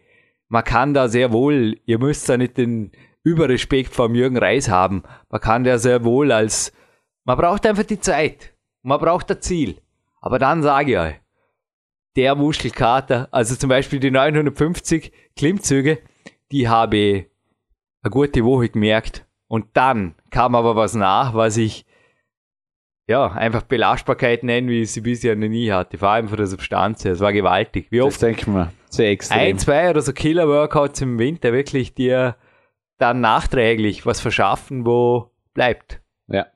Man 0.47 0.63
kann 0.63 0.93
da 0.93 1.09
sehr 1.09 1.33
wohl, 1.33 1.77
ihr 1.85 1.99
müsst 1.99 2.29
da 2.29 2.37
nicht 2.37 2.57
den 2.57 2.91
Überrespekt 3.25 3.93
vor 3.93 4.09
Jürgen 4.11 4.37
Reis 4.37 4.69
haben. 4.69 5.03
Man 5.29 5.41
kann 5.41 5.63
da 5.63 5.77
sehr 5.77 6.03
wohl 6.05 6.31
als, 6.31 6.71
man 7.25 7.37
braucht 7.37 7.65
einfach 7.65 7.83
die 7.83 7.99
Zeit. 7.99 8.53
Man 8.83 8.99
braucht 8.99 9.29
das 9.29 9.39
Ziel. 9.41 9.81
Aber 10.21 10.39
dann 10.39 10.61
sage 10.63 10.91
ich 10.91 10.97
euch, 10.97 11.15
der 12.15 12.35
Muskelkater, 12.35 13.27
also 13.31 13.55
zum 13.55 13.69
Beispiel 13.69 13.99
die 13.99 14.11
950 14.11 15.11
Klimmzüge, 15.35 15.99
die 16.51 16.69
habe 16.69 16.95
ich 16.97 17.25
eine 18.03 18.11
gute 18.11 18.45
Woche 18.45 18.69
gemerkt. 18.69 19.25
Und 19.47 19.65
dann 19.73 20.15
kam 20.29 20.55
aber 20.55 20.75
was 20.75 20.93
nach, 20.93 21.33
was 21.33 21.57
ich 21.57 21.85
ja 23.07 23.31
einfach 23.31 23.63
Belastbarkeit 23.63 24.43
nenne, 24.43 24.69
wie 24.69 24.83
ich 24.83 24.91
sie 24.91 25.01
bisher 25.01 25.35
noch 25.35 25.47
nie 25.47 25.71
hatte. 25.71 25.97
Vor 25.97 26.09
allem 26.09 26.27
von 26.27 26.37
der 26.37 26.47
Substanz 26.47 27.03
her. 27.03 27.13
Es 27.13 27.19
war 27.19 27.33
gewaltig. 27.33 27.87
Wie 27.89 27.97
Das 27.97 28.07
oft 28.07 28.21
denke 28.21 28.41
ich 28.41 28.47
mir. 28.47 28.71
Sehr 28.89 29.09
extrem. 29.09 29.39
ein, 29.39 29.59
zwei 29.59 29.89
oder 29.89 30.01
so 30.01 30.13
Killer-Workouts 30.13 31.01
im 31.01 31.19
Winter 31.19 31.51
wirklich 31.53 31.93
dir 31.93 32.35
dann 32.97 33.21
nachträglich 33.21 34.05
was 34.05 34.21
verschaffen, 34.21 34.85
wo 34.85 35.31
bleibt. 35.53 36.01
Ja. 36.27 36.47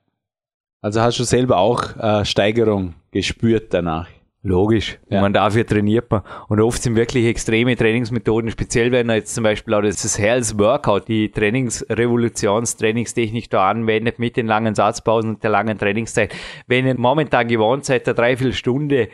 Also 0.80 1.00
hast 1.00 1.18
du 1.18 1.24
selber 1.24 1.58
auch 1.58 1.96
äh, 1.96 2.24
Steigerung 2.24 2.94
gespürt 3.10 3.74
danach. 3.74 4.08
Logisch. 4.42 4.98
Ja. 5.10 5.18
Und 5.18 5.22
man 5.22 5.34
dafür 5.34 5.66
trainiert 5.66 6.10
man. 6.10 6.22
Und 6.48 6.60
oft 6.60 6.82
sind 6.82 6.96
wirklich 6.96 7.26
extreme 7.26 7.76
Trainingsmethoden, 7.76 8.50
speziell 8.50 8.90
wenn 8.90 9.10
er 9.10 9.16
jetzt 9.16 9.34
zum 9.34 9.44
Beispiel 9.44 9.74
auch 9.74 9.82
das 9.82 10.18
Hells 10.18 10.58
Workout, 10.58 11.08
die 11.08 11.30
Trainingsrevolutions-Trainingstechnik 11.30 13.50
da 13.50 13.68
anwendet 13.68 14.18
mit 14.18 14.38
den 14.38 14.46
langen 14.46 14.74
Satzpausen 14.74 15.34
und 15.34 15.42
der 15.42 15.50
langen 15.50 15.76
Trainingszeit. 15.76 16.34
Wenn 16.66 16.86
ihr 16.86 16.98
momentan 16.98 17.48
gewohnt 17.48 17.84
seid, 17.84 18.08
eine 18.08 18.14
Dreiviertelstunde 18.14 19.10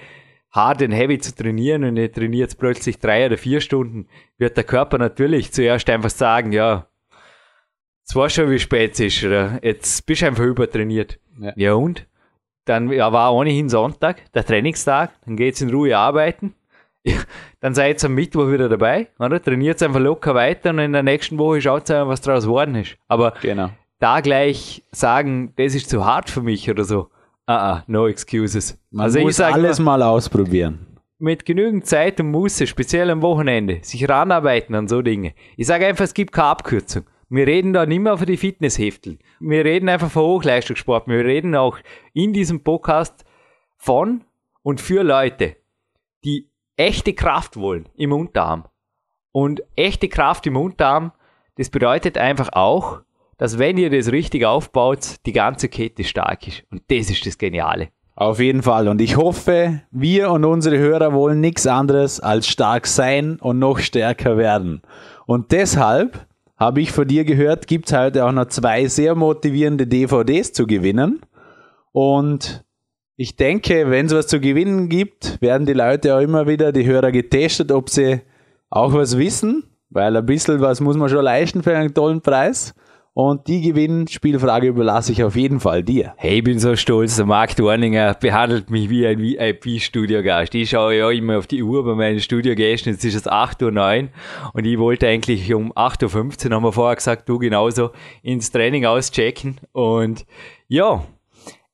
hart 0.52 0.80
und 0.82 0.92
heavy 0.92 1.18
zu 1.18 1.34
trainieren 1.34 1.82
und 1.82 1.96
ihr 1.96 2.12
trainiert 2.12 2.56
plötzlich 2.56 3.00
drei 3.00 3.26
oder 3.26 3.36
vier 3.36 3.60
Stunden, 3.60 4.06
wird 4.38 4.56
der 4.56 4.62
Körper 4.62 4.98
natürlich 4.98 5.52
zuerst 5.52 5.90
einfach 5.90 6.10
sagen, 6.10 6.52
ja, 6.52 6.86
es 8.08 8.14
war 8.14 8.28
schon, 8.30 8.50
wie 8.50 8.58
spät 8.58 8.92
es 8.94 9.00
ist, 9.00 9.24
oder? 9.24 9.58
Jetzt 9.62 10.06
bist 10.06 10.22
du 10.22 10.26
einfach 10.26 10.44
übertrainiert. 10.44 11.18
Ja. 11.40 11.52
ja 11.56 11.72
und? 11.74 12.06
Dann 12.64 12.90
ja, 12.90 13.12
war 13.12 13.34
ohnehin 13.34 13.68
Sonntag, 13.68 14.32
der 14.32 14.44
Trainingstag, 14.44 15.12
dann 15.24 15.36
geht's 15.36 15.60
in 15.60 15.70
Ruhe 15.70 15.96
arbeiten. 15.96 16.54
Ja, 17.04 17.16
dann 17.60 17.74
seid 17.74 18.02
ihr 18.02 18.06
am 18.06 18.14
Mittwoch 18.14 18.50
wieder 18.50 18.68
dabei, 18.68 19.08
oder? 19.18 19.40
Trainiert 19.42 19.82
einfach 19.82 20.00
locker 20.00 20.34
weiter 20.34 20.70
und 20.70 20.80
in 20.80 20.92
der 20.92 21.02
nächsten 21.02 21.38
Woche 21.38 21.60
schaut 21.60 21.90
einfach, 21.90 22.08
was 22.08 22.20
daraus 22.20 22.44
geworden 22.44 22.74
ist. 22.76 22.96
Aber 23.08 23.34
Genau. 23.42 23.70
da 24.00 24.20
gleich 24.20 24.82
sagen, 24.92 25.52
das 25.56 25.74
ist 25.74 25.88
zu 25.90 26.04
hart 26.04 26.30
für 26.30 26.42
mich 26.42 26.68
oder 26.70 26.84
so. 26.84 27.08
Ah, 27.46 27.72
ah, 27.72 27.84
no 27.86 28.08
excuses. 28.08 28.76
Man 28.90 29.04
also 29.04 29.18
ich 29.20 29.24
muss 29.24 29.36
sage 29.36 29.54
alles 29.54 29.78
mal 29.78 30.02
ausprobieren. 30.02 30.84
mit 31.18 31.46
genügend 31.46 31.86
Zeit 31.86 32.18
und 32.18 32.32
Muße, 32.32 32.66
speziell 32.66 33.08
am 33.10 33.22
Wochenende, 33.22 33.78
sich 33.82 34.08
ranarbeiten 34.08 34.74
an 34.74 34.88
so 34.88 35.00
Dinge. 35.02 35.34
Ich 35.56 35.68
sage 35.68 35.86
einfach, 35.86 36.04
es 36.04 36.14
gibt 36.14 36.32
keine 36.32 36.48
Abkürzung. 36.48 37.04
Wir 37.28 37.46
reden 37.48 37.72
da 37.72 37.86
nicht 37.86 37.98
mehr 37.98 38.16
für 38.16 38.26
die 38.26 38.36
Fitnessheftel. 38.36 39.18
Wir 39.40 39.64
reden 39.64 39.88
einfach 39.88 40.10
von 40.10 40.22
Hochleistungssport. 40.22 41.08
Wir 41.08 41.24
reden 41.24 41.56
auch 41.56 41.78
in 42.12 42.32
diesem 42.32 42.62
Podcast 42.62 43.24
von 43.76 44.24
und 44.62 44.80
für 44.80 45.02
Leute, 45.02 45.56
die 46.24 46.48
echte 46.76 47.14
Kraft 47.14 47.56
wollen 47.56 47.88
im 47.96 48.12
Unterarm. 48.12 48.68
Und 49.32 49.62
echte 49.74 50.08
Kraft 50.08 50.46
im 50.46 50.56
Unterarm, 50.56 51.10
das 51.56 51.68
bedeutet 51.68 52.16
einfach 52.16 52.50
auch, 52.52 53.00
dass 53.38 53.58
wenn 53.58 53.76
ihr 53.76 53.90
das 53.90 54.12
richtig 54.12 54.44
aufbaut, 54.44 55.16
die 55.26 55.32
ganze 55.32 55.68
Kette 55.68 56.04
stark 56.04 56.46
ist. 56.46 56.62
Und 56.70 56.82
das 56.88 57.10
ist 57.10 57.26
das 57.26 57.38
Geniale. 57.38 57.88
Auf 58.14 58.38
jeden 58.38 58.62
Fall. 58.62 58.86
Und 58.88 59.00
ich 59.00 59.16
hoffe, 59.16 59.82
wir 59.90 60.30
und 60.30 60.44
unsere 60.44 60.78
Hörer 60.78 61.12
wollen 61.12 61.40
nichts 61.40 61.66
anderes 61.66 62.20
als 62.20 62.48
stark 62.48 62.86
sein 62.86 63.38
und 63.40 63.58
noch 63.58 63.78
stärker 63.78 64.38
werden. 64.38 64.80
Und 65.26 65.52
deshalb 65.52 66.26
habe 66.56 66.80
ich 66.80 66.90
von 66.90 67.06
dir 67.06 67.24
gehört, 67.24 67.66
gibt 67.66 67.86
es 67.86 67.96
heute 67.96 68.24
auch 68.24 68.32
noch 68.32 68.46
zwei 68.46 68.86
sehr 68.86 69.14
motivierende 69.14 69.86
DVDs 69.86 70.52
zu 70.52 70.66
gewinnen. 70.66 71.20
Und 71.92 72.64
ich 73.16 73.36
denke, 73.36 73.90
wenn 73.90 74.06
es 74.06 74.14
was 74.14 74.26
zu 74.26 74.40
gewinnen 74.40 74.88
gibt, 74.88 75.40
werden 75.40 75.66
die 75.66 75.72
Leute 75.72 76.14
auch 76.14 76.20
immer 76.20 76.46
wieder, 76.46 76.72
die 76.72 76.86
Hörer 76.86 77.12
getestet, 77.12 77.72
ob 77.72 77.90
sie 77.90 78.20
auch 78.70 78.92
was 78.92 79.16
wissen, 79.18 79.64
weil 79.90 80.16
ein 80.16 80.26
bisschen 80.26 80.60
was 80.60 80.80
muss 80.80 80.96
man 80.96 81.08
schon 81.08 81.24
leisten 81.24 81.62
für 81.62 81.76
einen 81.76 81.94
tollen 81.94 82.20
Preis. 82.20 82.74
Und 83.16 83.48
die 83.48 83.62
Gewinnspielfrage 83.62 84.66
überlasse 84.66 85.10
ich 85.10 85.24
auf 85.24 85.36
jeden 85.36 85.58
Fall 85.58 85.82
dir. 85.82 86.12
Hey, 86.18 86.36
ich 86.36 86.44
bin 86.44 86.58
so 86.58 86.76
stolz, 86.76 87.16
der 87.16 87.24
Marc 87.24 87.56
Dorninger 87.56 88.12
behandelt 88.12 88.68
mich 88.68 88.90
wie 88.90 89.06
ein 89.06 89.18
VIP-Studiogast. 89.18 90.54
Ich 90.54 90.68
schaue 90.68 90.98
ja 90.98 91.10
immer 91.10 91.38
auf 91.38 91.46
die 91.46 91.62
Uhr 91.62 91.82
bei 91.82 91.94
meinen 91.94 92.20
Studiogästen, 92.20 92.92
jetzt 92.92 93.06
ist 93.06 93.14
es 93.14 93.26
8.09 93.26 94.02
Uhr 94.02 94.08
und 94.52 94.66
ich 94.66 94.78
wollte 94.78 95.08
eigentlich 95.08 95.54
um 95.54 95.72
8.15 95.72 96.48
Uhr, 96.50 96.56
haben 96.56 96.64
wir 96.64 96.72
vorher 96.72 96.96
gesagt, 96.96 97.26
du 97.26 97.38
genauso, 97.38 97.88
ins 98.22 98.50
Training 98.50 98.84
auschecken 98.84 99.56
und 99.72 100.26
ja, 100.68 101.02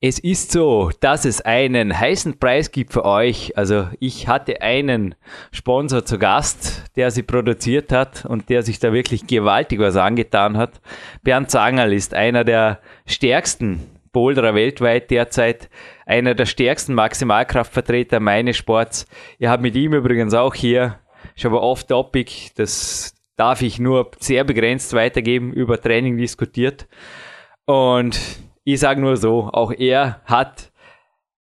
Es 0.04 0.18
ist 0.18 0.50
so, 0.50 0.90
dass 0.98 1.24
es 1.24 1.42
einen 1.42 1.96
heißen 1.96 2.40
Preis 2.40 2.72
gibt 2.72 2.92
für 2.92 3.04
euch. 3.04 3.56
Also 3.56 3.86
ich 4.00 4.26
hatte 4.26 4.60
einen 4.60 5.14
Sponsor 5.52 6.04
zu 6.04 6.18
Gast, 6.18 6.82
der 6.96 7.12
sie 7.12 7.22
produziert 7.22 7.92
hat 7.92 8.24
und 8.24 8.48
der 8.48 8.64
sich 8.64 8.80
da 8.80 8.92
wirklich 8.92 9.28
gewaltig 9.28 9.78
was 9.78 9.94
angetan 9.94 10.56
hat. 10.56 10.80
Bernd 11.22 11.52
Zangerl 11.52 11.92
ist 11.92 12.14
einer 12.14 12.42
der 12.42 12.80
stärksten 13.06 13.86
Boulderer 14.10 14.56
weltweit 14.56 15.08
derzeit, 15.12 15.70
einer 16.04 16.34
der 16.34 16.46
stärksten 16.46 16.94
Maximalkraftvertreter 16.94 18.18
meines 18.18 18.56
Sports. 18.56 19.06
Ihr 19.38 19.50
habt 19.50 19.62
mit 19.62 19.76
ihm 19.76 19.94
übrigens 19.94 20.34
auch 20.34 20.56
hier, 20.56 20.98
schon 21.36 21.52
aber 21.52 21.62
off-topic, 21.62 22.50
das 22.56 23.14
darf 23.36 23.62
ich 23.62 23.78
nur 23.78 24.10
sehr 24.18 24.42
begrenzt 24.42 24.94
weitergeben, 24.94 25.52
über 25.52 25.80
Training 25.80 26.16
diskutiert. 26.16 26.88
Und 27.66 28.18
ich 28.64 28.80
sage 28.80 29.00
nur 29.00 29.16
so, 29.16 29.50
auch 29.52 29.72
er 29.72 30.20
hat 30.24 30.72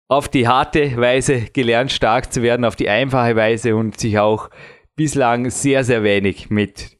auf 0.07 0.27
die 0.27 0.47
harte 0.47 0.97
Weise 0.97 1.41
gelernt, 1.53 1.91
stark 1.91 2.33
zu 2.33 2.41
werden, 2.41 2.65
auf 2.65 2.75
die 2.75 2.89
einfache 2.89 3.35
Weise 3.35 3.75
und 3.75 3.99
sich 3.99 4.19
auch 4.19 4.49
bislang 4.95 5.49
sehr, 5.49 5.83
sehr 5.83 6.03
wenig 6.03 6.49
mit 6.49 6.97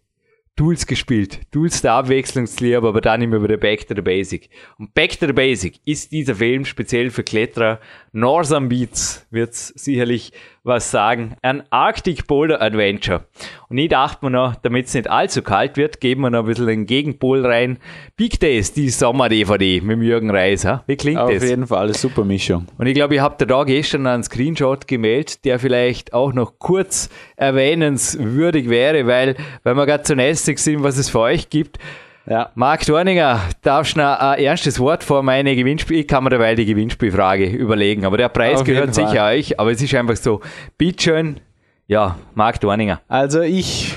Tools 0.55 0.85
gespielt. 0.85 1.41
Tools 1.51 1.81
der 1.81 1.93
Abwechslungslehre, 1.93 2.87
aber 2.87 3.01
dann 3.01 3.21
immer 3.21 3.41
wieder 3.41 3.57
Back 3.57 3.87
to 3.87 3.95
the 3.95 4.01
Basic. 4.01 4.49
Und 4.77 4.93
Back 4.93 5.19
to 5.19 5.25
the 5.25 5.33
Basic 5.33 5.79
ist 5.85 6.11
dieser 6.11 6.35
Film 6.35 6.65
speziell 6.65 7.09
für 7.09 7.23
Kletterer. 7.23 7.79
Northern 8.11 8.69
Beats 8.69 9.25
wird 9.31 9.55
sicherlich 9.55 10.33
was 10.63 10.91
sagen. 10.91 11.35
Ein 11.41 11.63
Arctic 11.71 12.27
Boulder 12.27 12.61
Adventure. 12.61 13.25
Und 13.69 13.77
ich 13.77 13.89
dachte 13.89 14.25
mir 14.25 14.31
noch, 14.31 14.55
damit 14.55 14.87
es 14.87 14.93
nicht 14.93 15.09
allzu 15.09 15.41
kalt 15.41 15.77
wird, 15.77 15.99
geben 16.01 16.21
wir 16.21 16.29
noch 16.29 16.39
ein 16.39 16.45
bisschen 16.45 16.67
den 16.67 16.85
Gegenpol 16.85 17.45
rein. 17.45 17.79
Big 18.15 18.39
Days, 18.39 18.73
die 18.73 18.89
Sommer-DVD 18.89 19.81
mit 19.81 20.01
Jürgen 20.01 20.29
Reis. 20.29 20.65
Ha? 20.65 20.83
Wie 20.87 20.97
klingt 20.97 21.19
Auf 21.19 21.31
das? 21.31 21.43
jeden 21.43 21.67
Fall 21.67 21.85
eine 21.85 21.93
super 21.93 22.25
Mischung. 22.25 22.67
Und 22.77 22.85
ich 22.85 22.93
glaube, 22.93 23.15
ihr 23.15 23.23
habt 23.23 23.41
da 23.41 23.63
gestern 23.63 24.05
einen 24.05 24.23
Screenshot 24.23 24.87
gemeldet, 24.87 25.45
der 25.45 25.57
vielleicht 25.57 26.13
auch 26.13 26.33
noch 26.33 26.59
kurz 26.59 27.09
erwähnenswürdig 27.37 28.69
wäre, 28.69 29.07
weil, 29.07 29.35
weil 29.63 29.75
wir 29.75 29.85
gerade 29.85 30.03
zu 30.03 30.15
nästig 30.15 30.59
sind, 30.59 30.83
was 30.83 30.97
es 30.97 31.09
für 31.09 31.19
euch 31.19 31.49
gibt. 31.49 31.79
Ja. 32.27 32.51
Marc 32.55 32.85
Dorninger, 32.85 33.41
darfst 33.61 33.95
du 33.95 33.99
noch 33.99 34.19
ein 34.19 34.39
ernstes 34.39 34.79
Wort 34.79 35.03
vor 35.03 35.23
meine 35.23 35.55
Gewinnspiel? 35.55 35.99
Ich 35.99 36.07
kann 36.07 36.23
mir 36.23 36.29
dabei 36.29 36.53
die 36.55 36.65
Gewinnspielfrage 36.65 37.45
überlegen, 37.45 38.05
aber 38.05 38.17
der 38.17 38.29
Preis 38.29 38.59
Auf 38.59 38.65
gehört 38.65 38.93
sicher 38.93 39.25
euch, 39.25 39.59
aber 39.59 39.71
es 39.71 39.81
ist 39.81 39.93
einfach 39.95 40.15
so, 40.15 40.41
bitteschön, 40.77 41.39
ja, 41.87 42.17
Marc 42.35 42.59
Dorninger. 42.59 43.01
Also 43.07 43.41
ich 43.41 43.95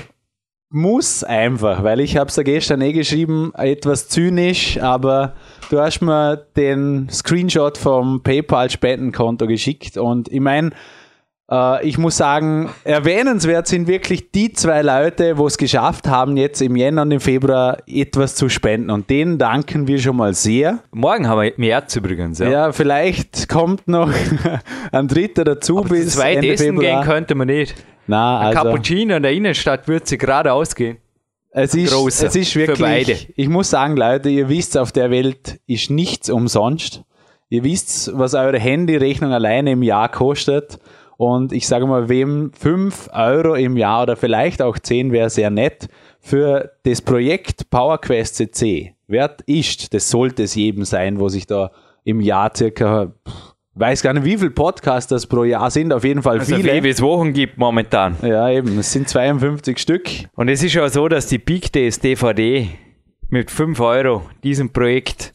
muss 0.69 1.23
einfach, 1.23 1.83
weil 1.83 1.99
ich 1.99 2.17
habe 2.17 2.29
es 2.29 2.35
ja 2.35 2.43
gestern 2.43 2.81
eh 2.81 2.91
geschrieben, 2.91 3.53
etwas 3.55 4.09
zynisch, 4.09 4.81
aber 4.81 5.35
du 5.69 5.79
hast 5.79 6.01
mir 6.01 6.35
den 6.57 7.07
Screenshot 7.09 7.77
vom 7.77 8.23
PayPal-Spendenkonto 8.23 9.45
geschickt 9.45 9.97
und 9.97 10.27
ich 10.29 10.41
meine, 10.41 10.71
ich 11.83 11.99
muss 11.99 12.17
sagen, 12.17 12.71
erwähnenswert 12.83 13.67
sind 13.67 13.87
wirklich 13.87 14.31
die 14.31 14.51
zwei 14.53 14.81
Leute, 14.81 15.37
wo 15.37 15.45
es 15.45 15.57
geschafft 15.59 16.07
haben, 16.07 16.37
jetzt 16.37 16.59
im 16.59 16.75
Jänner 16.75 17.03
und 17.03 17.11
im 17.11 17.19
Februar 17.19 17.77
etwas 17.85 18.33
zu 18.35 18.49
spenden 18.49 18.89
und 18.89 19.11
denen 19.11 19.37
danken 19.37 19.87
wir 19.87 19.99
schon 19.99 20.15
mal 20.15 20.33
sehr. 20.33 20.79
Morgen 20.91 21.27
haben 21.27 21.41
wir 21.41 21.53
März 21.57 21.95
übrigens, 21.97 22.39
ja. 22.39 22.49
Ja, 22.49 22.71
vielleicht 22.71 23.47
kommt 23.47 23.87
noch 23.87 24.11
ein 24.91 25.07
dritter 25.07 25.43
dazu 25.43 25.79
Aber 25.79 25.89
bis 25.89 26.13
zweit 26.15 26.37
Ende 26.37 26.53
essen 26.53 26.79
gehen 26.79 26.81
Februar. 26.81 27.03
könnte 27.03 27.35
man 27.35 27.47
nicht. 27.47 27.75
Na, 28.07 28.39
Ein 28.39 28.47
also, 28.47 28.61
Cappuccino 28.63 29.15
in 29.15 29.21
der 29.23 29.31
Innenstadt 29.33 29.87
würde 29.87 30.07
sie 30.07 30.17
gerade 30.17 30.51
ausgehen. 30.51 30.97
Es 31.51 31.73
ist, 31.75 31.93
Großer. 31.93 32.27
es 32.27 32.35
ist 32.35 32.51
Für 32.53 32.67
wirklich, 32.67 32.79
beide. 32.79 33.17
ich 33.35 33.47
muss 33.49 33.69
sagen, 33.69 33.95
Leute, 33.95 34.29
ihr 34.29 34.49
wisst, 34.49 34.77
auf 34.77 34.91
der 34.91 35.09
Welt 35.11 35.59
ist 35.67 35.89
nichts 35.91 36.29
umsonst. 36.29 37.03
Ihr 37.49 37.63
wisst, 37.63 38.11
was 38.17 38.33
eure 38.33 38.59
Handyrechnung 38.59 39.31
alleine 39.31 39.71
im 39.71 39.83
Jahr 39.83 40.09
kostet. 40.09 40.79
Und 41.17 41.53
ich 41.53 41.67
sage 41.67 41.85
mal, 41.85 42.09
wem 42.09 42.51
5 42.53 43.09
Euro 43.13 43.55
im 43.55 43.77
Jahr 43.77 44.03
oder 44.03 44.15
vielleicht 44.15 44.61
auch 44.61 44.77
10 44.77 45.11
wäre 45.11 45.29
sehr 45.29 45.49
nett 45.49 45.87
für 46.19 46.71
das 46.83 47.01
Projekt 47.01 47.69
PowerQuest 47.69 48.35
CC 48.35 48.95
wert 49.07 49.41
ist, 49.41 49.93
das 49.93 50.09
sollte 50.09 50.43
es 50.43 50.55
jedem 50.55 50.83
sein, 50.83 51.19
wo 51.19 51.29
sich 51.29 51.45
da 51.45 51.71
im 52.03 52.19
Jahr 52.19 52.51
circa, 52.55 53.13
weiß 53.75 54.01
gar 54.01 54.13
nicht, 54.13 54.25
wie 54.25 54.37
viele 54.37 54.51
Podcasts 54.51 55.09
das 55.09 55.27
pro 55.27 55.43
Jahr 55.43 55.69
sind, 55.69 55.93
auf 55.93 56.03
jeden 56.03 56.23
Fall 56.23 56.39
Also 56.39 56.55
viele. 56.55 56.71
viel, 56.71 56.83
wie 56.83 56.89
es 56.89 57.01
Wochen 57.01 57.33
gibt 57.33 57.57
momentan. 57.57 58.17
Ja, 58.23 58.49
eben, 58.49 58.79
es 58.79 58.91
sind 58.91 59.07
52 59.07 59.77
Stück. 59.77 60.09
Und 60.35 60.49
es 60.49 60.63
ist 60.63 60.73
ja 60.73 60.89
so, 60.89 61.07
dass 61.07 61.27
die 61.27 61.37
Big 61.37 61.71
Days 61.71 61.99
DVD 61.99 62.69
mit 63.29 63.51
5 63.51 63.79
Euro 63.79 64.23
diesem 64.43 64.71
Projekt 64.71 65.34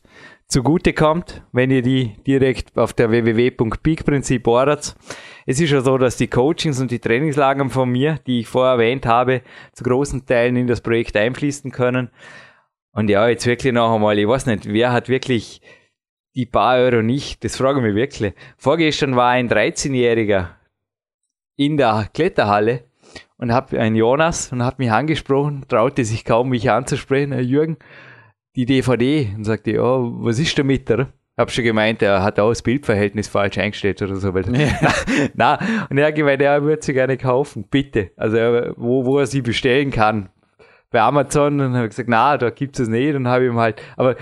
zugutekommt, 0.51 1.43
wenn 1.53 1.71
ihr 1.71 1.81
die 1.81 2.17
direkt 2.27 2.77
auf 2.77 2.93
der 2.93 3.11
www.peakprinzip 3.11 4.47
ordert. 4.47 4.97
Es 5.47 5.61
ist 5.61 5.71
ja 5.71 5.81
so, 5.81 5.97
dass 5.97 6.17
die 6.17 6.27
Coachings 6.27 6.81
und 6.81 6.91
die 6.91 6.99
Trainingslager 6.99 7.71
von 7.71 7.89
mir, 7.89 8.19
die 8.27 8.41
ich 8.41 8.49
vorher 8.49 8.73
erwähnt 8.73 9.07
habe, 9.07 9.43
zu 9.73 9.85
großen 9.85 10.27
Teilen 10.27 10.57
in 10.57 10.67
das 10.67 10.81
Projekt 10.81 11.17
einfließen 11.17 11.71
können. 11.71 12.11
Und 12.93 13.09
ja, 13.09 13.29
jetzt 13.29 13.47
wirklich 13.47 13.73
noch 13.73 13.95
einmal, 13.95 14.19
ich 14.19 14.27
weiß 14.27 14.47
nicht, 14.47 14.67
wer 14.67 14.93
hat 14.93 15.09
wirklich 15.09 15.63
die 16.35 16.47
paar 16.47 16.79
Euro 16.79 17.01
nicht? 17.01 17.45
Das 17.45 17.57
frage 17.57 17.79
ich 17.79 17.85
mich 17.85 17.95
wirklich. 17.95 18.35
Vorgestern 18.57 19.15
war 19.15 19.31
ein 19.31 19.49
13-Jähriger 19.49 20.49
in 21.57 21.77
der 21.77 22.09
Kletterhalle 22.13 22.85
und 23.37 23.53
hab 23.53 23.73
ein 23.73 23.95
Jonas 23.95 24.53
und 24.53 24.65
hat 24.65 24.81
mich 24.81 24.91
angesprochen, 24.91 25.65
traute 25.69 26.05
sich 26.05 26.25
kaum, 26.25 26.49
mich 26.49 26.71
anzusprechen, 26.71 27.33
Herr 27.33 27.41
Jürgen, 27.41 27.77
die 28.57 28.67
DVD 28.67 29.29
und 29.37 29.45
sagte, 29.45 29.73
ja, 29.73 29.83
was 29.83 30.39
ist 30.39 30.59
damit, 30.59 30.91
oder? 30.91 31.09
Hab 31.37 31.51
schon 31.51 31.65
gemeint, 31.65 32.03
er 32.03 32.23
hat 32.23 32.39
auch 32.39 32.51
das 32.51 32.61
Bildverhältnis 32.63 33.29
falsch 33.29 33.57
eingestellt 33.59 34.03
oder 34.03 34.17
so. 34.17 34.35
Weil, 34.35 34.45
na, 35.35 35.59
und 35.89 35.97
er 35.97 36.09
hat 36.09 36.15
gemeint, 36.15 36.43
er 36.43 36.63
würde 36.63 36.83
sie 36.83 36.93
gerne 36.93 37.17
kaufen, 37.17 37.65
bitte. 37.71 38.11
Also 38.17 38.37
er- 38.37 38.75
wo, 38.77 39.05
wo 39.07 39.19
er 39.19 39.27
sie 39.27 39.41
bestellen 39.41 39.91
kann. 39.91 40.29
Bei 40.91 41.01
Amazon 41.01 41.61
und 41.61 41.75
habe 41.75 41.85
ich 41.85 41.91
gesagt, 41.91 42.09
na, 42.09 42.37
da 42.37 42.51
gibt 42.51 42.79
es 42.81 42.89
nicht 42.89 43.15
und 43.15 43.29
habe 43.29 43.47
ihm 43.47 43.59
halt, 43.59 43.81
aber 43.97 44.17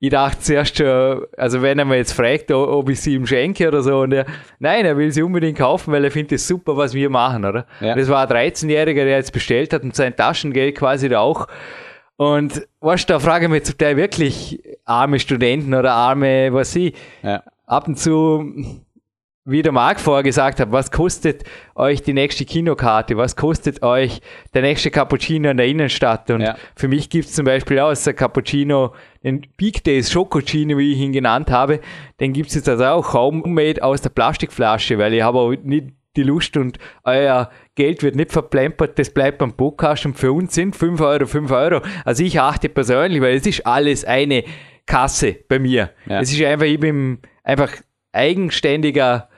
ich 0.00 0.08
dachte 0.10 0.38
zuerst 0.40 0.76
schon, 0.78 1.22
also 1.36 1.60
wenn 1.62 1.78
er 1.78 1.84
mir 1.84 1.96
jetzt 1.96 2.12
fragt, 2.12 2.50
ob 2.50 2.88
ich 2.88 3.00
sie 3.00 3.14
ihm 3.14 3.26
schenke 3.26 3.68
oder 3.68 3.82
so, 3.82 4.00
und 4.00 4.12
er, 4.12 4.24
nein, 4.58 4.84
er 4.86 4.96
will 4.96 5.12
sie 5.12 5.22
unbedingt 5.22 5.58
kaufen, 5.58 5.92
weil 5.92 6.02
er 6.04 6.10
findet 6.10 6.32
es 6.32 6.48
super, 6.48 6.76
was 6.76 6.94
wir 6.94 7.08
machen, 7.10 7.44
oder? 7.44 7.66
Ja. 7.80 7.94
Das 7.94 8.08
war 8.08 8.28
ein 8.28 8.36
13-Jähriger, 8.50 9.04
der 9.04 9.16
jetzt 9.18 9.32
bestellt 9.32 9.72
hat 9.74 9.82
und 9.82 9.94
sein 9.94 10.16
Taschengeld 10.16 10.76
quasi 10.76 11.08
da 11.10 11.20
auch. 11.20 11.46
Und 12.16 12.66
weißt 12.80 13.08
du, 13.08 13.14
da 13.14 13.18
frage 13.20 13.46
ich 13.46 13.50
mich 13.50 13.64
zum 13.64 13.76
Teil 13.78 13.96
wirklich 13.96 14.62
arme 14.84 15.18
Studenten 15.18 15.74
oder 15.74 15.92
arme, 15.92 16.52
was 16.52 16.74
ich, 16.76 16.94
Ja. 17.22 17.42
ab 17.66 17.88
und 17.88 17.98
zu, 17.98 18.52
wie 19.46 19.62
der 19.62 19.72
Marc 19.72 20.00
vorher 20.00 20.22
gesagt 20.22 20.60
hat, 20.60 20.70
was 20.72 20.90
kostet 20.90 21.44
euch 21.74 22.02
die 22.02 22.12
nächste 22.14 22.44
Kinokarte? 22.44 23.16
Was 23.16 23.36
kostet 23.36 23.82
euch 23.82 24.22
der 24.54 24.62
nächste 24.62 24.90
Cappuccino 24.90 25.50
in 25.50 25.56
der 25.58 25.66
Innenstadt? 25.66 26.30
Und 26.30 26.40
Ja. 26.42 26.56
für 26.76 26.88
mich 26.88 27.10
gibt 27.10 27.26
es 27.26 27.32
zum 27.34 27.44
Beispiel 27.44 27.78
auch 27.80 27.92
der 27.94 28.14
Cappuccino, 28.14 28.94
den 29.22 29.46
Big 29.56 29.82
Days 29.84 30.10
Schokocino, 30.12 30.78
wie 30.78 30.92
ich 30.92 30.98
ihn 31.00 31.12
genannt 31.12 31.50
habe, 31.50 31.80
den 32.20 32.32
gibt 32.32 32.48
es 32.50 32.54
jetzt 32.54 32.68
also 32.68 32.84
auch 32.84 33.12
homemade 33.12 33.82
aus 33.82 34.00
der 34.00 34.10
Plastikflasche, 34.10 34.98
weil 34.98 35.12
ich 35.14 35.22
habe 35.22 35.38
auch 35.38 35.50
nicht 35.62 35.88
die 36.16 36.22
Lust 36.22 36.56
und 36.56 36.78
euer 37.02 37.50
Geld 37.76 38.02
wird 38.02 38.14
nicht 38.14 38.30
verplempert, 38.30 38.98
das 38.98 39.10
bleibt 39.10 39.38
beim 39.38 39.52
Podcast 39.52 40.06
und 40.06 40.16
für 40.16 40.32
uns 40.32 40.54
sind 40.54 40.76
5 40.76 41.00
Euro 41.00 41.26
5 41.26 41.50
Euro. 41.50 41.80
Also 42.04 42.22
ich 42.22 42.40
achte 42.40 42.68
persönlich, 42.68 43.20
weil 43.20 43.34
es 43.34 43.46
ist 43.46 43.66
alles 43.66 44.04
eine 44.04 44.44
Kasse 44.86 45.36
bei 45.48 45.58
mir. 45.58 45.90
Ja. 46.06 46.20
Es 46.20 46.32
ist 46.32 46.42
einfach, 46.42 46.66
ich 46.66 46.78
bin 46.78 47.18
einfach 47.42 47.72
eigenständiger 48.12 49.28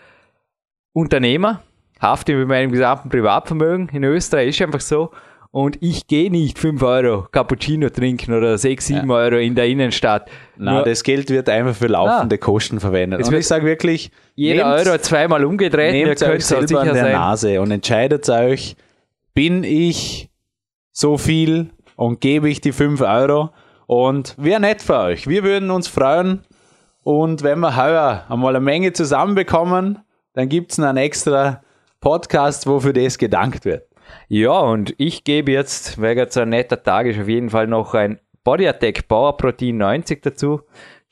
Unternehmer, 0.92 1.62
hafte 2.00 2.34
mit 2.34 2.48
meinem 2.48 2.72
gesamten 2.72 3.08
Privatvermögen 3.08 3.88
in 3.90 4.04
Österreich, 4.04 4.48
ist 4.48 4.62
einfach 4.62 4.80
so. 4.80 5.12
Und 5.56 5.82
ich 5.82 6.06
gehe 6.06 6.30
nicht 6.30 6.58
5 6.58 6.82
Euro 6.82 7.28
Cappuccino 7.32 7.88
trinken 7.88 8.34
oder 8.34 8.58
6, 8.58 8.88
7 8.88 9.10
Euro 9.10 9.36
in 9.36 9.54
der 9.54 9.64
Innenstadt. 9.64 10.28
Na, 10.58 10.74
Nur 10.74 10.82
das 10.82 11.02
Geld 11.02 11.30
wird 11.30 11.48
einfach 11.48 11.74
für 11.74 11.86
laufende 11.86 12.36
Kosten 12.36 12.78
verwendet. 12.78 13.26
Und 13.26 13.32
ich 13.32 13.46
sage 13.46 13.64
wirklich, 13.64 14.10
jeder 14.34 14.66
Euro 14.66 14.98
zweimal 14.98 15.46
umgedreht, 15.46 15.94
ihr 15.94 16.04
nehmt 16.04 16.18
könnt 16.18 16.30
euch 16.34 16.44
selber 16.44 16.80
an 16.80 16.88
der 16.88 16.96
sein. 16.96 17.12
Nase 17.12 17.62
und 17.62 17.70
entscheidet 17.70 18.28
euch, 18.28 18.76
bin 19.32 19.64
ich 19.64 20.28
so 20.92 21.16
viel 21.16 21.70
und 21.96 22.20
gebe 22.20 22.50
ich 22.50 22.60
die 22.60 22.72
5 22.72 23.00
Euro 23.00 23.48
und 23.86 24.34
wäre 24.36 24.60
nett 24.60 24.82
für 24.82 24.98
euch. 24.98 25.26
Wir 25.26 25.42
würden 25.42 25.70
uns 25.70 25.88
freuen 25.88 26.44
und 27.02 27.42
wenn 27.42 27.60
wir 27.60 27.82
heuer 27.82 28.26
einmal 28.28 28.54
eine 28.54 28.62
Menge 28.62 28.92
zusammenbekommen, 28.92 30.00
dann 30.34 30.50
gibt 30.50 30.72
es 30.72 30.78
einen 30.78 30.98
extra 30.98 31.62
Podcast, 32.00 32.66
wo 32.66 32.78
für 32.78 32.92
das 32.92 33.16
gedankt 33.16 33.64
wird. 33.64 33.85
Ja, 34.28 34.58
und 34.58 34.94
ich 34.98 35.24
gebe 35.24 35.52
jetzt, 35.52 36.00
weil 36.00 36.16
jetzt 36.16 36.34
so 36.34 36.40
ein 36.40 36.48
netter 36.50 36.82
Tag 36.82 37.06
ist, 37.06 37.18
auf 37.20 37.28
jeden 37.28 37.50
Fall 37.50 37.66
noch 37.66 37.94
ein 37.94 38.18
Body 38.44 38.66
Attack 38.68 39.08
Power 39.08 39.36
Protein 39.36 39.76
90 39.78 40.22
dazu. 40.22 40.60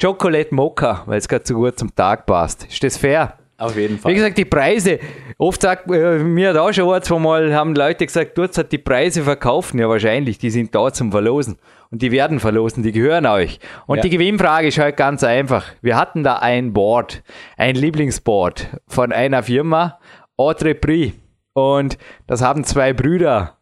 Chocolate 0.01 0.55
Mocha, 0.55 1.03
weil 1.07 1.18
es 1.18 1.28
gerade 1.28 1.45
so 1.47 1.55
gut 1.55 1.78
zum 1.78 1.95
Tag 1.95 2.26
passt. 2.26 2.66
Ist 2.66 2.82
das 2.82 2.97
fair? 2.97 3.38
Auf 3.57 3.76
jeden 3.76 3.99
Fall. 3.99 4.11
Wie 4.11 4.16
gesagt, 4.16 4.36
die 4.36 4.45
Preise, 4.45 4.99
oft 5.38 5.62
sagt 5.62 5.88
äh, 5.88 6.18
mir 6.18 6.53
da 6.53 6.72
schon 6.72 6.92
ein, 6.92 7.03
zwei 7.03 7.18
Mal, 7.20 7.55
haben 7.55 7.76
Leute 7.76 8.05
gesagt, 8.05 8.36
dort 8.36 8.59
hat 8.59 8.72
die 8.72 8.78
Preise 8.78 9.22
verkaufen. 9.22 9.78
Ja, 9.78 9.88
wahrscheinlich, 9.88 10.38
die 10.38 10.51
sind 10.51 10.74
da 10.74 10.92
zum 10.92 11.12
Verlosen. 11.12 11.57
Und 11.92 12.03
die 12.03 12.11
werden 12.11 12.40
verlosen, 12.40 12.82
die 12.82 12.90
gehören 12.90 13.26
euch. 13.26 13.61
Und 13.86 13.99
Ja. 13.99 14.03
die 14.03 14.11
Gewinnfrage 14.11 14.66
ist 14.66 14.78
halt 14.78 14.97
ganz 14.97 15.22
einfach. 15.22 15.66
Wir 15.82 15.97
hatten 15.97 16.24
da 16.24 16.38
ein 16.38 16.72
Board, 16.72 17.22
ein 17.57 17.76
Lieblingsboard 17.76 18.66
von 18.88 19.12
einer 19.12 19.45
Firma, 19.45 20.01
Autre 20.36 20.74
Prix. 20.74 21.14
Und 21.55 21.96
das 22.26 22.42
haben 22.42 22.64
zwei 22.64 22.92
Brüder 22.92 23.57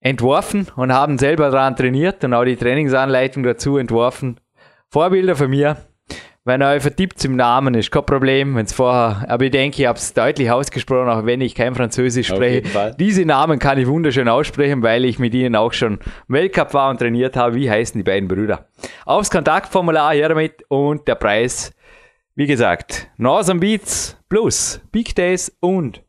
entworfen 0.00 0.66
und 0.76 0.92
haben 0.92 1.18
selber 1.18 1.50
daran 1.50 1.76
trainiert 1.76 2.24
und 2.24 2.34
auch 2.34 2.44
die 2.44 2.56
Trainingsanleitung 2.56 3.42
dazu 3.42 3.76
entworfen. 3.76 4.40
Vorbilder 4.88 5.36
von 5.36 5.50
mir. 5.50 5.76
Wenn 6.42 6.62
euch 6.62 6.80
vertippt 6.80 7.22
im 7.26 7.36
Namen, 7.36 7.74
ist 7.74 7.92
kein 7.92 8.06
Problem. 8.06 8.56
Wenn 8.56 8.64
es 8.64 8.72
vorher, 8.72 9.26
aber 9.28 9.44
ich 9.44 9.50
denke, 9.50 9.82
ich 9.82 9.86
habe 9.86 9.98
es 9.98 10.14
deutlich 10.14 10.50
ausgesprochen, 10.50 11.10
auch 11.10 11.26
wenn 11.26 11.42
ich 11.42 11.54
kein 11.54 11.74
Französisch 11.74 12.28
spreche. 12.28 12.62
Diese 12.98 13.26
Namen 13.26 13.58
kann 13.58 13.78
ich 13.78 13.86
wunderschön 13.86 14.26
aussprechen, 14.26 14.82
weil 14.82 15.04
ich 15.04 15.18
mit 15.18 15.34
ihnen 15.34 15.54
auch 15.54 15.74
schon 15.74 15.98
Weltcup 16.28 16.72
war 16.72 16.88
und 16.88 16.98
trainiert 16.98 17.36
habe. 17.36 17.56
Wie 17.56 17.70
heißen 17.70 17.98
die 17.98 18.02
beiden 18.02 18.26
Brüder? 18.26 18.66
Aufs 19.04 19.30
Kontaktformular 19.30 20.14
her 20.14 20.30
damit 20.30 20.64
und 20.68 21.06
der 21.06 21.16
Preis, 21.16 21.74
wie 22.34 22.46
gesagt, 22.46 23.10
Northern 23.18 23.60
Beats 23.60 24.16
plus 24.30 24.80
Big 24.90 25.14
Days 25.14 25.54
und 25.60 26.02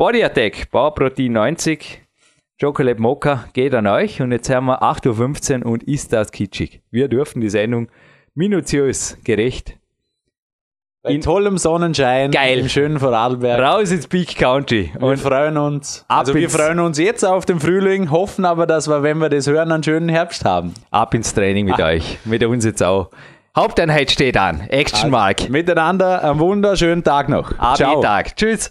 Body 0.00 0.24
Attack, 0.24 0.70
Bauprotein 0.70 1.32
90, 1.32 2.00
Chocolate 2.58 2.98
Mocha 3.02 3.44
geht 3.52 3.74
an 3.74 3.86
euch 3.86 4.22
und 4.22 4.32
jetzt 4.32 4.48
haben 4.48 4.64
wir 4.64 4.82
8.15 4.82 5.60
Uhr 5.62 5.70
und 5.72 5.82
ist 5.82 6.14
das 6.14 6.32
kitschig. 6.32 6.80
Wir 6.90 7.08
dürfen 7.08 7.42
die 7.42 7.50
Sendung 7.50 7.88
minutiös 8.34 9.18
gerecht 9.24 9.76
Bei 11.02 11.10
in- 11.10 11.20
tollem 11.20 11.58
Sonnenschein 11.58 12.30
Geil. 12.30 12.60
im 12.60 12.70
schönen 12.70 12.98
Vorarlberg. 12.98 13.60
raus 13.60 13.90
ins 13.90 14.06
Peak 14.06 14.36
Country 14.38 14.90
Wir 14.94 15.02
und 15.02 15.18
freuen 15.18 15.58
uns. 15.58 16.06
Ab 16.08 16.20
Also 16.20 16.34
wir 16.34 16.48
freuen 16.48 16.78
uns 16.80 16.96
jetzt 16.98 17.22
auf 17.22 17.44
den 17.44 17.60
Frühling, 17.60 18.10
hoffen 18.10 18.46
aber, 18.46 18.66
dass 18.66 18.88
wir, 18.88 19.02
wenn 19.02 19.18
wir 19.18 19.28
das 19.28 19.46
hören, 19.48 19.70
einen 19.70 19.82
schönen 19.82 20.08
Herbst 20.08 20.46
haben. 20.46 20.72
ab 20.90 21.12
ins 21.12 21.34
Training 21.34 21.66
mit 21.66 21.78
euch, 21.78 22.16
mit 22.24 22.42
uns 22.42 22.64
jetzt 22.64 22.82
auch. 22.82 23.10
Haupteinheit 23.54 24.10
steht 24.10 24.38
an, 24.38 24.62
Action 24.70 25.10
Mark. 25.10 25.50
Miteinander 25.50 26.24
einen 26.24 26.38
wunderschönen 26.40 27.04
Tag 27.04 27.28
noch. 27.28 27.52
Ab 27.58 27.76
Ciao. 27.76 28.00
Tag. 28.00 28.34
Tschüss. 28.34 28.70